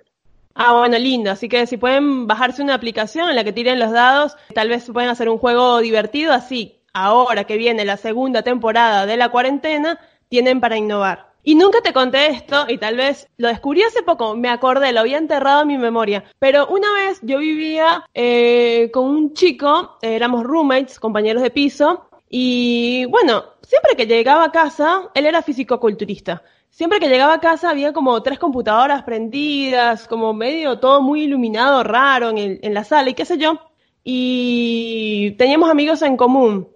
Ah, 0.55 0.73
bueno, 0.73 0.99
lindo. 0.99 1.33
Así 1.33 1.49
que 1.49 1.67
si 1.67 1.77
pueden 1.77 2.27
bajarse 2.27 2.63
una 2.63 2.75
aplicación 2.75 3.29
en 3.29 3.37
la 3.37 3.45
que 3.45 3.53
tiren 3.53 3.81
los 3.81 3.91
dados, 3.91 4.37
tal 4.55 4.69
vez 4.69 4.89
pueden 4.93 5.11
hacer 5.11 5.29
un 5.29 5.39
juego 5.39 5.81
divertido 5.81 6.33
así. 6.33 6.81
Ahora 6.93 7.45
que 7.45 7.57
viene 7.57 7.85
la 7.85 7.97
segunda 7.97 8.43
temporada 8.43 9.05
de 9.05 9.17
la 9.17 9.31
cuarentena, 9.31 9.99
tienen 10.29 10.61
para 10.61 10.77
innovar. 10.77 11.35
Y 11.43 11.57
nunca 11.57 11.83
te 11.83 11.93
conté 11.93 12.29
esto, 12.29 12.65
y 12.69 12.79
tal 12.79 12.97
vez 12.97 13.29
lo 13.37 13.49
descubrí 13.49 13.83
hace 13.83 14.03
poco, 14.03 14.35
me 14.35 14.49
acordé, 14.49 14.93
lo 14.93 15.01
había 15.01 15.19
enterrado 15.19 15.63
en 15.63 15.69
mi 15.69 15.77
memoria. 15.77 16.25
Pero 16.39 16.69
una 16.69 16.91
vez 16.93 17.19
yo 17.21 17.39
vivía 17.39 18.05
eh, 18.15 18.91
con 18.95 19.05
un 19.05 19.35
chico, 19.35 19.99
éramos 20.01 20.45
roommates, 20.45 20.99
compañeros 20.99 21.43
de 21.43 21.51
piso, 21.51 22.09
y 22.31 23.05
bueno, 23.07 23.45
siempre 23.61 23.95
que 23.95 24.07
llegaba 24.07 24.45
a 24.45 24.53
casa, 24.53 25.11
él 25.15 25.27
era 25.27 25.43
físico-culturista 25.43 26.43
siempre 26.75 26.99
que 26.99 27.09
llegaba 27.09 27.35
a 27.35 27.41
casa 27.41 27.71
había 27.71 27.93
como 27.93 28.23
tres 28.23 28.39
computadoras 28.39 29.05
prendidas, 29.05 30.09
como 30.09 30.35
medio 30.35 30.81
todo 30.81 31.01
muy 31.01 31.23
iluminado, 31.23 31.85
raro 31.85 32.31
en, 32.31 32.59
en 32.61 32.75
la 32.75 32.85
sala 32.85 33.11
y 33.11 33.15
qué 33.15 33.25
sé 33.25 33.39
yo. 33.39 33.61
Y 34.03 35.33
teníamos 35.39 35.71
amigos 35.71 36.03
en 36.03 36.17
común. 36.17 36.69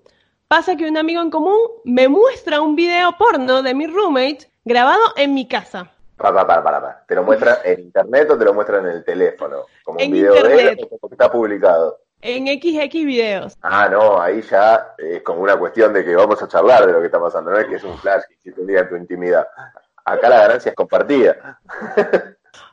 Pasa 0.46 0.76
que 0.76 0.88
un 0.88 0.96
amigo 0.96 1.20
en 1.20 1.30
común 1.30 1.58
me 1.84 2.08
muestra 2.08 2.62
un 2.62 2.74
video 2.74 3.12
porno 3.18 3.62
de 3.62 3.74
mi 3.74 3.86
roommate 3.86 4.50
grabado 4.64 5.02
en 5.16 5.34
mi 5.34 5.46
casa. 5.46 5.90
Para, 6.16 6.46
para, 6.46 6.62
para, 6.62 6.80
para. 6.80 7.04
¿Te 7.06 7.14
lo 7.14 7.22
muestra 7.22 7.58
en 7.64 7.80
internet 7.80 8.30
o 8.30 8.38
te 8.38 8.44
lo 8.44 8.54
muestra 8.54 8.78
en 8.78 8.86
el 8.86 9.04
teléfono? 9.04 9.66
Como 9.84 10.00
un 10.00 10.10
video 10.10 10.34
de 10.34 10.62
él 10.62 10.88
o 11.00 11.08
está 11.10 11.30
publicado. 11.30 11.98
En 12.20 12.46
XX 12.46 12.92
videos. 13.04 13.56
Ah, 13.62 13.88
no, 13.88 14.20
ahí 14.20 14.42
ya 14.42 14.94
es 14.98 15.22
como 15.22 15.40
una 15.40 15.56
cuestión 15.56 15.92
de 15.92 16.04
que 16.04 16.16
vamos 16.16 16.42
a 16.42 16.48
charlar 16.48 16.86
de 16.86 16.92
lo 16.92 17.00
que 17.00 17.06
está 17.06 17.20
pasando, 17.20 17.50
no 17.50 17.58
es 17.58 17.66
que 17.66 17.76
es 17.76 17.84
un 17.84 17.96
flash 17.98 18.22
que 18.28 18.34
hiciste 18.34 18.60
un 18.60 18.66
día 18.66 18.80
en 18.80 18.88
tu 18.88 18.96
intimidad. 18.96 19.46
Acá 20.12 20.28
la 20.28 20.40
ganancia 20.40 20.70
es 20.70 20.76
compartida. 20.76 21.60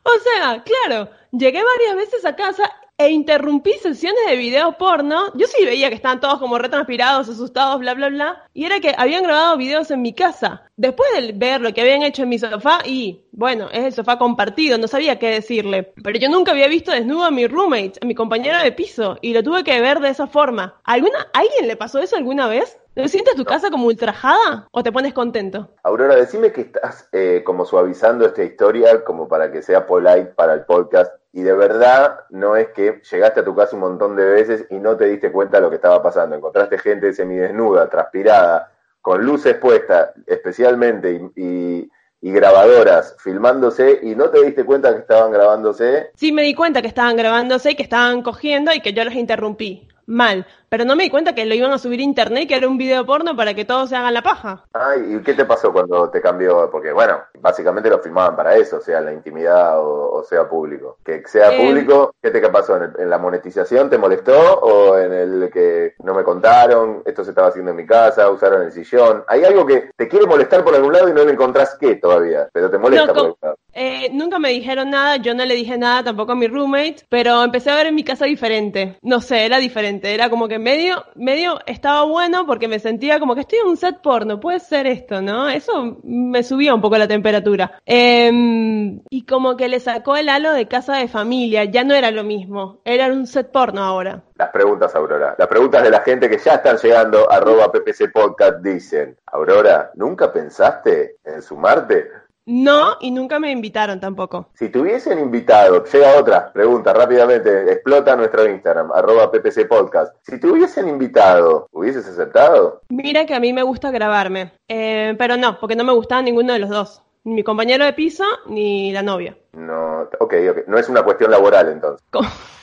o 0.03 0.19
sea, 0.19 0.63
claro, 0.63 1.09
llegué 1.31 1.61
varias 1.63 1.95
veces 1.95 2.25
a 2.25 2.35
casa 2.35 2.71
e 2.97 3.09
interrumpí 3.09 3.73
sesiones 3.73 4.21
de 4.29 4.37
video 4.37 4.77
porno. 4.77 5.33
Yo 5.35 5.47
sí 5.47 5.65
veía 5.65 5.89
que 5.89 5.95
estaban 5.95 6.21
todos 6.21 6.39
como 6.39 6.57
retranspirados, 6.57 7.27
asustados, 7.27 7.79
bla, 7.79 7.93
bla, 7.93 8.07
bla. 8.07 8.43
Y 8.53 8.65
era 8.65 8.79
que 8.79 8.95
habían 8.97 9.23
grabado 9.23 9.57
videos 9.57 9.91
en 9.91 10.01
mi 10.01 10.13
casa. 10.13 10.63
Después 10.77 11.09
de 11.17 11.33
ver 11.33 11.59
lo 11.59 11.73
que 11.73 11.81
habían 11.81 12.03
hecho 12.03 12.23
en 12.23 12.29
mi 12.29 12.39
sofá, 12.39 12.79
y 12.85 13.25
bueno, 13.31 13.69
es 13.71 13.83
el 13.83 13.93
sofá 13.93 14.17
compartido, 14.17 14.77
no 14.77 14.87
sabía 14.87 15.19
qué 15.19 15.29
decirle. 15.29 15.93
Pero 16.03 16.19
yo 16.19 16.29
nunca 16.29 16.51
había 16.51 16.67
visto 16.67 16.91
desnudo 16.91 17.25
a 17.25 17.31
mi 17.31 17.47
roommate, 17.47 17.99
a 18.01 18.05
mi 18.05 18.15
compañera 18.15 18.63
de 18.63 18.71
piso, 18.71 19.17
y 19.21 19.33
lo 19.33 19.43
tuve 19.43 19.63
que 19.63 19.81
ver 19.81 19.99
de 19.99 20.09
esa 20.09 20.27
forma. 20.27 20.79
¿Alguna, 20.85 21.27
¿Alguien 21.33 21.67
le 21.67 21.75
pasó 21.75 21.99
eso 21.99 22.15
alguna 22.15 22.47
vez? 22.47 22.77
¿Te 22.95 23.09
sientes 23.09 23.35
tu 23.35 23.43
casa 23.43 23.69
como 23.69 23.87
ultrajada 23.87 24.69
o 24.71 24.81
te 24.81 24.89
pones 24.89 25.13
contento? 25.13 25.69
Aurora, 25.83 26.15
decime 26.15 26.53
que 26.53 26.61
estás 26.61 27.09
eh, 27.11 27.41
como 27.45 27.65
suavizando 27.65 28.25
esta 28.25 28.41
historia 28.41 29.03
como 29.03 29.27
para 29.27 29.51
que 29.51 29.61
sea 29.61 29.85
polite 29.85 30.27
para 30.27 30.53
el 30.53 30.61
podcast 30.63 31.13
y 31.33 31.41
de 31.41 31.51
verdad 31.51 32.21
no 32.29 32.55
es 32.55 32.69
que 32.69 33.01
llegaste 33.11 33.41
a 33.41 33.43
tu 33.43 33.53
casa 33.53 33.75
un 33.75 33.81
montón 33.81 34.15
de 34.15 34.23
veces 34.23 34.65
y 34.69 34.75
no 34.75 34.95
te 34.95 35.07
diste 35.07 35.29
cuenta 35.29 35.57
de 35.57 35.63
lo 35.63 35.69
que 35.69 35.75
estaba 35.75 36.01
pasando. 36.01 36.37
Encontraste 36.37 36.77
gente 36.77 37.11
semidesnuda, 37.11 37.89
transpirada, 37.89 38.71
con 39.01 39.25
luces 39.25 39.55
puestas 39.55 40.11
especialmente 40.25 41.29
y, 41.35 41.91
y 42.21 42.31
grabadoras 42.31 43.17
filmándose 43.19 43.99
y 44.03 44.15
no 44.15 44.29
te 44.29 44.41
diste 44.41 44.63
cuenta 44.63 44.93
que 44.93 45.01
estaban 45.01 45.33
grabándose. 45.33 46.11
Sí, 46.15 46.31
me 46.31 46.43
di 46.43 46.55
cuenta 46.55 46.81
que 46.81 46.87
estaban 46.87 47.17
grabándose 47.17 47.71
y 47.71 47.75
que 47.75 47.83
estaban 47.83 48.21
cogiendo 48.21 48.73
y 48.73 48.79
que 48.79 48.93
yo 48.93 49.03
los 49.03 49.15
interrumpí 49.15 49.85
mal. 50.05 50.45
Pero 50.69 50.85
no 50.85 50.95
me 50.95 51.03
di 51.03 51.09
cuenta 51.09 51.35
que 51.35 51.45
lo 51.45 51.55
iban 51.55 51.71
a 51.71 51.77
subir 51.77 51.99
a 51.99 52.03
internet 52.03 52.47
que 52.47 52.55
era 52.55 52.67
un 52.67 52.77
video 52.77 53.05
porno 53.05 53.35
para 53.35 53.53
que 53.53 53.65
todos 53.65 53.89
se 53.89 53.95
hagan 53.95 54.13
la 54.13 54.21
paja. 54.21 54.65
Ay, 54.73 55.15
¿y 55.15 55.23
qué 55.23 55.33
te 55.33 55.45
pasó 55.45 55.71
cuando 55.71 56.09
te 56.09 56.21
cambió? 56.21 56.69
Porque, 56.71 56.91
bueno, 56.91 57.19
básicamente 57.39 57.89
lo 57.89 57.99
filmaban 57.99 58.35
para 58.35 58.55
eso, 58.55 58.81
sea 58.81 58.99
en 58.99 59.05
la 59.05 59.13
intimidad 59.13 59.79
o, 59.79 60.23
sea 60.23 60.47
público. 60.47 60.97
Que 61.03 61.23
sea 61.27 61.53
eh, 61.53 61.65
público, 61.65 62.15
¿qué 62.21 62.31
te 62.31 62.41
pasó? 62.49 62.77
¿En, 62.77 63.09
la 63.09 63.17
monetización 63.17 63.89
te 63.89 63.97
molestó? 63.97 64.59
¿O 64.59 64.97
en 64.97 65.13
el 65.13 65.49
que 65.51 65.93
no 66.03 66.13
me 66.13 66.23
contaron? 66.23 67.03
Esto 67.05 67.23
se 67.23 67.31
estaba 67.31 67.49
haciendo 67.49 67.71
en 67.71 67.77
mi 67.77 67.85
casa, 67.85 68.29
usaron 68.29 68.63
el 68.63 68.71
sillón. 68.71 69.23
Hay 69.27 69.43
algo 69.43 69.65
que 69.65 69.91
te 69.95 70.07
quiere 70.07 70.25
molestar 70.25 70.63
por 70.63 70.73
algún 70.75 70.93
lado 70.93 71.09
y 71.09 71.13
no 71.13 71.23
le 71.23 71.33
encontrás 71.33 71.77
qué 71.79 71.95
todavía, 71.95 72.49
pero 72.51 72.69
te 72.69 72.77
molesta 72.77 73.13
por 73.13 73.17
algún 73.17 73.37
lado. 73.41 73.55
Eh, 73.77 74.09
nunca 74.13 74.39
me 74.39 74.49
dijeron 74.49 74.89
nada, 74.89 75.17
yo 75.17 75.35
no 75.35 75.43
le 75.43 75.53
dije 75.53 75.77
nada 75.77 76.01
tampoco 76.01 76.31
a 76.31 76.35
mi 76.35 76.47
roommate, 76.47 77.03
pero 77.09 77.43
empecé 77.43 77.71
a 77.71 77.75
ver 77.75 77.87
en 77.87 77.95
mi 77.95 78.05
casa 78.05 78.25
diferente. 78.25 78.97
No 79.01 79.19
sé, 79.19 79.45
era 79.45 79.57
diferente. 79.57 80.13
Era 80.13 80.29
como 80.29 80.47
que 80.47 80.54
medio, 80.59 81.05
medio 81.15 81.59
estaba 81.65 82.03
bueno 82.03 82.45
porque 82.45 82.67
me 82.67 82.79
sentía 82.79 83.19
como 83.19 83.35
que 83.35 83.41
estoy 83.41 83.59
en 83.59 83.67
un 83.67 83.77
set 83.77 84.01
porno, 84.01 84.39
puede 84.39 84.59
ser 84.59 84.87
esto, 84.87 85.21
¿no? 85.21 85.49
Eso 85.49 85.99
me 86.03 86.43
subía 86.43 86.73
un 86.73 86.81
poco 86.81 86.97
la 86.97 87.07
temperatura. 87.07 87.79
Em, 87.85 89.01
y 89.09 89.25
como 89.25 89.55
que 89.57 89.67
le 89.67 89.79
sacó 89.79 90.15
el 90.15 90.29
halo 90.29 90.53
de 90.53 90.67
casa 90.67 90.95
de 90.97 91.07
familia, 91.07 91.65
ya 91.65 91.83
no 91.83 91.93
era 91.93 92.11
lo 92.11 92.23
mismo, 92.23 92.81
era 92.85 93.07
un 93.07 93.27
set 93.27 93.51
porno 93.51 93.83
ahora. 93.83 94.23
Las 94.35 94.49
preguntas, 94.49 94.93
Aurora. 94.95 95.35
Las 95.37 95.47
preguntas 95.47 95.81
de 95.81 95.89
la 95.89 96.01
gente 96.01 96.29
que 96.29 96.37
ya 96.37 96.55
están 96.55 96.77
llegando, 96.77 97.31
arroba 97.31 97.71
PPC 97.71 98.11
Podcast, 98.11 98.57
dicen, 98.61 99.17
Aurora, 99.27 99.91
¿nunca 99.95 100.33
pensaste 100.33 101.17
en 101.23 101.41
sumarte? 101.41 102.09
No, 102.45 102.97
y 102.99 103.09
nunca 103.09 103.39
me 103.39 103.51
invitaron 103.51 103.99
tampoco. 103.99 104.49
Si 104.53 104.69
te 104.69 104.79
hubiesen 104.79 105.17
invitado, 105.19 105.83
llega 105.83 106.19
otra 106.19 106.53
pregunta 106.53 106.93
rápidamente, 106.93 107.71
explota 107.71 108.15
nuestro 108.15 108.47
Instagram, 108.47 108.91
arroba 108.91 109.31
PPC 109.31 109.67
Podcast. 109.67 110.15
Si 110.21 110.39
te 110.39 110.47
hubiesen 110.47 110.87
invitado, 110.87 111.67
¿hubieses 111.71 112.07
aceptado? 112.07 112.81
Mira 112.89 113.25
que 113.25 113.33
a 113.33 113.39
mí 113.39 113.51
me 113.51 113.63
gusta 113.63 113.89
grabarme, 113.89 114.53
eh, 114.67 115.15
pero 115.17 115.37
no, 115.37 115.59
porque 115.59 115.75
no 115.75 115.83
me 115.83 115.93
gustaba 115.93 116.21
ninguno 116.21 116.53
de 116.53 116.59
los 116.59 116.69
dos. 116.69 117.01
Ni 117.23 117.33
mi 117.33 117.43
compañero 117.43 117.83
de 117.83 117.93
piso, 117.93 118.23
ni 118.45 118.91
la 118.91 119.01
novia. 119.01 119.35
No, 119.53 120.01
ok, 120.19 120.33
ok. 120.51 120.67
No 120.67 120.77
es 120.77 120.87
una 120.89 121.01
cuestión 121.01 121.31
laboral 121.31 121.69
entonces. 121.69 122.05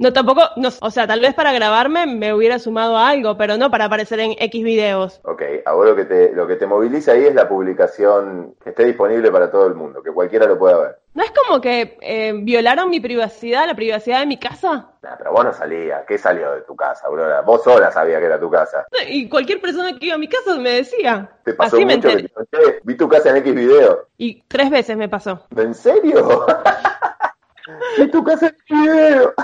No, 0.00 0.14
tampoco, 0.14 0.40
no, 0.56 0.70
o 0.80 0.90
sea, 0.90 1.06
tal 1.06 1.20
vez 1.20 1.34
para 1.34 1.52
grabarme 1.52 2.06
me 2.06 2.32
hubiera 2.32 2.58
sumado 2.58 2.96
algo, 2.96 3.36
pero 3.36 3.58
no 3.58 3.70
para 3.70 3.84
aparecer 3.84 4.18
en 4.20 4.32
X 4.38 4.64
videos. 4.64 5.20
Ok, 5.24 5.42
ahora 5.66 5.90
lo 5.90 5.96
que 5.96 6.06
te, 6.06 6.32
lo 6.32 6.46
que 6.46 6.56
te 6.56 6.66
moviliza 6.66 7.12
ahí 7.12 7.26
es 7.26 7.34
la 7.34 7.46
publicación 7.46 8.54
que 8.64 8.70
esté 8.70 8.86
disponible 8.86 9.30
para 9.30 9.50
todo 9.50 9.66
el 9.66 9.74
mundo, 9.74 10.02
que 10.02 10.10
cualquiera 10.10 10.46
lo 10.46 10.58
pueda 10.58 10.78
ver. 10.78 10.98
¿No 11.12 11.22
es 11.22 11.30
como 11.32 11.60
que 11.60 11.98
eh, 12.00 12.32
violaron 12.34 12.88
mi 12.88 12.98
privacidad, 13.00 13.66
la 13.66 13.74
privacidad 13.74 14.20
de 14.20 14.26
mi 14.26 14.38
casa? 14.38 14.88
Nah, 15.02 15.16
pero 15.18 15.32
vos 15.32 15.44
no 15.44 15.52
salías. 15.52 16.04
¿Qué 16.06 16.16
salió 16.16 16.52
de 16.52 16.62
tu 16.62 16.74
casa, 16.74 17.06
Aurora? 17.06 17.42
Vos 17.42 17.62
sola 17.62 17.90
sabías 17.90 18.20
que 18.20 18.26
era 18.26 18.40
tu 18.40 18.48
casa. 18.50 18.86
Y 19.06 19.28
cualquier 19.28 19.60
persona 19.60 19.98
que 19.98 20.06
iba 20.06 20.14
a 20.14 20.18
mi 20.18 20.28
casa 20.28 20.56
me 20.56 20.70
decía. 20.70 21.28
¿Te 21.44 21.52
pasó 21.52 21.76
Así 21.76 21.84
me 21.84 21.96
mucho 21.96 22.08
que 22.08 22.14
enteré. 22.14 22.46
te? 22.50 22.80
Vi 22.84 22.96
tu 22.96 23.08
casa 23.08 23.30
en 23.30 23.36
X 23.38 23.54
video. 23.54 24.06
Y 24.16 24.42
tres 24.48 24.70
veces 24.70 24.96
me 24.96 25.08
pasó. 25.10 25.44
¿En 25.56 25.74
serio? 25.74 26.46
Vi 27.98 28.10
tu 28.10 28.24
casa 28.24 28.54
video. 28.68 29.34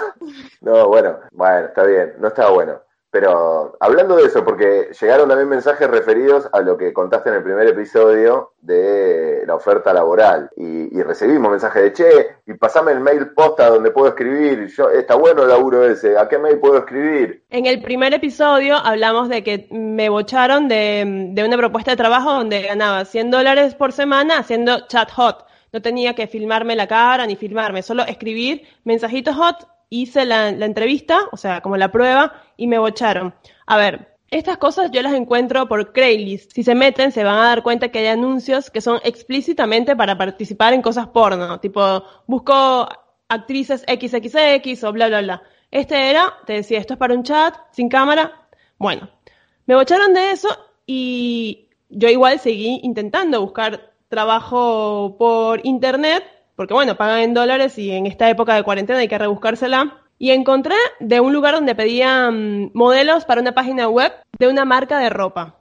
No, 0.61 0.89
bueno, 0.89 1.21
bueno, 1.33 1.67
está 1.67 1.85
bien, 1.85 2.15
no 2.19 2.29
estaba 2.29 2.51
bueno. 2.51 2.81
Pero 3.17 3.79
hablando 3.81 4.17
de 4.17 4.25
eso, 4.25 4.45
porque 4.45 4.91
llegaron 5.01 5.29
también 5.29 5.49
mensajes 5.49 5.89
referidos 5.89 6.51
a 6.53 6.61
lo 6.61 6.77
que 6.77 6.93
contaste 6.93 7.31
en 7.31 7.37
el 7.37 7.43
primer 7.43 7.67
episodio 7.67 8.53
de 8.61 9.43
la 9.47 9.55
oferta 9.55 9.95
laboral. 9.95 10.51
Y, 10.55 10.95
y 10.95 11.03
recibimos 11.03 11.51
mensajes 11.51 11.83
de, 11.83 11.93
che, 11.95 12.27
y 12.47 12.53
pasame 12.55 12.93
el 12.93 13.01
mail 13.01 13.29
posta 13.29 13.71
donde 13.71 13.91
puedo 13.91 14.09
escribir. 14.09 14.67
Yo, 14.67 14.91
está 14.91 15.15
bueno 15.15 15.45
el 15.45 15.49
laburo 15.49 15.83
ese, 15.83 16.19
¿a 16.19 16.29
qué 16.29 16.37
mail 16.37 16.59
puedo 16.59 16.77
escribir? 16.77 17.43
En 17.49 17.65
el 17.65 17.81
primer 17.81 18.13
episodio 18.13 18.77
hablamos 18.77 19.31
de 19.31 19.43
que 19.43 19.67
me 19.71 20.11
bocharon 20.11 20.69
de, 20.69 21.31
de 21.33 21.43
una 21.43 21.57
propuesta 21.57 21.93
de 21.93 21.97
trabajo 21.97 22.33
donde 22.33 22.61
ganaba 22.61 23.07
100 23.07 23.31
dólares 23.31 23.75
por 23.75 23.93
semana 23.93 24.41
haciendo 24.41 24.87
chat 24.89 25.11
hot. 25.13 25.47
No 25.77 25.83
tenía 25.83 26.15
que 26.15 26.27
filmarme 26.27 26.75
la 26.75 26.87
cara 26.87 27.27
ni 27.27 27.37
filmarme, 27.37 27.83
solo 27.83 28.07
escribir 28.07 28.63
mensajitos 28.85 29.37
hot. 29.37 29.69
Hice 29.91 30.25
la, 30.25 30.51
la 30.51 30.65
entrevista, 30.65 31.29
o 31.33 31.37
sea, 31.37 31.61
como 31.61 31.77
la 31.77 31.93
prueba, 31.93 32.33
y 32.57 32.67
me 32.67 32.79
bocharon. 32.79 33.35
A 33.67 33.77
ver, 33.77 34.17
estas 34.31 34.57
cosas 34.57 34.91
yo 34.91 35.03
las 35.03 35.13
encuentro 35.13 35.69
por 35.69 35.93
Craigslist. 35.93 36.53
Si 36.55 36.63
se 36.63 36.75
meten, 36.75 37.13
se 37.13 37.25
van 37.25 37.39
a 37.39 37.49
dar 37.49 37.63
cuenta 37.63 37.91
que 37.91 37.99
hay 37.99 38.07
anuncios 38.07 38.71
que 38.71 38.81
son 38.81 39.01
explícitamente 39.05 39.95
para 39.95 40.17
participar 40.17 40.73
en 40.73 40.81
cosas 40.81 41.09
porno. 41.09 41.61
Tipo, 41.61 42.03
busco 42.27 42.89
actrices 43.29 43.83
XXX 43.83 44.83
o 44.85 44.93
bla, 44.95 45.09
bla, 45.09 45.21
bla. 45.21 45.43
Este 45.71 46.09
era, 46.09 46.39
te 46.47 46.55
decía, 46.55 46.79
esto 46.79 46.95
es 46.95 46.99
para 46.99 47.13
un 47.13 47.23
chat, 47.23 47.55
sin 47.71 47.91
cámara. 47.91 48.49
Bueno, 48.79 49.11
me 49.67 49.75
bocharon 49.75 50.15
de 50.15 50.31
eso 50.31 50.49
y 50.87 51.69
yo 51.91 52.09
igual 52.09 52.41
seguí 52.41 52.81
intentando 52.83 53.43
buscar 53.43 53.93
trabajo 54.09 55.17
por 55.19 55.61
internet, 55.65 56.25
porque 56.55 56.75
bueno, 56.75 56.97
pagan 56.97 57.21
en 57.21 57.35
dólares 57.35 57.79
y 57.79 57.91
en 57.91 58.07
esta 58.07 58.31
época 58.31 58.55
de 58.55 58.63
cuarentena 58.63 59.01
hay 59.01 59.09
que 59.09 59.19
rebuscársela. 59.19 60.03
Y 60.19 60.31
encontré 60.31 60.77
de 60.99 61.21
un 61.21 61.35
lugar 61.35 61.55
donde 61.55 61.75
pedían 61.75 62.71
modelos 62.73 63.27
para 63.27 63.43
una 63.43 63.53
página 63.53 63.89
web 63.89 64.13
de 64.39 64.49
una 64.49 64.65
marca 64.65 64.99
de 64.99 65.11
ropa. 65.11 65.57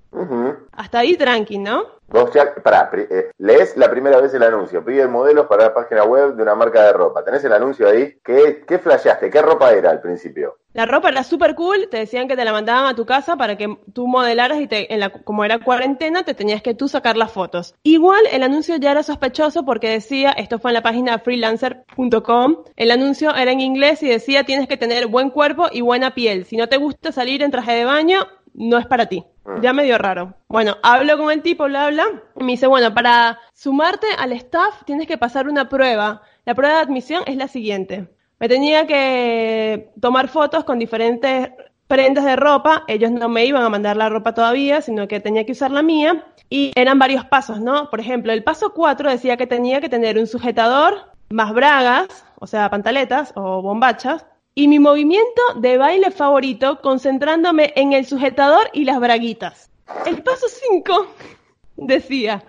Hasta 0.75 0.99
ahí 0.99 1.15
tranqui, 1.15 1.57
¿no? 1.57 1.95
Vos 2.07 2.31
ya, 2.33 2.53
pará, 2.55 2.91
eh, 2.93 3.31
lees 3.39 3.75
la 3.77 3.89
primera 3.89 4.21
vez 4.21 4.33
el 4.33 4.43
anuncio, 4.43 4.85
piden 4.85 5.11
modelos 5.11 5.47
para 5.47 5.65
la 5.65 5.73
página 5.73 6.03
web 6.03 6.35
de 6.35 6.43
una 6.43 6.53
marca 6.53 6.83
de 6.83 6.93
ropa. 6.93 7.23
¿Tenés 7.23 7.43
el 7.43 7.53
anuncio 7.53 7.89
ahí? 7.89 8.19
¿Qué, 8.23 8.63
qué 8.67 8.77
flasheaste? 8.77 9.29
¿Qué 9.31 9.41
ropa 9.41 9.73
era 9.73 9.89
al 9.89 10.01
principio? 10.01 10.59
La 10.73 10.85
ropa 10.85 11.09
era 11.09 11.23
súper 11.23 11.55
cool, 11.55 11.87
te 11.89 11.97
decían 11.97 12.27
que 12.27 12.35
te 12.35 12.45
la 12.45 12.51
mandaban 12.51 12.85
a 12.85 12.95
tu 12.95 13.05
casa 13.05 13.37
para 13.37 13.57
que 13.57 13.77
tú 13.93 14.07
modelaras 14.07 14.59
y 14.59 14.67
te, 14.67 14.93
en 14.93 14.99
la, 14.99 15.09
como 15.09 15.45
era 15.45 15.59
cuarentena, 15.59 16.23
te 16.23 16.33
tenías 16.33 16.61
que 16.61 16.75
tú 16.75 16.87
sacar 16.87 17.17
las 17.17 17.31
fotos. 17.31 17.73
Igual 17.81 18.21
el 18.31 18.43
anuncio 18.43 18.75
ya 18.75 18.91
era 18.91 19.01
sospechoso 19.01 19.65
porque 19.65 19.89
decía, 19.89 20.31
esto 20.31 20.59
fue 20.59 20.71
en 20.71 20.75
la 20.75 20.83
página 20.83 21.17
freelancer.com, 21.19 22.57
el 22.75 22.91
anuncio 22.91 23.33
era 23.33 23.51
en 23.51 23.61
inglés 23.61 24.03
y 24.03 24.09
decía 24.09 24.43
tienes 24.43 24.67
que 24.67 24.77
tener 24.77 25.07
buen 25.07 25.31
cuerpo 25.31 25.69
y 25.71 25.81
buena 25.81 26.13
piel. 26.13 26.45
Si 26.45 26.55
no 26.55 26.67
te 26.67 26.77
gusta 26.77 27.11
salir 27.11 27.41
en 27.41 27.51
traje 27.51 27.71
de 27.71 27.85
baño, 27.85 28.27
no 28.53 28.77
es 28.77 28.85
para 28.85 29.07
ti. 29.07 29.25
Ya 29.61 29.73
medio 29.73 29.97
raro. 29.97 30.33
Bueno, 30.47 30.77
hablo 30.81 31.17
con 31.17 31.31
el 31.31 31.41
tipo, 31.41 31.65
bla, 31.65 31.89
bla, 31.89 32.05
y 32.35 32.43
me 32.43 32.53
dice, 32.53 32.67
bueno, 32.67 32.93
para 32.93 33.39
sumarte 33.53 34.07
al 34.17 34.31
staff 34.33 34.83
tienes 34.85 35.07
que 35.07 35.17
pasar 35.17 35.47
una 35.47 35.69
prueba. 35.69 36.21
La 36.45 36.55
prueba 36.55 36.75
de 36.75 36.81
admisión 36.81 37.23
es 37.27 37.35
la 37.35 37.47
siguiente. 37.47 38.07
Me 38.39 38.49
tenía 38.49 38.85
que 38.85 39.91
tomar 39.99 40.27
fotos 40.27 40.63
con 40.63 40.79
diferentes 40.79 41.49
prendas 41.87 42.25
de 42.25 42.35
ropa. 42.35 42.83
Ellos 42.87 43.11
no 43.11 43.29
me 43.29 43.45
iban 43.45 43.63
a 43.63 43.69
mandar 43.69 43.97
la 43.97 44.09
ropa 44.09 44.33
todavía, 44.33 44.81
sino 44.81 45.07
que 45.07 45.19
tenía 45.19 45.45
que 45.45 45.53
usar 45.53 45.71
la 45.71 45.81
mía. 45.81 46.25
Y 46.49 46.71
eran 46.75 46.99
varios 46.99 47.25
pasos, 47.25 47.61
¿no? 47.61 47.89
Por 47.89 47.99
ejemplo, 47.99 48.33
el 48.33 48.43
paso 48.43 48.73
4 48.73 49.09
decía 49.09 49.37
que 49.37 49.47
tenía 49.47 49.81
que 49.81 49.89
tener 49.89 50.17
un 50.17 50.27
sujetador 50.27 51.11
más 51.29 51.53
bragas, 51.53 52.25
o 52.39 52.47
sea, 52.47 52.69
pantaletas 52.69 53.31
o 53.35 53.61
bombachas, 53.61 54.25
y 54.55 54.69
mi 54.69 54.79
movimiento 54.79 55.41
de 55.57 55.77
baile 55.77 56.11
favorito 56.11 56.79
concentrándome 56.81 57.73
en 57.75 57.91
el 57.91 58.05
sujetador 58.05 58.69
y 58.71 58.85
las 58.85 58.99
braguitas. 59.01 59.69
El 60.05 60.23
paso 60.23 60.47
5 60.47 61.07
decía, 61.75 62.41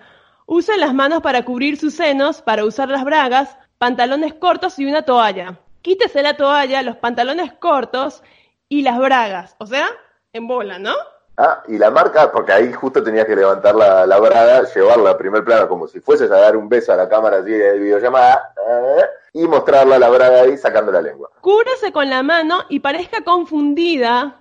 use 0.45 0.77
las 0.77 0.93
manos 0.93 1.21
para 1.21 1.43
cubrir 1.43 1.77
sus 1.77 1.95
senos, 1.95 2.41
para 2.41 2.63
usar 2.63 2.87
las 2.87 3.03
bragas, 3.03 3.57
pantalones 3.77 4.33
cortos 4.33 4.79
y 4.79 4.85
una 4.85 5.03
toalla. 5.03 5.59
Quítese 5.81 6.23
la 6.23 6.37
toalla, 6.37 6.81
los 6.81 6.95
pantalones 6.95 7.51
cortos 7.53 8.23
y 8.69 8.81
las 8.83 8.97
bragas. 8.97 9.55
O 9.59 9.65
sea, 9.65 9.87
en 10.31 10.47
bola, 10.47 10.79
¿no? 10.79 10.93
Ah, 11.35 11.61
y 11.67 11.77
la 11.77 11.91
marca, 11.91 12.31
porque 12.31 12.51
ahí 12.51 12.73
justo 12.73 13.03
tenías 13.03 13.25
que 13.25 13.35
levantar 13.35 13.75
la, 13.75 14.07
la 14.07 14.19
braga, 14.19 14.63
llevarla 14.73 15.11
a 15.11 15.17
primer 15.17 15.43
plano, 15.43 15.67
como 15.67 15.87
si 15.87 15.99
fueses 15.99 16.31
a 16.31 16.37
dar 16.37 16.57
un 16.57 16.67
beso 16.67 16.91
a 16.93 16.95
la 16.95 17.07
cámara 17.07 17.37
así 17.37 17.51
de 17.51 17.77
videollamada, 17.77 18.53
eh, 18.67 19.05
y 19.37 19.47
mostrarla 19.47 19.99
la 19.99 20.09
braga 20.09 20.41
ahí 20.41 20.57
sacando 20.57 20.91
la 20.91 21.01
lengua. 21.01 21.29
Cúbrase 21.41 21.91
con 21.91 22.09
la 22.09 22.23
mano 22.23 22.63
y 22.69 22.79
parezca 22.79 23.23
confundida, 23.23 24.39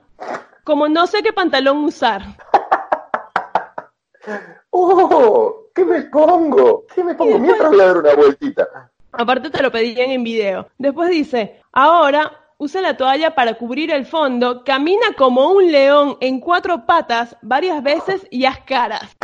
como 0.65 0.89
no 0.89 1.07
sé 1.07 1.23
qué 1.23 1.35
pantalón 1.35 1.85
usar. 1.85 2.23
¡Oh! 4.71 5.67
¿Qué 5.75 5.85
me 5.85 6.01
pongo? 6.05 6.87
¿Qué 6.95 7.05
me 7.05 7.15
pongo? 7.15 7.39
Mientras 7.39 7.71
voy 7.71 7.81
a 7.81 7.87
dar 7.87 7.99
una 7.99 8.15
vueltita. 8.15 8.91
Aparte 9.13 9.51
te 9.51 9.63
lo 9.63 9.71
pedían 9.71 10.11
en 10.11 10.25
video. 10.25 10.69
Después 10.79 11.11
dice, 11.11 11.61
ahora 11.73 12.33
usa 12.57 12.81
la 12.81 12.97
toalla 12.97 13.35
para 13.35 13.55
cubrir 13.55 13.91
el 13.91 14.07
fondo, 14.07 14.65
camina 14.65 15.13
como 15.19 15.51
un 15.51 15.71
león 15.71 16.17
en 16.21 16.41
cuatro 16.41 16.87
patas 16.87 17.37
varias 17.43 17.83
veces 17.83 18.27
y 18.31 18.47
haz 18.47 18.61
caras. 18.61 19.15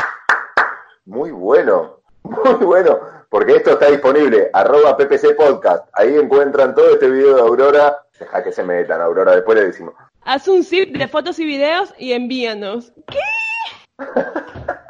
Muy 1.07 1.31
bueno, 1.31 2.02
muy 2.23 2.67
bueno, 2.67 2.99
porque 3.29 3.57
esto 3.57 3.73
está 3.73 3.91
disponible, 3.91 4.51
arroba 4.53 4.97
PPC 4.97 5.37
Podcast. 5.37 5.87
Ahí 5.95 6.17
encuentran 6.17 6.75
todo 6.75 6.91
este 6.91 7.11
video 7.11 7.37
de 7.37 7.43
Aurora. 7.43 8.07
Deja 8.19 8.45
que 8.45 8.53
se 8.53 8.63
metan, 8.63 9.01
Aurora, 9.01 9.35
después 9.35 9.59
le 9.59 9.67
decimos. 9.67 9.95
Haz 10.25 10.47
un 10.49 10.63
zip 10.63 10.97
de 10.97 11.09
fotos 11.09 11.39
y 11.39 11.45
videos 11.45 11.93
y 11.99 12.13
envíanos. 12.13 12.93
¿Qué? 13.09 13.19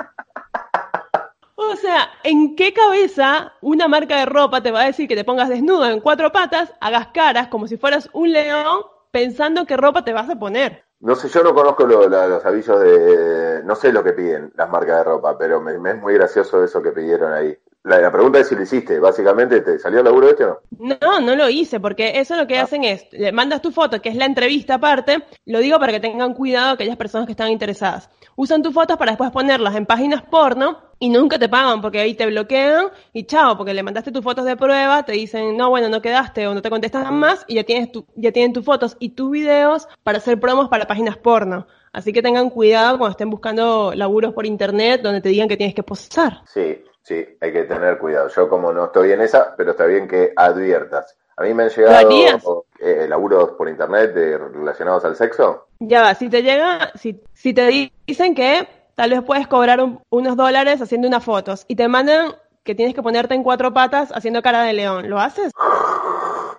O 1.71 1.77
sea, 1.77 2.11
¿en 2.25 2.57
qué 2.57 2.73
cabeza 2.73 3.55
una 3.61 3.87
marca 3.89 4.19
de 4.19 4.27
ropa 4.27 4.63
te 4.63 4.73
va 4.73 4.83
a 4.83 4.87
decir 4.87 5.07
que 5.09 5.15
te 5.15 5.25
pongas 5.25 5.49
desnudo 5.49 5.89
en 5.89 6.01
cuatro 6.01 6.33
patas, 6.33 6.73
hagas 6.81 7.09
caras 7.09 7.49
como 7.49 7.69
si 7.69 7.77
fueras 7.77 8.11
un 8.13 8.33
león, 8.33 8.83
pensando 9.11 9.65
qué 9.65 9.77
ropa 9.77 10.05
te 10.05 10.13
vas 10.13 10.29
a 10.29 10.39
poner? 10.39 10.85
No 11.03 11.15
sé, 11.17 11.29
yo 11.29 11.43
no 11.43 11.55
conozco 11.55 11.85
lo- 11.87 12.09
la- 12.09 12.27
los 12.29 12.45
avisos 12.47 12.81
de... 12.81 13.63
No 13.65 13.75
sé 13.77 13.93
lo 13.93 14.03
que 14.05 14.13
piden 14.13 14.53
las 14.57 14.71
marcas 14.71 14.99
de 14.99 15.05
ropa, 15.05 15.37
pero 15.37 15.61
me, 15.61 15.79
me 15.79 15.91
es 15.91 15.97
muy 15.97 16.15
gracioso 16.15 16.63
eso 16.65 16.81
que 16.83 16.93
pidieron 16.93 17.33
ahí. 17.33 17.57
La, 17.85 17.99
la 17.99 18.13
pregunta 18.13 18.39
es 18.39 18.47
si 18.49 18.55
lo 18.55 18.63
hiciste, 18.63 19.01
básicamente, 19.01 19.61
¿te 19.61 19.79
salió 19.81 19.99
el 19.99 20.05
laburo 20.05 20.29
este 20.29 20.45
o 20.45 20.63
no? 20.79 20.97
No, 21.01 21.21
no 21.21 21.35
lo 21.35 21.49
hice, 21.49 21.81
porque 21.81 22.21
eso 22.21 22.37
lo 22.37 22.47
que 22.47 22.59
hacen 22.61 22.85
es, 22.85 23.07
le 23.13 23.33
mandas 23.33 23.61
tu 23.61 23.73
foto, 23.73 24.01
que 24.01 24.09
es 24.11 24.15
la 24.15 24.27
entrevista 24.27 24.75
aparte, 24.75 25.25
lo 25.47 25.59
digo 25.59 25.81
para 25.81 25.93
que 25.93 25.99
tengan 25.99 26.35
cuidado 26.35 26.75
aquellas 26.75 26.97
personas 26.97 27.27
que 27.27 27.33
están 27.33 27.51
interesadas. 27.51 28.09
Usan 28.37 28.63
tus 28.63 28.73
fotos 28.73 28.97
para 28.97 29.13
después 29.13 29.31
ponerlas 29.31 29.75
en 29.75 29.87
páginas 29.87 30.23
porno 30.23 30.79
y 30.99 31.09
nunca 31.09 31.39
te 31.39 31.49
pagan 31.49 31.81
porque 31.81 32.01
ahí 32.01 32.15
te 32.15 32.27
bloquean 32.27 32.87
y 33.13 33.25
chao, 33.25 33.57
porque 33.57 33.75
le 33.75 33.83
mandaste 33.83 34.13
tus 34.13 34.23
fotos 34.23 34.45
de 34.45 34.57
prueba, 34.57 35.05
te 35.05 35.13
dicen, 35.13 35.57
no, 35.57 35.69
bueno, 35.69 35.89
no 35.89 36.01
quedaste 36.01 36.47
o 36.47 36.55
no 36.55 36.63
te 36.63 36.71
contestan 36.71 37.15
más 37.15 37.45
y 37.49 37.57
ya 37.57 37.65
tienes 37.65 37.91
tu, 37.91 38.07
ya 38.15 38.33
tienen 38.33 38.53
tus 38.53 38.65
fotos 38.65 38.97
y 39.01 39.11
tus 39.11 39.31
videos 39.31 39.89
para 40.03 40.19
hacer 40.19 40.39
promos 40.39 40.69
para 40.69 40.87
páginas 40.87 41.17
porno. 41.17 41.67
Así 41.93 42.13
que 42.13 42.23
tengan 42.23 42.51
cuidado 42.51 42.99
cuando 42.99 43.11
estén 43.11 43.31
buscando 43.31 43.93
laburos 43.95 44.33
por 44.33 44.47
internet 44.47 45.03
donde 45.03 45.21
te 45.21 45.29
digan 45.29 45.49
que 45.49 45.57
tienes 45.57 45.75
que 45.75 45.83
posar. 45.83 46.43
Sí, 46.47 46.83
sí, 47.03 47.23
hay 47.41 47.53
que 47.53 47.65
tener 47.65 47.99
cuidado. 47.99 48.29
Yo 48.29 48.49
como 48.49 48.73
no 48.73 48.87
estoy 48.87 49.13
en 49.13 49.21
esa, 49.21 49.55
pero 49.57 49.73
está 49.73 49.85
bien 49.87 50.09
que 50.09 50.33
adviertas. 50.35 51.19
A 51.37 51.43
mí 51.43 51.55
me 51.55 51.65
han 51.65 51.69
llegado 51.71 52.67
eh, 52.79 53.07
laburos 53.09 53.51
por 53.53 53.69
internet 53.69 54.13
de- 54.15 54.39
relacionados 54.39 55.05
al 55.05 55.17
sexo. 55.17 55.67
Ya 55.81 56.03
va, 56.03 56.15
si 56.15 56.29
te 56.29 56.43
llega, 56.43 56.93
si, 56.95 57.21
si 57.33 57.55
te 57.55 57.67
di- 57.69 57.93
dicen 58.07 58.35
que 58.35 58.69
tal 58.95 59.11
vez 59.11 59.23
puedes 59.23 59.47
cobrar 59.49 59.81
un- 59.81 60.01
unos 60.11 60.37
dólares 60.37 60.81
haciendo 60.83 61.09
unas 61.09 61.25
fotos 61.25 61.65
y 61.69 61.77
te 61.77 61.89
mandan 61.89 62.35
que 62.63 62.75
tienes 62.75 62.95
que 62.95 63.03
ponerte 63.03 63.35
en 63.35 63.43
cuatro 63.43 63.73
patas 63.73 64.13
haciendo 64.13 64.43
cara 64.43 64.63
de 64.63 64.73
león, 64.75 65.09
¿lo 65.11 65.19
haces? 65.19 65.51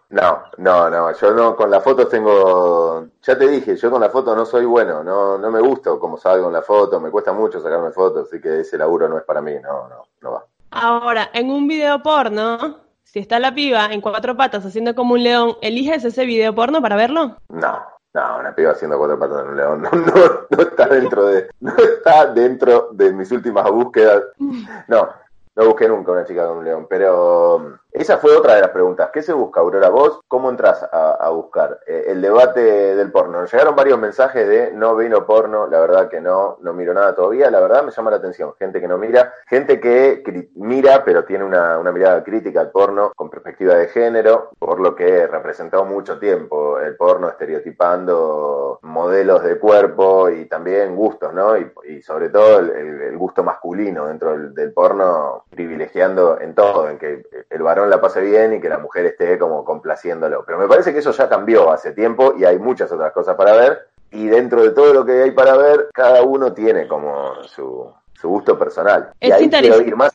No, 0.09 0.43
no, 0.57 0.89
no, 0.89 1.11
yo 1.13 1.31
no, 1.33 1.55
con 1.55 1.71
las 1.71 1.83
fotos 1.83 2.07
tengo, 2.09 3.07
ya 3.23 3.37
te 3.37 3.47
dije, 3.47 3.75
yo 3.75 3.89
con 3.89 4.01
la 4.01 4.09
foto 4.09 4.35
no 4.35 4.45
soy 4.45 4.65
bueno, 4.65 5.03
no, 5.03 5.37
no 5.39 5.49
me 5.49 5.59
gusta 5.59 5.91
como 5.99 6.17
salgo 6.17 6.47
en 6.47 6.53
la 6.53 6.61
foto, 6.61 6.99
me 6.99 7.09
cuesta 7.09 7.33
mucho 7.33 7.59
sacarme 7.59 7.91
fotos, 7.91 8.27
así 8.27 8.39
que 8.39 8.59
ese 8.59 8.77
laburo 8.77 9.07
no 9.09 9.17
es 9.17 9.23
para 9.23 9.41
mí, 9.41 9.53
no, 9.59 9.87
no, 9.89 10.03
no 10.21 10.31
va. 10.33 10.45
Ahora, 10.71 11.29
en 11.33 11.49
un 11.49 11.67
video 11.67 12.03
porno, 12.03 12.77
si 13.03 13.19
está 13.19 13.39
la 13.39 13.53
piba 13.53 13.87
en 13.91 14.01
cuatro 14.01 14.35
patas 14.35 14.65
haciendo 14.65 14.95
como 14.95 15.13
un 15.13 15.23
león, 15.23 15.55
¿eliges 15.61 16.03
ese 16.03 16.25
video 16.25 16.53
porno 16.55 16.81
para 16.81 16.95
verlo? 16.95 17.37
No, 17.49 17.79
no, 18.13 18.39
una 18.39 18.53
piba 18.55 18.71
haciendo 18.71 18.97
cuatro 18.97 19.19
patas 19.19 19.41
en 19.41 19.47
un 19.49 19.57
león 19.57 19.81
no, 19.81 19.91
no, 19.91 20.13
no 20.49 20.63
está 20.63 20.87
dentro 20.87 21.27
de, 21.27 21.49
no 21.59 21.75
está 21.77 22.27
dentro 22.27 22.89
de 22.91 23.13
mis 23.13 23.31
últimas 23.31 23.69
búsquedas. 23.69 24.23
No, 24.87 25.09
no 25.55 25.65
busqué 25.65 25.87
nunca 25.87 26.11
una 26.11 26.25
chica 26.25 26.47
con 26.47 26.57
un 26.57 26.65
león, 26.65 26.87
pero 26.89 27.79
esa 27.93 28.17
fue 28.17 28.35
otra 28.35 28.55
de 28.55 28.61
las 28.61 28.71
preguntas. 28.71 29.11
¿Qué 29.13 29.21
se 29.21 29.33
busca, 29.33 29.59
Aurora? 29.59 29.89
¿Vos 29.89 30.21
cómo 30.27 30.49
entras 30.49 30.83
a, 30.91 31.29
buscar? 31.29 31.79
Eh, 31.85 32.05
el 32.07 32.23
debate 32.23 32.59
del 32.95 33.11
porno. 33.11 33.39
Nos 33.41 33.51
llegaron 33.51 33.75
varios 33.75 33.99
mensajes 33.99 34.47
de 34.47 34.71
no 34.73 34.95
vino 34.95 35.27
porno, 35.27 35.67
la 35.67 35.79
verdad 35.79 36.09
que 36.09 36.19
no, 36.19 36.57
no 36.61 36.73
miro 36.73 36.95
nada 36.95 37.13
todavía. 37.13 37.51
La 37.51 37.59
verdad 37.59 37.83
me 37.83 37.91
llama 37.91 38.09
la 38.09 38.17
atención. 38.17 38.55
Gente 38.57 38.81
que 38.81 38.87
no 38.87 38.97
mira, 38.97 39.33
gente 39.45 39.79
que 39.79 40.23
mira, 40.55 41.05
pero 41.05 41.23
tiene 41.23 41.43
una, 41.43 41.77
una 41.77 41.91
mirada 41.91 42.23
crítica 42.23 42.61
al 42.61 42.71
porno 42.71 43.11
con 43.15 43.29
perspectiva 43.29 43.75
de 43.75 43.87
género, 43.87 44.49
por 44.57 44.79
lo 44.79 44.95
que 44.95 45.27
representado 45.27 45.85
mucho 45.85 46.17
tiempo 46.17 46.79
el 46.79 46.95
porno 46.95 47.29
estereotipando 47.29 48.79
modelos 48.81 49.43
de 49.43 49.59
cuerpo 49.59 50.31
y 50.31 50.45
también 50.45 50.95
gustos, 50.95 51.31
¿no? 51.31 51.55
Y, 51.57 51.71
y 51.87 52.01
sobre 52.01 52.29
todo 52.29 52.57
el, 52.59 53.03
gusto 53.17 53.43
masculino 53.43 54.07
dentro 54.07 54.31
del, 54.31 54.53
del 54.55 54.73
porno, 54.73 55.45
privilegiando 55.51 56.39
en 56.41 56.55
todo, 56.55 56.89
en 56.89 56.97
que 56.97 57.23
el 57.49 57.61
varón 57.61 57.82
la 57.89 58.01
pase 58.01 58.21
bien 58.21 58.53
y 58.53 58.59
que 58.59 58.69
la 58.69 58.77
mujer 58.77 59.05
esté 59.05 59.37
como 59.37 59.63
complaciéndolo. 59.63 60.43
Pero 60.45 60.57
me 60.57 60.67
parece 60.67 60.93
que 60.93 60.99
eso 60.99 61.11
ya 61.11 61.29
cambió 61.29 61.71
hace 61.71 61.91
tiempo 61.91 62.33
y 62.37 62.45
hay 62.45 62.59
muchas 62.59 62.91
otras 62.91 63.11
cosas 63.11 63.35
para 63.35 63.53
ver. 63.53 63.87
Y 64.11 64.27
dentro 64.27 64.61
de 64.61 64.71
todo 64.71 64.93
lo 64.93 65.05
que 65.05 65.23
hay 65.23 65.31
para 65.31 65.57
ver, 65.57 65.89
cada 65.93 66.21
uno 66.21 66.53
tiene 66.53 66.87
como 66.87 67.43
su, 67.45 67.91
su 68.13 68.29
gusto 68.29 68.57
personal. 68.57 69.11
y 69.19 69.31
ahí 69.31 69.49
quiero 69.49 69.81
ir 69.81 69.95
más, 69.95 70.13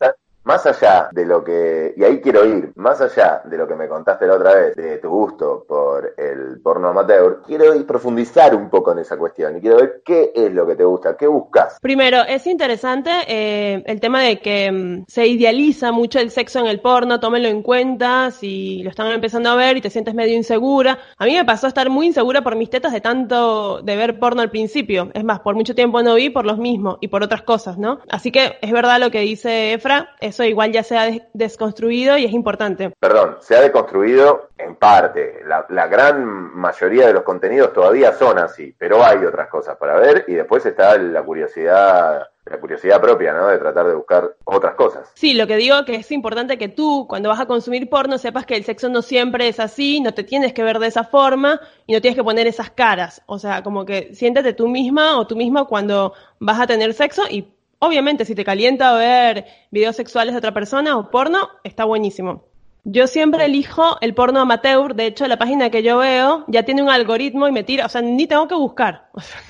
más 0.48 0.64
allá 0.64 1.10
de 1.12 1.26
lo 1.26 1.44
que, 1.44 1.92
y 1.94 2.02
ahí 2.02 2.22
quiero 2.22 2.42
ir, 2.46 2.72
más 2.76 2.98
allá 3.02 3.42
de 3.44 3.58
lo 3.58 3.68
que 3.68 3.74
me 3.74 3.86
contaste 3.86 4.26
la 4.26 4.36
otra 4.36 4.54
vez, 4.54 4.76
de 4.76 4.96
tu 4.96 5.10
gusto 5.10 5.66
por 5.68 6.14
el 6.16 6.58
porno 6.62 6.88
amateur, 6.88 7.42
quiero 7.46 7.74
ir 7.74 7.84
profundizar 7.84 8.54
un 8.54 8.70
poco 8.70 8.92
en 8.92 9.00
esa 9.00 9.18
cuestión 9.18 9.58
y 9.58 9.60
quiero 9.60 9.76
ver 9.76 10.00
qué 10.02 10.32
es 10.34 10.50
lo 10.50 10.66
que 10.66 10.74
te 10.74 10.84
gusta, 10.84 11.18
qué 11.18 11.26
buscas. 11.26 11.78
Primero, 11.82 12.22
es 12.26 12.46
interesante 12.46 13.10
eh, 13.28 13.82
el 13.84 14.00
tema 14.00 14.22
de 14.22 14.40
que 14.40 14.72
mm, 14.72 15.04
se 15.06 15.26
idealiza 15.26 15.92
mucho 15.92 16.18
el 16.18 16.30
sexo 16.30 16.60
en 16.60 16.66
el 16.66 16.80
porno, 16.80 17.20
tómenlo 17.20 17.48
en 17.48 17.62
cuenta 17.62 18.30
si 18.30 18.82
lo 18.82 18.88
están 18.88 19.12
empezando 19.12 19.50
a 19.50 19.54
ver 19.54 19.76
y 19.76 19.82
te 19.82 19.90
sientes 19.90 20.14
medio 20.14 20.34
insegura. 20.34 20.98
A 21.18 21.26
mí 21.26 21.34
me 21.34 21.44
pasó 21.44 21.66
estar 21.66 21.90
muy 21.90 22.06
insegura 22.06 22.40
por 22.40 22.56
mis 22.56 22.70
tetas 22.70 22.94
de 22.94 23.02
tanto 23.02 23.82
de 23.82 23.96
ver 23.96 24.18
porno 24.18 24.40
al 24.40 24.50
principio. 24.50 25.10
Es 25.12 25.24
más, 25.24 25.40
por 25.40 25.56
mucho 25.56 25.74
tiempo 25.74 26.02
no 26.02 26.14
vi 26.14 26.30
por 26.30 26.46
los 26.46 26.56
mismos 26.56 26.96
y 27.02 27.08
por 27.08 27.22
otras 27.22 27.42
cosas, 27.42 27.76
¿no? 27.76 27.98
Así 28.08 28.32
que 28.32 28.56
es 28.62 28.72
verdad 28.72 28.98
lo 28.98 29.10
que 29.10 29.20
dice 29.20 29.74
Efra, 29.74 30.16
eso 30.38 30.44
igual 30.44 30.70
ya 30.70 30.84
se 30.84 30.96
ha 30.96 31.10
desconstruido 31.34 32.16
y 32.16 32.24
es 32.24 32.32
importante. 32.32 32.92
Perdón, 33.00 33.38
se 33.40 33.56
ha 33.56 33.60
deconstruido 33.60 34.50
en 34.56 34.76
parte. 34.76 35.40
La, 35.44 35.66
la, 35.68 35.88
gran 35.88 36.24
mayoría 36.54 37.08
de 37.08 37.12
los 37.12 37.24
contenidos 37.24 37.72
todavía 37.72 38.12
son 38.12 38.38
así, 38.38 38.72
pero 38.78 39.04
hay 39.04 39.24
otras 39.24 39.48
cosas 39.48 39.76
para 39.76 39.98
ver 39.98 40.24
y 40.28 40.34
después 40.34 40.64
está 40.64 40.96
la 40.96 41.22
curiosidad 41.22 42.28
la 42.50 42.58
curiosidad 42.58 43.00
propia, 43.00 43.34
¿no? 43.34 43.48
De 43.48 43.58
tratar 43.58 43.86
de 43.86 43.94
buscar 43.94 44.34
otras 44.44 44.74
cosas. 44.74 45.10
Sí, 45.14 45.34
lo 45.34 45.46
que 45.46 45.56
digo 45.56 45.84
que 45.84 45.96
es 45.96 46.10
importante 46.10 46.56
que 46.56 46.68
tú, 46.68 47.06
cuando 47.06 47.28
vas 47.28 47.40
a 47.40 47.46
consumir 47.46 47.90
porno, 47.90 48.16
sepas 48.16 48.46
que 48.46 48.56
el 48.56 48.64
sexo 48.64 48.88
no 48.88 49.02
siempre 49.02 49.48
es 49.48 49.60
así, 49.60 50.00
no 50.00 50.14
te 50.14 50.24
tienes 50.24 50.54
que 50.54 50.62
ver 50.62 50.78
de 50.78 50.86
esa 50.86 51.04
forma 51.04 51.60
y 51.86 51.92
no 51.92 52.00
tienes 52.00 52.16
que 52.16 52.24
poner 52.24 52.46
esas 52.46 52.70
caras. 52.70 53.22
O 53.26 53.38
sea, 53.38 53.62
como 53.62 53.84
que 53.84 54.14
siéntete 54.14 54.54
tú 54.54 54.66
misma 54.66 55.18
o 55.18 55.26
tú 55.26 55.36
mismo 55.36 55.66
cuando 55.66 56.14
vas 56.38 56.58
a 56.58 56.66
tener 56.66 56.94
sexo 56.94 57.24
y 57.28 57.52
Obviamente, 57.80 58.24
si 58.24 58.34
te 58.34 58.44
calienta 58.44 58.94
ver 58.94 59.46
videos 59.70 59.96
sexuales 59.96 60.34
de 60.34 60.38
otra 60.38 60.52
persona 60.52 60.96
o 60.96 61.10
porno, 61.10 61.48
está 61.62 61.84
buenísimo. 61.84 62.44
Yo 62.84 63.06
siempre 63.06 63.44
elijo 63.44 63.98
el 64.00 64.14
porno 64.14 64.40
amateur, 64.40 64.94
de 64.94 65.06
hecho 65.06 65.26
la 65.28 65.38
página 65.38 65.70
que 65.70 65.82
yo 65.82 65.98
veo 65.98 66.44
ya 66.48 66.62
tiene 66.64 66.82
un 66.82 66.90
algoritmo 66.90 67.46
y 67.46 67.52
me 67.52 67.62
tira, 67.62 67.86
o 67.86 67.88
sea, 67.88 68.00
ni 68.02 68.26
tengo 68.26 68.48
que 68.48 68.54
buscar. 68.54 69.10
O 69.18 69.20
sea, 69.20 69.40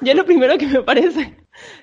yo 0.00 0.14
lo 0.14 0.24
primero 0.24 0.58
que 0.58 0.66
me 0.66 0.82
parece 0.82 1.36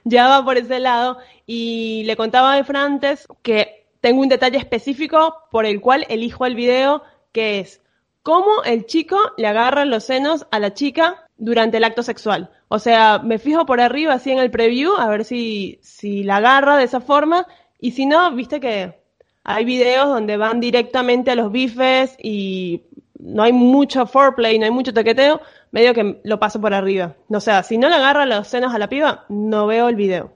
ya 0.03 0.27
va 0.27 0.43
por 0.43 0.57
ese 0.57 0.79
lado 0.79 1.19
y 1.45 2.03
le 2.05 2.17
contaba 2.17 2.53
a 2.53 2.59
Efra 2.59 2.83
antes 2.83 3.27
que 3.41 3.87
tengo 4.01 4.21
un 4.21 4.27
detalle 4.27 4.57
específico 4.57 5.35
por 5.51 5.65
el 5.65 5.79
cual 5.79 6.05
elijo 6.09 6.45
el 6.45 6.55
video 6.55 7.03
que 7.31 7.59
es 7.59 7.81
cómo 8.23 8.63
el 8.65 8.85
chico 8.85 9.17
le 9.37 9.47
agarra 9.47 9.85
los 9.85 10.03
senos 10.03 10.47
a 10.51 10.59
la 10.59 10.73
chica 10.73 11.26
durante 11.37 11.77
el 11.77 11.83
acto 11.83 12.03
sexual. 12.03 12.49
O 12.67 12.79
sea, 12.79 13.19
me 13.19 13.39
fijo 13.39 13.65
por 13.65 13.79
arriba 13.79 14.13
así 14.13 14.31
en 14.31 14.39
el 14.39 14.51
preview 14.51 14.95
a 14.97 15.07
ver 15.07 15.23
si, 15.23 15.79
si 15.81 16.23
la 16.23 16.37
agarra 16.37 16.77
de 16.77 16.83
esa 16.83 16.99
forma 16.99 17.47
y 17.79 17.91
si 17.91 18.05
no, 18.05 18.31
viste 18.33 18.59
que 18.59 18.99
hay 19.43 19.65
videos 19.65 20.07
donde 20.07 20.37
van 20.37 20.59
directamente 20.59 21.31
a 21.31 21.35
los 21.35 21.51
bifes 21.51 22.15
y 22.19 22.83
no 23.19 23.43
hay 23.43 23.53
mucho 23.53 24.05
foreplay, 24.05 24.59
no 24.59 24.65
hay 24.65 24.71
mucho 24.71 24.93
toqueteo, 24.93 25.41
medio 25.71 25.93
que 25.93 26.19
lo 26.23 26.39
paso 26.39 26.59
por 26.59 26.73
arriba. 26.73 27.15
O 27.29 27.39
sea, 27.39 27.63
si 27.63 27.77
no 27.77 27.89
le 27.89 27.95
agarra 27.95 28.25
los 28.25 28.47
senos 28.47 28.73
a 28.73 28.79
la 28.79 28.89
piba, 28.89 29.25
no 29.29 29.67
veo 29.67 29.89
el 29.89 29.95
video. 29.95 30.31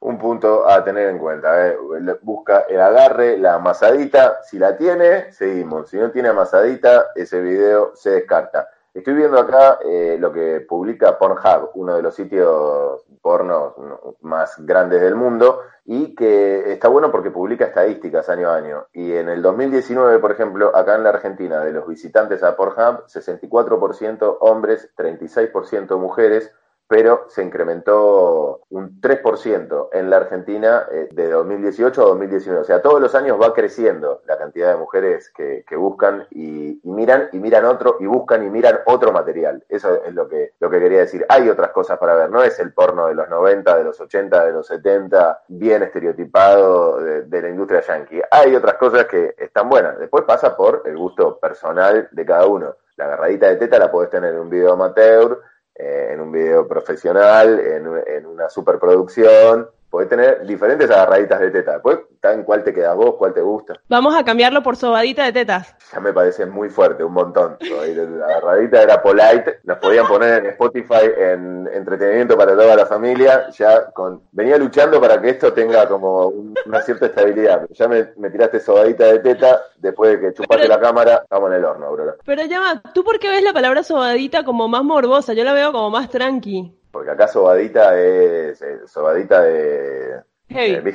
Un 0.00 0.18
punto 0.18 0.68
a 0.68 0.84
tener 0.84 1.08
en 1.08 1.18
cuenta, 1.18 1.68
¿eh? 1.68 1.76
busca 2.22 2.64
el 2.68 2.80
agarre, 2.80 3.38
la 3.38 3.54
amasadita, 3.54 4.42
si 4.42 4.58
la 4.58 4.76
tiene, 4.76 5.32
seguimos, 5.32 5.88
si 5.90 5.96
no 5.96 6.10
tiene 6.10 6.28
amasadita, 6.28 7.06
ese 7.14 7.40
video 7.40 7.92
se 7.94 8.10
descarta. 8.10 8.68
Estoy 8.96 9.12
viendo 9.12 9.38
acá 9.38 9.78
eh, 9.84 10.16
lo 10.18 10.32
que 10.32 10.62
publica 10.66 11.18
Pornhub, 11.18 11.72
uno 11.74 11.96
de 11.96 12.00
los 12.00 12.14
sitios 12.14 13.04
pornos 13.20 13.74
más 14.22 14.54
grandes 14.64 15.02
del 15.02 15.14
mundo, 15.14 15.60
y 15.84 16.14
que 16.14 16.72
está 16.72 16.88
bueno 16.88 17.12
porque 17.12 17.30
publica 17.30 17.66
estadísticas 17.66 18.30
año 18.30 18.48
a 18.48 18.56
año. 18.56 18.86
Y 18.94 19.12
en 19.12 19.28
el 19.28 19.42
2019, 19.42 20.18
por 20.18 20.32
ejemplo, 20.32 20.74
acá 20.74 20.94
en 20.94 21.02
la 21.02 21.10
Argentina, 21.10 21.60
de 21.60 21.72
los 21.72 21.86
visitantes 21.86 22.42
a 22.42 22.56
Pornhub, 22.56 23.04
64% 23.06 24.38
hombres, 24.40 24.88
36% 24.96 25.98
mujeres, 25.98 26.50
pero 26.88 27.26
se 27.28 27.42
incrementó 27.42 28.62
un 28.70 29.00
3% 29.00 29.88
en 29.92 30.10
la 30.10 30.18
Argentina 30.18 30.86
eh, 30.90 31.08
de 31.10 31.30
2018 31.30 32.00
a 32.00 32.04
2019. 32.06 32.60
O 32.60 32.64
sea, 32.64 32.80
todos 32.80 33.00
los 33.00 33.14
años 33.14 33.40
va 33.40 33.52
creciendo 33.52 34.22
la 34.26 34.38
cantidad 34.38 34.70
de 34.70 34.76
mujeres 34.76 35.30
que, 35.30 35.64
buscan 35.76 36.26
y, 36.30 36.80
miran 36.84 37.28
y 37.32 37.38
miran 37.38 37.64
otro 37.64 37.96
y 38.00 38.06
buscan 38.06 38.44
y 38.44 38.50
miran 38.50 38.78
otro 38.86 39.12
material. 39.12 39.64
Eso 39.68 40.02
es 40.04 40.14
lo 40.14 40.28
que, 40.28 40.52
lo 40.60 40.70
que 40.70 40.78
quería 40.78 41.00
decir. 41.00 41.26
Hay 41.28 41.48
otras 41.48 41.70
cosas 41.70 41.98
para 41.98 42.14
ver. 42.14 42.30
No 42.30 42.42
es 42.42 42.58
el 42.60 42.72
porno 42.72 43.08
de 43.08 43.14
los 43.14 43.28
90, 43.28 43.76
de 43.76 43.84
los 43.84 44.00
80, 44.00 44.46
de 44.46 44.52
los 44.52 44.66
70, 44.66 45.42
bien 45.48 45.82
estereotipado 45.82 47.00
de, 47.00 47.22
de 47.22 47.42
la 47.42 47.48
industria 47.48 47.80
yankee. 47.80 48.22
Hay 48.30 48.54
otras 48.54 48.74
cosas 48.74 49.06
que 49.06 49.34
están 49.38 49.68
buenas. 49.68 49.98
Después 49.98 50.24
pasa 50.24 50.56
por 50.56 50.82
el 50.86 50.96
gusto 50.96 51.38
personal 51.38 52.08
de 52.10 52.26
cada 52.26 52.46
uno. 52.46 52.76
La 52.96 53.04
agarradita 53.04 53.48
de 53.48 53.56
teta 53.56 53.78
la 53.78 53.90
podés 53.90 54.08
tener 54.08 54.32
en 54.32 54.40
un 54.40 54.48
video 54.48 54.72
amateur, 54.72 55.42
eh, 55.78 56.10
en 56.12 56.20
un 56.20 56.32
video 56.32 56.66
profesional, 56.66 57.60
en, 57.60 57.86
en 58.06 58.26
una 58.26 58.48
superproducción, 58.48 59.68
Puedes 59.96 60.10
tener 60.10 60.46
diferentes 60.46 60.90
agarraditas 60.90 61.40
de 61.40 61.50
teta. 61.50 61.72
Después 61.72 62.00
está 62.12 62.34
en 62.34 62.44
cuál 62.44 62.62
te 62.62 62.74
queda 62.74 62.92
vos, 62.92 63.14
cuál 63.16 63.32
te 63.32 63.40
gusta. 63.40 63.80
Vamos 63.88 64.14
a 64.14 64.26
cambiarlo 64.26 64.62
por 64.62 64.76
sobadita 64.76 65.24
de 65.24 65.32
tetas. 65.32 65.74
Ya 65.90 66.00
me 66.00 66.12
parece 66.12 66.44
muy 66.44 66.68
fuerte, 66.68 67.02
un 67.02 67.14
montón. 67.14 67.56
La 67.60 68.26
agarradita 68.26 68.82
era 68.82 69.00
polite. 69.00 69.60
Nos 69.64 69.78
podían 69.78 70.06
poner 70.06 70.44
en 70.44 70.50
Spotify 70.50 71.00
en 71.16 71.66
entretenimiento 71.72 72.36
para 72.36 72.52
toda 72.52 72.76
la 72.76 72.84
familia. 72.84 73.48
Ya 73.52 73.90
con 73.92 74.20
venía 74.32 74.58
luchando 74.58 75.00
para 75.00 75.18
que 75.18 75.30
esto 75.30 75.54
tenga 75.54 75.88
como 75.88 76.26
una 76.66 76.82
cierta 76.82 77.06
estabilidad. 77.06 77.66
Ya 77.70 77.88
me, 77.88 78.04
tiraste 78.30 78.60
sobadita 78.60 79.06
de 79.06 79.20
teta. 79.20 79.62
Después 79.78 80.10
de 80.10 80.20
que 80.20 80.34
chupaste 80.34 80.68
la 80.68 80.78
cámara, 80.78 81.20
estamos 81.22 81.50
en 81.52 81.56
el 81.56 81.64
horno, 81.64 81.86
Aurora. 81.86 82.16
Pero 82.22 82.44
llama, 82.44 82.82
¿tú 82.92 83.02
por 83.02 83.18
qué 83.18 83.30
ves 83.30 83.42
la 83.42 83.54
palabra 83.54 83.82
sobadita 83.82 84.44
como 84.44 84.68
más 84.68 84.84
morbosa? 84.84 85.32
Yo 85.32 85.42
la 85.42 85.54
veo 85.54 85.72
como 85.72 85.88
más 85.88 86.10
tranqui. 86.10 86.76
Porque 86.96 87.10
acá 87.10 87.28
sobadita 87.28 87.94
es, 88.00 88.58
sobadita 88.86 89.42
de... 89.42 90.22
Heavy. 90.48 90.94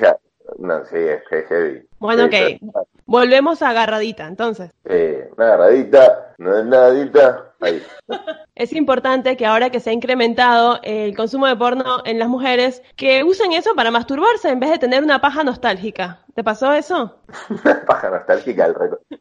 no, 0.58 0.84
sí, 0.86 0.98
es, 0.98 1.22
heavy. 1.48 1.88
Bueno, 2.00 2.26
ok. 2.26 2.34
Volvemos 3.06 3.62
a 3.62 3.70
agarradita, 3.70 4.26
entonces. 4.26 4.72
Sí, 4.84 5.18
una 5.38 5.46
agarradita, 5.46 6.34
no 6.40 6.58
es 6.58 6.66
nadita, 6.66 7.54
ahí. 7.60 7.84
es 8.56 8.74
importante 8.74 9.38
que 9.38 9.46
ahora 9.46 9.70
que 9.70 9.80
se 9.80 9.92
ha 9.92 9.94
incrementado 9.94 10.80
el 10.82 11.16
consumo 11.16 11.46
de 11.46 11.56
porno 11.56 12.02
en 12.04 12.18
las 12.18 12.30
mujeres, 12.30 12.82
que 12.96 13.24
usen 13.24 13.54
eso 13.54 13.76
para 13.76 13.92
masturbarse 13.92 14.50
en 14.50 14.60
vez 14.60 14.72
de 14.72 14.80
tener 14.80 15.04
una 15.04 15.22
paja 15.22 15.44
nostálgica. 15.44 16.26
¿Te 16.34 16.44
pasó 16.44 16.74
eso? 16.74 17.20
Una 17.64 17.80
paja 17.86 18.10
nostálgica, 18.10 18.66
el 18.66 18.74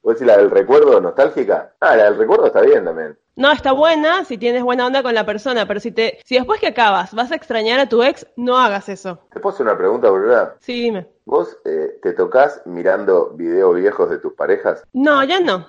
¿Vos 0.03 0.15
decís 0.15 0.27
la 0.27 0.39
del 0.39 0.51
recuerdo 0.51 0.99
nostálgica? 0.99 1.75
Ah, 1.81 1.95
la 1.95 2.05
del 2.05 2.17
recuerdo 2.17 2.47
está 2.47 2.63
bien 2.63 2.87
también. 2.87 3.19
No, 3.41 3.51
está 3.51 3.73
buena 3.73 4.27
si 4.27 4.37
tienes 4.37 4.63
buena 4.63 4.87
onda 4.87 5.03
con 5.03 5.15
la 5.15 5.25
persona, 5.25 5.67
pero 5.67 5.81
si 5.81 5.93
te, 5.93 6.19
si 6.27 6.35
después 6.35 6.61
que 6.61 6.67
acabas 6.67 7.15
vas 7.15 7.33
a 7.33 7.37
extrañar 7.37 7.81
a 7.81 7.89
tu 7.89 8.03
ex, 8.03 8.27
no 8.37 8.59
hagas 8.59 8.91
eso. 8.91 9.19
¿Te 9.33 9.41
puedo 9.41 9.55
hacer 9.55 9.65
una 9.65 9.79
pregunta, 9.79 10.11
verdad? 10.11 10.57
Sí, 10.61 10.83
dime. 10.83 11.07
¿Vos 11.25 11.57
eh, 11.65 11.99
te 12.03 12.13
tocas 12.13 12.61
mirando 12.67 13.31
videos 13.31 13.77
viejos 13.77 14.11
de 14.11 14.19
tus 14.19 14.35
parejas? 14.35 14.85
No, 14.93 15.25
ya 15.25 15.41
no. 15.41 15.67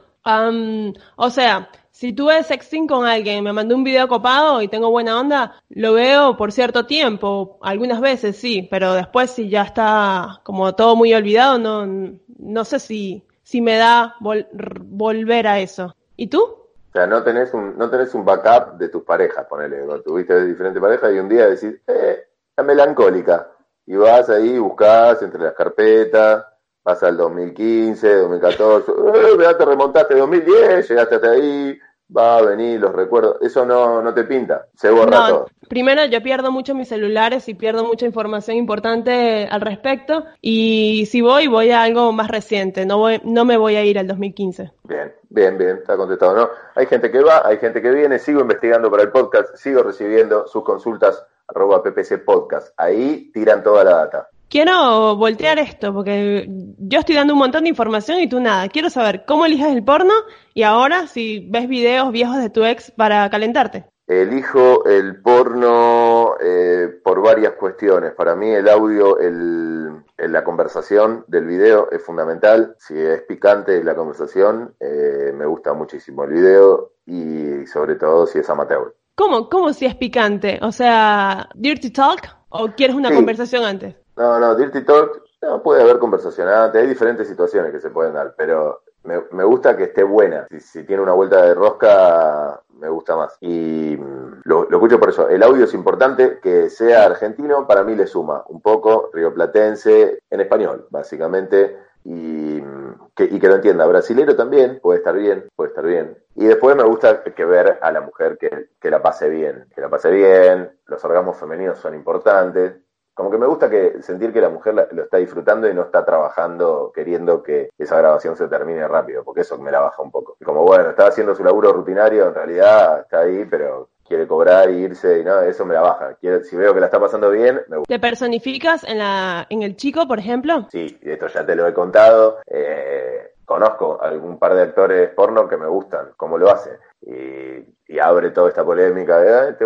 o 1.16 1.30
sea, 1.30 1.70
si 1.92 2.12
tuve 2.12 2.44
sexting 2.44 2.88
con 2.88 3.06
alguien, 3.06 3.42
me 3.42 3.54
mandó 3.54 3.78
un 3.78 3.86
video 3.86 4.10
copado 4.10 4.62
y 4.62 4.68
tengo 4.68 4.92
buena 4.92 5.18
onda, 5.18 5.64
lo 5.70 5.94
veo 5.94 6.36
por 6.36 6.52
cierto 6.52 6.86
tiempo, 6.86 7.58
algunas 7.62 8.02
veces 8.02 8.36
sí, 8.36 8.68
pero 8.70 8.96
después 8.96 9.32
si 9.32 9.48
ya 9.48 9.62
está 9.62 10.42
como 10.44 10.76
todo 10.76 10.98
muy 10.98 11.14
olvidado, 11.14 11.58
no, 11.58 12.18
no 12.38 12.66
sé 12.66 12.80
si, 12.80 13.24
si 13.44 13.62
me 13.62 13.78
da 13.78 14.18
volver 14.20 15.48
a 15.48 15.62
eso. 15.62 15.96
¿Y 16.18 16.28
tú? 16.28 16.61
O 16.92 16.94
sea, 16.94 17.08
no 17.08 17.24
tenés 17.24 17.54
un, 17.54 17.78
no 17.78 17.90
tenés 17.90 18.14
un 18.14 18.26
backup 18.26 18.78
de 18.78 18.90
tus 18.90 19.04
parejas, 19.04 19.46
ponele, 19.48 19.82
tuviste 20.04 20.44
diferentes 20.44 20.82
parejas 20.82 21.14
y 21.14 21.20
un 21.20 21.30
día 21.30 21.48
decís, 21.48 21.80
eh, 21.88 22.28
la 22.58 22.64
melancólica. 22.64 23.50
Y 23.86 23.96
vas 23.96 24.30
ahí, 24.30 24.60
buscás 24.60 25.22
entre 25.22 25.42
las 25.42 25.54
carpetas, 25.54 26.46
vas 26.84 27.02
al 27.04 27.16
2015, 27.16 28.14
2014, 28.14 28.92
eh, 28.92 29.56
te 29.58 29.66
remontaste 29.66 30.16
2010, 30.16 30.90
llegaste 30.90 31.16
hasta 31.16 31.32
ahí, 31.32 31.80
va 32.16 32.38
a 32.38 32.42
venir 32.42 32.80
los 32.80 32.94
recuerdos. 32.94 33.38
Eso 33.42 33.66
no, 33.66 34.02
no 34.02 34.14
te 34.14 34.24
pinta, 34.24 34.68
se 34.76 34.90
borra 34.90 35.28
todo. 35.28 35.48
Primero, 35.68 36.06
yo 36.06 36.22
pierdo 36.22 36.52
mucho 36.52 36.76
mis 36.76 36.90
celulares 36.90 37.48
y 37.48 37.54
pierdo 37.54 37.86
mucha 37.86 38.06
información 38.06 38.58
importante 38.58 39.48
al 39.50 39.62
respecto. 39.62 40.26
Y 40.42 41.06
si 41.10 41.22
voy, 41.22 41.48
voy 41.48 41.72
a 41.72 41.84
algo 41.84 42.12
más 42.12 42.30
reciente, 42.30 42.86
no, 42.86 42.98
voy, 42.98 43.22
no 43.24 43.46
me 43.46 43.58
voy 43.58 43.76
a 43.76 43.86
ir 43.86 43.98
al 43.98 44.08
2015. 44.08 44.72
Bien, 44.84 45.14
bien, 45.30 45.58
bien, 45.58 45.78
está 45.78 45.96
contestado. 45.96 46.36
No, 46.36 46.50
hay 46.76 46.86
gente 46.88 47.10
que 47.10 47.22
va, 47.22 47.48
hay 47.48 47.58
gente 47.58 47.82
que 47.82 47.92
viene, 47.92 48.20
sigo 48.20 48.42
investigando 48.42 48.92
para 48.92 49.04
el 49.04 49.12
podcast, 49.12 49.56
sigo 49.56 49.82
recibiendo 49.84 50.48
sus 50.48 50.64
consultas 50.64 51.26
arroba 51.48 51.82
ppc 51.84 52.18
podcast. 52.26 52.74
Ahí 52.78 53.32
tiran 53.34 53.64
toda 53.64 53.84
la 53.84 53.96
data 53.96 54.30
quiero 54.52 55.16
voltear 55.16 55.58
esto, 55.58 55.94
porque 55.94 56.46
yo 56.78 57.00
estoy 57.00 57.16
dando 57.16 57.34
un 57.34 57.40
montón 57.40 57.64
de 57.64 57.70
información 57.70 58.20
y 58.20 58.30
tú 58.30 58.40
nada. 58.40 58.68
Quiero 58.68 58.90
saber 58.90 59.24
cómo 59.26 59.46
eliges 59.46 59.68
el 59.68 59.84
porno 59.84 60.14
y 60.54 60.64
ahora 60.64 61.08
si 61.08 61.48
ves 61.50 61.68
videos 61.68 62.12
viejos 62.12 62.38
de 62.38 62.50
tu 62.50 62.64
ex 62.64 62.92
para 62.92 63.28
calentarte. 63.30 63.86
Elijo 64.06 64.84
el 64.86 65.22
porno 65.22 66.36
eh, 66.42 66.90
por 67.02 67.22
varias 67.22 67.54
cuestiones. 67.54 68.12
Para 68.14 68.36
mí 68.36 68.50
el 68.50 68.68
audio, 68.68 69.18
el, 69.20 70.04
la 70.18 70.44
conversación 70.44 71.24
del 71.28 71.46
video 71.46 71.90
es 71.92 72.04
fundamental. 72.04 72.76
Si 72.78 73.00
es 73.00 73.22
picante 73.22 73.82
la 73.84 73.96
conversación, 73.96 74.76
eh, 74.82 75.32
me 75.34 75.46
gusta 75.46 75.74
muchísimo 75.74 76.26
el 76.26 76.34
video 76.34 76.92
y 77.06 77.66
sobre 77.68 77.96
todo 77.96 78.28
si 78.28 78.40
es 78.40 78.50
amateur. 78.50 78.94
¿Cómo? 79.16 79.48
¿Cómo 79.48 79.72
si 79.72 79.86
es 79.86 79.96
picante? 79.96 80.60
O 80.62 80.74
sea, 80.74 81.48
dirty 81.56 81.92
talk 81.92 82.42
o 82.50 82.68
quieres 82.76 82.98
una 82.98 83.14
conversación 83.14 83.64
antes? 83.64 84.01
No, 84.18 84.40
no, 84.40 84.56
Dirty 84.56 84.82
Talk, 84.84 85.24
no, 85.42 85.64
puede 85.64 85.82
haber 85.82 86.00
conversación 86.00 86.48
antes, 86.48 86.82
hay 86.82 86.88
diferentes 86.88 87.28
situaciones 87.28 87.72
que 87.72 87.80
se 87.80 87.90
pueden 87.90 88.14
dar, 88.14 88.36
pero 88.38 88.82
me, 89.04 89.44
gusta 89.44 89.76
que 89.76 89.84
esté 89.84 90.04
buena. 90.04 90.48
Si, 90.60 90.84
tiene 90.84 91.02
una 91.02 91.14
vuelta 91.14 91.44
de 91.44 91.54
rosca, 91.54 92.62
me 92.78 92.90
gusta 92.90 93.16
más. 93.16 93.36
Y 93.40 93.98
mm, 93.98 94.42
lo, 94.44 94.66
lo, 94.70 94.78
escucho 94.78 95.00
por 95.00 95.10
eso. 95.10 95.28
El 95.30 95.44
audio 95.44 95.66
es 95.66 95.74
importante, 95.74 96.40
que 96.40 96.70
sea 96.70 97.06
argentino, 97.06 97.66
para 97.68 97.84
mí 97.84 97.96
le 97.96 98.08
suma 98.08 98.44
un 98.48 98.62
poco, 98.62 99.10
rioplatense, 99.14 100.20
en 100.30 100.42
español, 100.42 100.88
básicamente, 100.90 101.78
y 102.04 102.62
mm, 102.62 103.10
que, 103.16 103.24
y 103.24 103.40
que 103.40 103.48
lo 103.48 103.56
entienda. 103.56 103.88
Brasilero 103.88 104.36
también, 104.36 104.80
puede 104.82 105.00
estar 105.00 105.16
bien, 105.16 105.48
puede 105.56 105.70
estar 105.70 105.86
bien. 105.86 106.18
Y 106.36 106.46
después 106.46 106.76
me 106.76 106.84
gusta 106.84 107.24
que 107.24 107.46
ver 107.46 107.80
a 107.82 107.92
la 107.92 108.02
mujer 108.02 108.38
que, 108.38 108.70
que 108.80 108.92
la 108.92 109.02
pase 109.02 109.30
bien, 109.30 109.66
que 109.74 109.82
la 109.82 109.90
pase 109.90 110.12
bien, 110.12 110.72
los 110.86 111.04
orgasmos 111.04 111.38
femeninos 111.38 111.80
son 111.80 111.96
importantes, 111.96 112.76
como 113.22 113.30
que 113.30 113.38
me 113.38 113.46
gusta 113.46 113.70
que 113.70 114.02
sentir 114.02 114.34
que 114.34 114.42
la 114.42 114.50
mujer 114.50 114.74
lo 114.74 115.04
está 115.04 115.18
disfrutando 115.18 115.70
y 115.70 115.76
no 115.76 115.84
está 115.84 116.04
trabajando 116.04 116.92
queriendo 116.92 117.44
que 117.44 117.70
esa 117.78 117.96
grabación 117.98 118.36
se 118.36 118.48
termine 118.48 118.88
rápido, 118.88 119.24
porque 119.24 119.42
eso 119.42 119.60
me 119.60 119.70
la 119.70 119.80
baja 119.80 120.02
un 120.02 120.10
poco. 120.10 120.38
Como 120.44 120.64
bueno, 120.64 120.90
está 120.90 121.06
haciendo 121.06 121.36
su 121.36 121.44
laburo 121.44 121.72
rutinario, 121.72 122.30
en 122.30 122.34
realidad 122.34 123.02
está 123.02 123.20
ahí, 123.20 123.46
pero 123.46 123.90
quiere 124.08 124.26
cobrar 124.26 124.72
y 124.72 124.78
irse 124.78 125.20
y 125.20 125.24
no, 125.24 125.40
eso 125.42 125.68
me 125.68 125.76
la 125.76 125.82
baja. 125.82 126.18
si 126.20 126.56
veo 126.56 126.74
que 126.74 126.80
la 126.80 126.88
está 126.88 127.00
pasando 127.00 127.30
bien, 127.30 127.62
me 127.68 127.78
gusta. 127.78 127.94
¿Te 127.94 128.00
personificas 128.00 128.84
en, 128.86 128.98
la, 128.98 129.46
en 129.52 129.62
el 129.62 129.76
chico, 129.76 130.08
por 130.08 130.18
ejemplo? 130.18 130.68
Sí, 130.72 130.98
esto 131.04 131.28
ya 131.28 131.46
te 131.46 131.56
lo 131.56 131.68
he 131.68 131.74
contado. 131.74 132.40
Eh, 132.48 133.31
conozco 133.46 134.02
algún 134.02 134.40
par 134.40 134.54
de 134.56 134.62
actores 134.64 135.10
porno 135.10 135.48
que 135.48 135.58
me 135.58 135.68
gustan, 135.68 136.12
cómo 136.18 136.38
lo 136.38 136.50
hace. 136.50 136.80
Y, 137.02 137.68
abre 138.00 138.32
toda 138.32 138.50
esta 138.50 138.64
polémica 138.64 139.20
de 139.20 139.58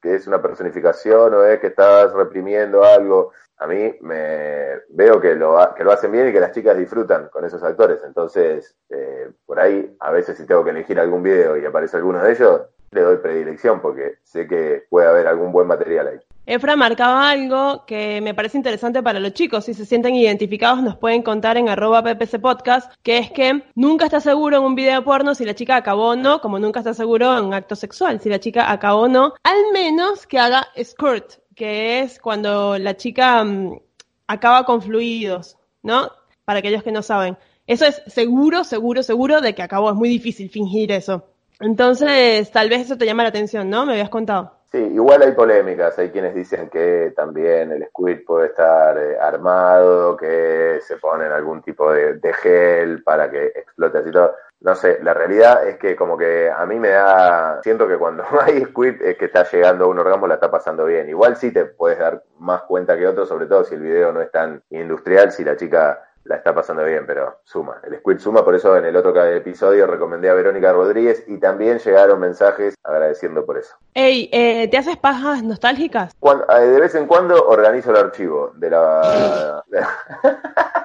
que 0.00 0.14
es 0.14 0.26
una 0.28 0.40
personificación 0.40 1.34
o 1.34 1.44
es 1.44 1.58
que 1.58 1.68
estás 1.68 2.12
reprimiendo 2.12 2.84
algo. 2.84 3.32
A 3.56 3.66
mí 3.66 3.96
me 4.00 4.80
veo 4.90 5.20
que 5.20 5.34
lo, 5.34 5.58
que 5.74 5.82
lo 5.82 5.90
hacen 5.90 6.12
bien 6.12 6.28
y 6.28 6.32
que 6.32 6.40
las 6.40 6.52
chicas 6.52 6.76
disfrutan 6.76 7.28
con 7.30 7.44
esos 7.44 7.62
actores. 7.64 8.00
Entonces, 8.04 8.76
eh, 8.90 9.30
por 9.46 9.58
ahí, 9.58 9.96
a 9.98 10.12
veces 10.12 10.36
si 10.36 10.46
tengo 10.46 10.62
que 10.62 10.70
elegir 10.70 11.00
algún 11.00 11.22
video 11.22 11.56
y 11.56 11.64
aparece 11.64 11.96
alguno 11.96 12.22
de 12.22 12.32
ellos, 12.32 12.62
le 12.90 13.00
doy 13.00 13.16
predilección 13.16 13.80
porque 13.80 14.18
sé 14.22 14.46
que 14.46 14.84
puede 14.88 15.08
haber 15.08 15.26
algún 15.26 15.50
buen 15.50 15.66
material 15.66 16.08
ahí. 16.08 16.20
Efra 16.46 16.76
marcaba 16.76 17.30
algo 17.30 17.86
que 17.86 18.20
me 18.20 18.34
parece 18.34 18.58
interesante 18.58 19.02
para 19.02 19.18
los 19.18 19.32
chicos. 19.32 19.64
Si 19.64 19.72
se 19.72 19.86
sienten 19.86 20.14
identificados, 20.14 20.82
nos 20.82 20.96
pueden 20.96 21.22
contar 21.22 21.56
en 21.56 21.70
arroba 21.70 22.02
ppc 22.02 22.38
podcast, 22.38 22.92
que 23.02 23.16
es 23.16 23.30
que 23.30 23.62
nunca 23.74 24.04
está 24.04 24.20
seguro 24.20 24.58
en 24.58 24.64
un 24.64 24.74
video 24.74 25.02
porno 25.04 25.34
si 25.34 25.46
la 25.46 25.54
chica 25.54 25.76
acabó 25.76 26.10
o 26.10 26.16
no, 26.16 26.42
como 26.42 26.58
nunca 26.58 26.80
está 26.80 26.92
seguro 26.92 27.36
en 27.38 27.44
un 27.46 27.54
acto 27.54 27.76
sexual, 27.76 28.20
si 28.20 28.28
la 28.28 28.40
chica 28.40 28.70
acabó 28.70 29.02
o 29.02 29.08
no, 29.08 29.32
al 29.42 29.72
menos 29.72 30.26
que 30.26 30.38
haga 30.38 30.68
skirt, 30.82 31.38
que 31.54 32.00
es 32.00 32.18
cuando 32.18 32.76
la 32.76 32.94
chica 32.96 33.42
mm, 33.42 33.78
acaba 34.26 34.64
con 34.64 34.82
fluidos, 34.82 35.56
¿no? 35.82 36.10
Para 36.44 36.58
aquellos 36.58 36.82
que 36.82 36.92
no 36.92 37.02
saben. 37.02 37.38
Eso 37.66 37.86
es 37.86 38.02
seguro, 38.06 38.64
seguro, 38.64 39.02
seguro 39.02 39.40
de 39.40 39.54
que 39.54 39.62
acabó. 39.62 39.88
Es 39.88 39.96
muy 39.96 40.10
difícil 40.10 40.50
fingir 40.50 40.92
eso. 40.92 41.24
Entonces, 41.60 42.50
tal 42.50 42.68
vez 42.68 42.82
eso 42.82 42.98
te 42.98 43.06
llama 43.06 43.22
la 43.22 43.30
atención, 43.30 43.70
¿no? 43.70 43.86
Me 43.86 43.92
habías 43.92 44.10
contado. 44.10 44.58
Sí, 44.74 44.80
igual 44.80 45.22
hay 45.22 45.30
polémicas, 45.30 45.96
hay 46.00 46.10
quienes 46.10 46.34
dicen 46.34 46.68
que 46.68 47.12
también 47.14 47.70
el 47.70 47.86
squid 47.90 48.24
puede 48.26 48.48
estar 48.48 48.98
eh, 48.98 49.16
armado, 49.20 50.16
que 50.16 50.80
se 50.82 50.96
ponen 50.96 51.30
algún 51.30 51.62
tipo 51.62 51.92
de, 51.92 52.18
gel 52.42 53.04
para 53.04 53.30
que 53.30 53.52
explote 53.54 53.98
así 53.98 54.10
todo. 54.10 54.34
No 54.62 54.74
sé, 54.74 54.98
la 55.00 55.14
realidad 55.14 55.64
es 55.68 55.76
que 55.76 55.94
como 55.94 56.18
que 56.18 56.50
a 56.50 56.66
mí 56.66 56.80
me 56.80 56.88
da, 56.88 57.60
siento 57.62 57.86
que 57.86 57.96
cuando 57.96 58.24
hay 58.40 58.64
squid 58.64 59.00
es 59.00 59.16
que 59.16 59.26
está 59.26 59.48
llegando 59.48 59.84
a 59.84 59.86
un 59.86 60.00
orgasmo, 60.00 60.26
la 60.26 60.34
está 60.34 60.50
pasando 60.50 60.86
bien. 60.86 61.08
Igual 61.08 61.36
sí 61.36 61.52
te 61.52 61.66
puedes 61.66 62.00
dar 62.00 62.24
más 62.40 62.62
cuenta 62.62 62.98
que 62.98 63.06
otro, 63.06 63.26
sobre 63.26 63.46
todo 63.46 63.62
si 63.62 63.76
el 63.76 63.80
video 63.80 64.10
no 64.10 64.22
es 64.22 64.32
tan 64.32 64.60
industrial, 64.70 65.30
si 65.30 65.44
la 65.44 65.56
chica 65.56 66.02
la 66.24 66.36
está 66.36 66.54
pasando 66.54 66.84
bien, 66.84 67.04
pero 67.06 67.40
suma. 67.44 67.80
El 67.84 67.98
Squid 67.98 68.18
suma, 68.18 68.44
por 68.44 68.54
eso 68.54 68.76
en 68.76 68.84
el 68.86 68.96
otro 68.96 69.14
episodio 69.24 69.86
recomendé 69.86 70.30
a 70.30 70.34
Verónica 70.34 70.72
Rodríguez 70.72 71.24
y 71.26 71.38
también 71.38 71.78
llegaron 71.78 72.20
mensajes 72.20 72.74
agradeciendo 72.82 73.44
por 73.44 73.58
eso. 73.58 73.76
Ey, 73.94 74.28
eh, 74.32 74.68
¿te 74.68 74.78
haces 74.78 74.96
pajas 74.96 75.42
nostálgicas? 75.42 76.12
Eh, 76.12 76.60
de 76.60 76.80
vez 76.80 76.94
en 76.94 77.06
cuando 77.06 77.46
organizo 77.46 77.90
el 77.90 77.96
archivo 77.96 78.52
de 78.56 78.70
la... 78.70 79.64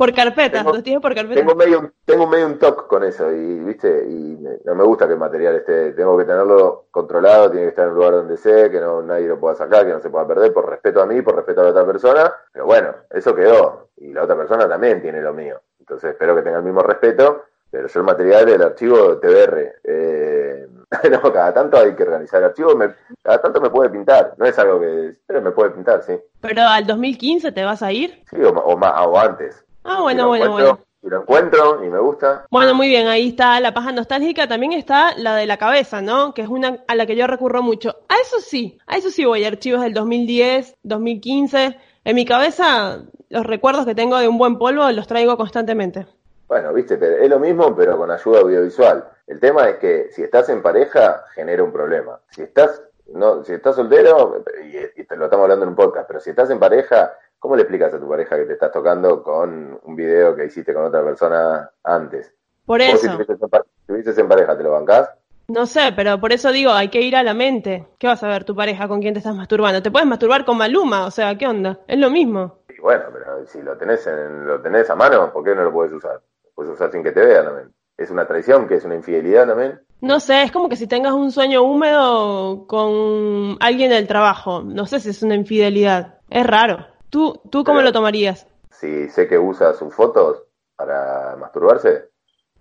Por 0.00 0.14
carpetas, 0.14 0.64
los 0.64 0.82
tienes 0.82 1.02
por 1.02 1.14
carpetas. 1.14 1.44
Tengo 1.44 1.54
medio, 1.54 1.92
tengo 2.06 2.26
medio 2.26 2.46
un 2.46 2.58
toque 2.58 2.88
con 2.88 3.04
eso 3.04 3.30
y, 3.30 3.58
viste, 3.58 4.06
y 4.08 4.38
no 4.64 4.74
me 4.74 4.82
gusta 4.82 5.06
que 5.06 5.12
el 5.12 5.18
material 5.18 5.56
esté, 5.56 5.92
tengo 5.92 6.16
que 6.16 6.24
tenerlo 6.24 6.86
controlado, 6.90 7.50
tiene 7.50 7.66
que 7.66 7.68
estar 7.68 7.84
en 7.84 7.90
un 7.90 7.96
lugar 7.98 8.12
donde 8.12 8.38
sé, 8.38 8.70
que 8.70 8.80
no 8.80 9.02
nadie 9.02 9.28
lo 9.28 9.38
pueda 9.38 9.56
sacar, 9.56 9.84
que 9.84 9.92
no 9.92 10.00
se 10.00 10.08
pueda 10.08 10.26
perder, 10.26 10.54
por 10.54 10.70
respeto 10.70 11.02
a 11.02 11.06
mí, 11.06 11.20
por 11.20 11.36
respeto 11.36 11.60
a 11.60 11.64
la 11.64 11.70
otra 11.72 11.84
persona, 11.84 12.32
pero 12.50 12.64
bueno, 12.64 12.94
eso 13.10 13.34
quedó, 13.34 13.90
y 13.98 14.14
la 14.14 14.22
otra 14.22 14.38
persona 14.38 14.66
también 14.66 15.02
tiene 15.02 15.20
lo 15.20 15.34
mío, 15.34 15.60
entonces 15.78 16.12
espero 16.12 16.34
que 16.34 16.40
tenga 16.40 16.56
el 16.56 16.64
mismo 16.64 16.80
respeto, 16.80 17.44
pero 17.70 17.86
yo 17.86 18.00
el 18.00 18.06
material 18.06 18.46
del 18.46 18.62
archivo 18.62 19.18
TBR, 19.18 19.80
eh, 19.84 20.66
no, 21.10 21.30
cada 21.30 21.52
tanto 21.52 21.76
hay 21.76 21.94
que 21.94 22.04
organizar 22.04 22.38
el 22.38 22.46
archivo, 22.48 22.74
me, 22.74 22.88
cada 23.22 23.42
tanto 23.42 23.60
me 23.60 23.68
puede 23.68 23.90
pintar, 23.90 24.32
no 24.38 24.46
es 24.46 24.58
algo 24.58 24.80
que, 24.80 25.16
pero 25.26 25.42
me 25.42 25.50
puede 25.50 25.72
pintar, 25.72 26.02
sí. 26.02 26.18
¿Pero 26.40 26.62
al 26.62 26.86
2015 26.86 27.52
te 27.52 27.64
vas 27.64 27.82
a 27.82 27.92
ir? 27.92 28.22
Sí, 28.30 28.42
o, 28.42 28.48
o, 28.48 28.74
o 28.76 29.18
antes. 29.18 29.62
Ah, 29.84 30.00
bueno, 30.00 30.28
bueno, 30.28 30.52
bueno. 30.52 30.78
Y 31.02 31.08
lo 31.08 31.22
encuentro 31.22 31.82
y 31.82 31.88
me 31.88 31.98
gusta. 31.98 32.44
Bueno, 32.50 32.74
muy 32.74 32.88
bien, 32.88 33.06
ahí 33.06 33.28
está 33.28 33.58
la 33.60 33.72
paja 33.72 33.90
nostálgica, 33.90 34.46
también 34.46 34.72
está 34.72 35.16
la 35.16 35.34
de 35.34 35.46
la 35.46 35.56
cabeza, 35.56 36.02
¿no? 36.02 36.34
Que 36.34 36.42
es 36.42 36.48
una 36.48 36.84
a 36.86 36.94
la 36.94 37.06
que 37.06 37.16
yo 37.16 37.26
recurro 37.26 37.62
mucho. 37.62 37.96
A 38.08 38.14
eso 38.20 38.40
sí, 38.40 38.78
a 38.86 38.98
eso 38.98 39.10
sí 39.10 39.24
voy, 39.24 39.44
archivos 39.44 39.80
del 39.80 39.94
2010, 39.94 40.76
2015. 40.82 41.78
En 42.04 42.16
mi 42.16 42.26
cabeza, 42.26 43.02
los 43.30 43.46
recuerdos 43.46 43.86
que 43.86 43.94
tengo 43.94 44.18
de 44.18 44.28
un 44.28 44.36
buen 44.36 44.58
polvo 44.58 44.90
los 44.92 45.06
traigo 45.06 45.38
constantemente. 45.38 46.06
Bueno, 46.48 46.72
viste, 46.74 46.98
es 47.24 47.30
lo 47.30 47.38
mismo, 47.38 47.74
pero 47.74 47.96
con 47.96 48.10
ayuda 48.10 48.40
audiovisual. 48.40 49.08
El 49.26 49.40
tema 49.40 49.68
es 49.70 49.78
que 49.78 50.08
si 50.10 50.22
estás 50.22 50.48
en 50.50 50.60
pareja, 50.60 51.24
genera 51.34 51.62
un 51.62 51.72
problema. 51.72 52.20
Si 52.30 52.42
estás, 52.42 52.82
no, 53.06 53.42
si 53.44 53.54
estás 53.54 53.76
soltero, 53.76 54.44
y, 54.64 55.00
y 55.00 55.04
te 55.04 55.16
lo 55.16 55.26
estamos 55.26 55.44
hablando 55.44 55.64
en 55.64 55.70
un 55.70 55.76
podcast, 55.76 56.08
pero 56.08 56.20
si 56.20 56.30
estás 56.30 56.50
en 56.50 56.58
pareja, 56.58 57.12
¿Cómo 57.40 57.56
le 57.56 57.62
explicas 57.62 57.94
a 57.94 57.98
tu 57.98 58.06
pareja 58.06 58.36
que 58.36 58.44
te 58.44 58.52
estás 58.52 58.70
tocando 58.70 59.22
con 59.22 59.80
un 59.82 59.96
video 59.96 60.36
que 60.36 60.44
hiciste 60.44 60.74
con 60.74 60.84
otra 60.84 61.02
persona 61.02 61.70
antes? 61.82 62.34
Por 62.66 62.82
eso. 62.82 62.98
Si 62.98 63.06
estuvieses 63.08 64.18
en, 64.18 64.28
pareja, 64.28 64.56
¿te 64.56 64.62
lo 64.62 64.72
bancás? 64.72 65.10
No 65.48 65.64
sé, 65.64 65.92
pero 65.96 66.20
por 66.20 66.32
eso 66.32 66.52
digo, 66.52 66.70
hay 66.70 66.88
que 66.88 67.00
ir 67.00 67.16
a 67.16 67.22
la 67.22 67.32
mente. 67.32 67.88
¿Qué 67.98 68.06
vas 68.06 68.22
a 68.22 68.28
ver 68.28 68.44
tu 68.44 68.54
pareja 68.54 68.86
con 68.86 69.00
quién 69.00 69.14
te 69.14 69.18
estás 69.20 69.34
masturbando? 69.34 69.82
Te 69.82 69.90
puedes 69.90 70.06
masturbar 70.06 70.44
con 70.44 70.58
Maluma, 70.58 71.06
o 71.06 71.10
sea, 71.10 71.36
¿qué 71.38 71.46
onda? 71.46 71.80
Es 71.88 71.98
lo 71.98 72.10
mismo. 72.10 72.58
Sí, 72.68 72.76
bueno, 72.80 73.04
pero 73.10 73.46
si 73.46 73.62
lo 73.62 73.74
tenés, 73.78 74.06
en, 74.06 74.46
lo 74.46 74.60
tenés 74.60 74.90
a 74.90 74.94
mano, 74.94 75.32
¿por 75.32 75.42
qué 75.42 75.54
no 75.54 75.64
lo 75.64 75.72
puedes 75.72 75.94
usar? 75.94 76.20
Lo 76.44 76.50
puedes 76.54 76.72
usar 76.72 76.92
sin 76.92 77.02
que 77.02 77.12
te 77.12 77.24
vean 77.24 77.46
también. 77.46 77.72
¿Es 77.96 78.10
una 78.10 78.26
traición? 78.26 78.68
que 78.68 78.74
es 78.74 78.84
una 78.84 78.96
infidelidad 78.96 79.48
también? 79.48 79.80
No 80.02 80.20
sé, 80.20 80.42
es 80.42 80.52
como 80.52 80.68
que 80.68 80.76
si 80.76 80.86
tengas 80.86 81.14
un 81.14 81.32
sueño 81.32 81.62
húmedo 81.62 82.66
con 82.66 83.56
alguien 83.60 83.90
del 83.90 84.06
trabajo. 84.06 84.62
No 84.62 84.84
sé 84.84 85.00
si 85.00 85.08
es 85.08 85.22
una 85.22 85.34
infidelidad. 85.34 86.18
Es 86.28 86.46
raro. 86.46 86.89
¿Tú, 87.10 87.40
tú 87.50 87.64
cómo 87.64 87.82
lo 87.82 87.92
tomarías? 87.92 88.46
si 88.80 89.08
sé 89.10 89.28
que 89.28 89.38
usa 89.38 89.74
sus 89.74 89.94
fotos 89.94 90.42
para 90.74 91.36
masturbarse, 91.36 92.08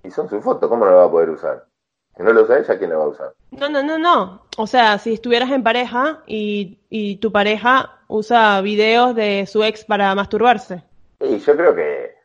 y 0.04 0.12
son 0.12 0.30
sus 0.30 0.44
fotos, 0.44 0.70
¿cómo 0.70 0.86
no 0.86 0.92
la 0.92 0.98
va 0.98 1.06
a 1.06 1.12
poder 1.12 1.30
usar? 1.30 1.66
Si 2.16 2.24
no 2.24 2.34
lo 2.34 2.44
usa 2.44 2.60
ella, 2.60 2.78
¿quién 2.78 2.90
la 2.90 2.98
va 2.98 3.06
a 3.06 3.08
usar? 3.08 3.34
No, 3.52 3.70
no, 3.70 3.82
no, 3.82 3.98
no. 3.98 4.42
O 4.58 4.68
sea, 4.68 4.98
si 4.98 5.14
estuvieras 5.14 5.52
en 5.52 5.64
pareja 5.64 6.24
y, 6.28 6.80
y 6.90 7.18
tu 7.18 7.32
pareja 7.32 8.00
usa 8.10 8.60
videos 8.60 9.16
de 9.16 9.46
su 9.46 9.64
ex 9.64 9.86
para 9.86 10.14
masturbarse. 10.16 10.84
Y 11.22 11.38
yo 11.40 11.56
creo 11.56 11.74
que 11.74 12.16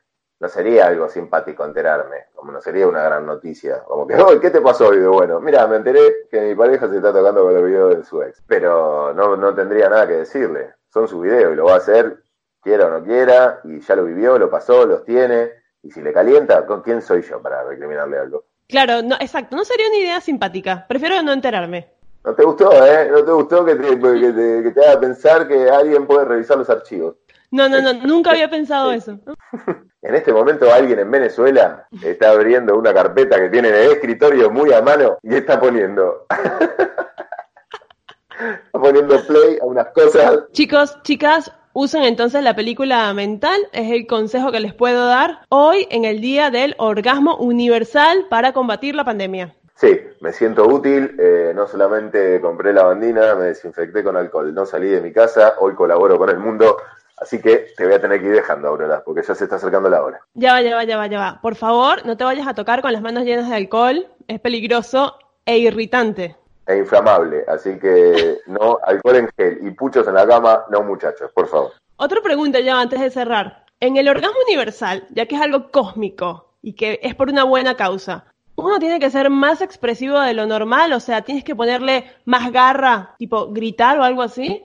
no 0.44 0.50
sería 0.50 0.88
algo 0.88 1.08
simpático 1.08 1.64
enterarme, 1.64 2.26
como 2.34 2.52
no 2.52 2.60
sería 2.60 2.86
una 2.86 3.02
gran 3.02 3.24
noticia, 3.24 3.82
como 3.84 4.06
que, 4.06 4.14
oh, 4.22 4.38
¿qué 4.38 4.50
te 4.50 4.60
pasó 4.60 4.88
hoy 4.88 4.98
de 4.98 5.06
bueno? 5.06 5.40
Mira, 5.40 5.66
me 5.66 5.76
enteré 5.76 6.28
que 6.30 6.38
mi 6.38 6.54
pareja 6.54 6.86
se 6.86 6.96
está 6.96 7.14
tocando 7.14 7.44
con 7.44 7.54
los 7.54 7.64
videos 7.64 7.96
de 7.96 8.04
su 8.04 8.22
ex, 8.22 8.42
pero 8.46 9.14
no, 9.14 9.38
no 9.38 9.54
tendría 9.54 9.88
nada 9.88 10.06
que 10.06 10.18
decirle, 10.18 10.74
son 10.92 11.08
su 11.08 11.20
video 11.20 11.50
y 11.50 11.56
lo 11.56 11.64
va 11.64 11.74
a 11.74 11.78
hacer, 11.78 12.18
quiera 12.60 12.88
o 12.88 12.90
no 12.90 13.02
quiera, 13.02 13.60
y 13.64 13.80
ya 13.80 13.96
lo 13.96 14.04
vivió, 14.04 14.38
lo 14.38 14.50
pasó, 14.50 14.84
los 14.84 15.02
tiene, 15.06 15.50
y 15.82 15.90
si 15.90 16.02
le 16.02 16.12
calienta, 16.12 16.66
¿con 16.66 16.82
quién 16.82 17.00
soy 17.00 17.22
yo 17.22 17.40
para 17.40 17.64
recriminarle 17.64 18.18
algo? 18.18 18.44
Claro, 18.68 19.00
no, 19.00 19.14
exacto, 19.14 19.56
no 19.56 19.64
sería 19.64 19.88
una 19.88 19.96
idea 19.96 20.20
simpática, 20.20 20.84
prefiero 20.86 21.22
no 21.22 21.32
enterarme. 21.32 21.90
No 22.22 22.34
te 22.34 22.44
gustó, 22.44 22.70
¿eh? 22.84 23.08
No 23.10 23.24
te 23.24 23.32
gustó 23.32 23.64
que 23.64 23.76
te, 23.76 23.98
que 23.98 24.32
te, 24.32 24.62
que 24.62 24.70
te 24.72 24.86
haga 24.86 25.00
pensar 25.00 25.48
que 25.48 25.70
alguien 25.70 26.06
puede 26.06 26.26
revisar 26.26 26.58
los 26.58 26.68
archivos. 26.68 27.16
No, 27.54 27.68
no, 27.68 27.80
no, 27.80 27.92
nunca 27.92 28.32
había 28.32 28.50
pensado 28.50 28.90
eso. 28.90 29.20
En 30.02 30.14
este 30.14 30.34
momento 30.34 30.70
alguien 30.70 30.98
en 30.98 31.10
Venezuela 31.10 31.88
está 32.02 32.32
abriendo 32.32 32.76
una 32.76 32.92
carpeta 32.92 33.40
que 33.40 33.48
tiene 33.48 33.70
en 33.70 33.74
el 33.74 33.92
escritorio 33.92 34.50
muy 34.50 34.70
a 34.70 34.82
mano 34.82 35.16
y 35.22 35.34
está 35.34 35.58
poniendo... 35.58 36.26
está 38.28 38.78
poniendo 38.78 39.18
play 39.26 39.56
a 39.62 39.64
unas 39.64 39.86
cosas. 39.94 40.40
Chicos, 40.52 41.02
chicas, 41.04 41.50
usen 41.72 42.02
entonces 42.02 42.42
la 42.42 42.54
película 42.54 43.14
mental, 43.14 43.58
es 43.72 43.90
el 43.90 44.06
consejo 44.06 44.52
que 44.52 44.60
les 44.60 44.74
puedo 44.74 45.06
dar 45.06 45.38
hoy 45.48 45.88
en 45.90 46.04
el 46.04 46.20
día 46.20 46.50
del 46.50 46.74
orgasmo 46.76 47.38
universal 47.38 48.26
para 48.28 48.52
combatir 48.52 48.94
la 48.94 49.04
pandemia. 49.04 49.54
Sí, 49.74 50.00
me 50.20 50.34
siento 50.34 50.66
útil, 50.66 51.16
eh, 51.18 51.52
no 51.54 51.66
solamente 51.66 52.42
compré 52.42 52.74
la 52.74 52.84
bandina, 52.84 53.34
me 53.36 53.46
desinfecté 53.46 54.04
con 54.04 54.18
alcohol, 54.18 54.52
no 54.52 54.66
salí 54.66 54.88
de 54.88 55.00
mi 55.00 55.14
casa, 55.14 55.54
hoy 55.60 55.74
colaboro 55.74 56.18
con 56.18 56.28
el 56.28 56.38
mundo, 56.38 56.76
así 57.16 57.40
que 57.40 57.68
te 57.76 57.84
voy 57.84 57.94
a 57.94 58.00
tener 58.00 58.20
que 58.20 58.26
ir 58.26 58.34
dejando, 58.34 58.68
Aurora, 58.68 59.02
porque 59.04 59.22
ya 59.22 59.34
se 59.34 59.44
está 59.44 59.56
acercando 59.56 59.88
la 59.88 60.02
hora. 60.02 60.20
Ya 60.34 60.52
va, 60.52 60.62
ya 60.62 60.74
va, 60.74 60.84
ya 60.84 60.96
va, 60.96 61.06
ya 61.06 61.18
va. 61.18 61.40
Por 61.40 61.54
favor, 61.54 62.04
no 62.06 62.16
te 62.16 62.24
vayas 62.24 62.46
a 62.46 62.54
tocar 62.54 62.82
con 62.82 62.92
las 62.92 63.02
manos 63.02 63.24
llenas 63.24 63.48
de 63.48 63.56
alcohol, 63.56 64.08
es 64.26 64.40
peligroso 64.40 65.18
e 65.44 65.58
irritante. 65.58 66.36
E 66.66 66.76
inflamable, 66.78 67.44
así 67.46 67.78
que 67.78 68.38
no, 68.46 68.78
alcohol 68.84 69.16
en 69.16 69.28
gel 69.36 69.58
y 69.66 69.70
puchos 69.72 70.06
en 70.08 70.14
la 70.14 70.26
cama, 70.26 70.64
no 70.70 70.82
muchachos, 70.82 71.30
por 71.34 71.48
favor. 71.48 71.72
Otra 71.96 72.20
pregunta 72.22 72.60
ya 72.60 72.80
antes 72.80 73.00
de 73.00 73.10
cerrar. 73.10 73.64
En 73.80 73.96
el 73.96 74.08
orgasmo 74.08 74.38
universal, 74.46 75.06
ya 75.10 75.26
que 75.26 75.34
es 75.34 75.42
algo 75.42 75.70
cósmico 75.70 76.54
y 76.62 76.74
que 76.74 77.00
es 77.02 77.14
por 77.14 77.28
una 77.28 77.44
buena 77.44 77.76
causa, 77.76 78.24
uno 78.56 78.78
tiene 78.78 79.00
que 79.00 79.10
ser 79.10 79.30
más 79.30 79.60
expresivo 79.60 80.20
de 80.20 80.32
lo 80.32 80.46
normal, 80.46 80.92
o 80.92 81.00
sea, 81.00 81.22
tienes 81.22 81.44
que 81.44 81.56
ponerle 81.56 82.04
más 82.24 82.52
garra, 82.52 83.14
tipo 83.18 83.48
gritar 83.52 83.98
o 83.98 84.04
algo 84.04 84.22
así. 84.22 84.64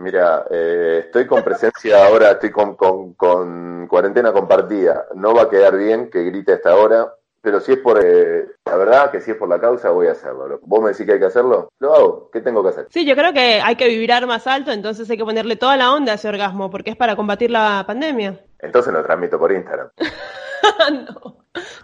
Mira, 0.00 0.46
eh, 0.50 1.02
estoy 1.04 1.26
con 1.26 1.42
presencia 1.42 2.06
ahora, 2.06 2.30
estoy 2.32 2.50
con, 2.50 2.74
con, 2.74 3.12
con, 3.14 3.86
cuarentena 3.86 4.32
compartida. 4.32 5.06
No 5.14 5.34
va 5.34 5.42
a 5.42 5.50
quedar 5.50 5.76
bien 5.76 6.10
que 6.10 6.24
grite 6.24 6.52
a 6.52 6.54
esta 6.54 6.74
hora, 6.74 7.12
pero 7.42 7.60
si 7.60 7.72
es 7.72 7.78
por, 7.78 8.02
eh, 8.02 8.46
la 8.64 8.76
verdad 8.76 9.10
que 9.10 9.20
si 9.20 9.32
es 9.32 9.36
por 9.36 9.48
la 9.48 9.60
causa, 9.60 9.90
voy 9.90 10.06
a 10.06 10.12
hacerlo. 10.12 10.58
¿Vos 10.62 10.80
me 10.82 10.90
decís 10.90 11.04
que 11.04 11.12
hay 11.12 11.18
que 11.18 11.26
hacerlo? 11.26 11.70
Lo 11.78 11.94
hago. 11.94 12.30
¿Qué 12.32 12.40
tengo 12.40 12.62
que 12.62 12.70
hacer? 12.70 12.86
Sí, 12.88 13.04
yo 13.04 13.14
creo 13.14 13.34
que 13.34 13.60
hay 13.62 13.76
que 13.76 13.88
vibrar 13.88 14.26
más 14.26 14.46
alto, 14.46 14.72
entonces 14.72 15.08
hay 15.10 15.18
que 15.18 15.24
ponerle 15.24 15.56
toda 15.56 15.76
la 15.76 15.92
onda 15.92 16.12
a 16.12 16.14
ese 16.14 16.28
orgasmo, 16.28 16.70
porque 16.70 16.90
es 16.90 16.96
para 16.96 17.14
combatir 17.14 17.50
la 17.50 17.84
pandemia. 17.86 18.40
Entonces 18.58 18.92
lo 18.94 19.02
transmito 19.02 19.38
por 19.38 19.52
Instagram. 19.52 19.90
no. 20.92 21.36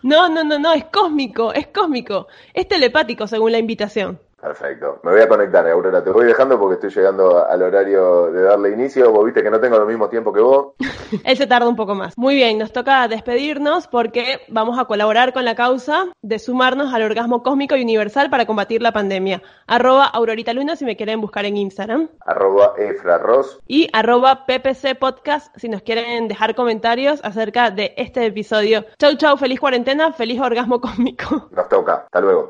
no, 0.02 0.28
no, 0.30 0.44
no, 0.44 0.58
no, 0.58 0.72
es 0.72 0.86
cósmico, 0.86 1.52
es 1.52 1.66
cósmico. 1.66 2.28
Es 2.54 2.66
telepático 2.66 3.26
según 3.26 3.52
la 3.52 3.58
invitación. 3.58 4.20
Perfecto. 4.46 5.00
Me 5.02 5.10
voy 5.10 5.22
a 5.22 5.28
conectar, 5.28 5.66
Aurora. 5.68 6.04
Te 6.04 6.10
voy 6.10 6.24
dejando 6.24 6.56
porque 6.56 6.74
estoy 6.74 6.90
llegando 6.90 7.44
al 7.44 7.62
horario 7.62 8.30
de 8.30 8.42
darle 8.42 8.70
inicio. 8.70 9.10
Vos 9.10 9.24
viste 9.24 9.42
que 9.42 9.50
no 9.50 9.58
tengo 9.58 9.76
el 9.76 9.86
mismo 9.86 10.08
tiempo 10.08 10.32
que 10.32 10.40
vos. 10.40 10.74
Él 11.24 11.36
se 11.36 11.48
tarda 11.48 11.68
un 11.68 11.74
poco 11.74 11.96
más. 11.96 12.16
Muy 12.16 12.36
bien, 12.36 12.56
nos 12.56 12.72
toca 12.72 13.08
despedirnos 13.08 13.88
porque 13.88 14.42
vamos 14.46 14.78
a 14.78 14.84
colaborar 14.84 15.32
con 15.32 15.44
la 15.44 15.56
causa 15.56 16.06
de 16.22 16.38
sumarnos 16.38 16.94
al 16.94 17.02
orgasmo 17.02 17.42
cósmico 17.42 17.74
y 17.74 17.82
universal 17.82 18.30
para 18.30 18.46
combatir 18.46 18.82
la 18.82 18.92
pandemia. 18.92 19.42
Arroba 19.66 20.04
Aurorita 20.04 20.52
Luna 20.52 20.76
si 20.76 20.84
me 20.84 20.96
quieren 20.96 21.20
buscar 21.20 21.44
en 21.44 21.56
Instagram. 21.56 22.08
Arroba 22.20 22.74
Efraros. 22.78 23.58
Y 23.66 23.88
arroba 23.92 24.46
PPC 24.46 24.96
Podcast 24.96 25.52
si 25.56 25.68
nos 25.68 25.82
quieren 25.82 26.28
dejar 26.28 26.54
comentarios 26.54 27.20
acerca 27.24 27.72
de 27.72 27.94
este 27.96 28.24
episodio. 28.24 28.84
Chau, 28.96 29.16
chau, 29.16 29.36
feliz 29.38 29.58
cuarentena, 29.58 30.12
feliz 30.12 30.40
orgasmo 30.40 30.80
cósmico. 30.80 31.48
Nos 31.50 31.68
toca. 31.68 32.04
Hasta 32.04 32.20
luego. 32.20 32.44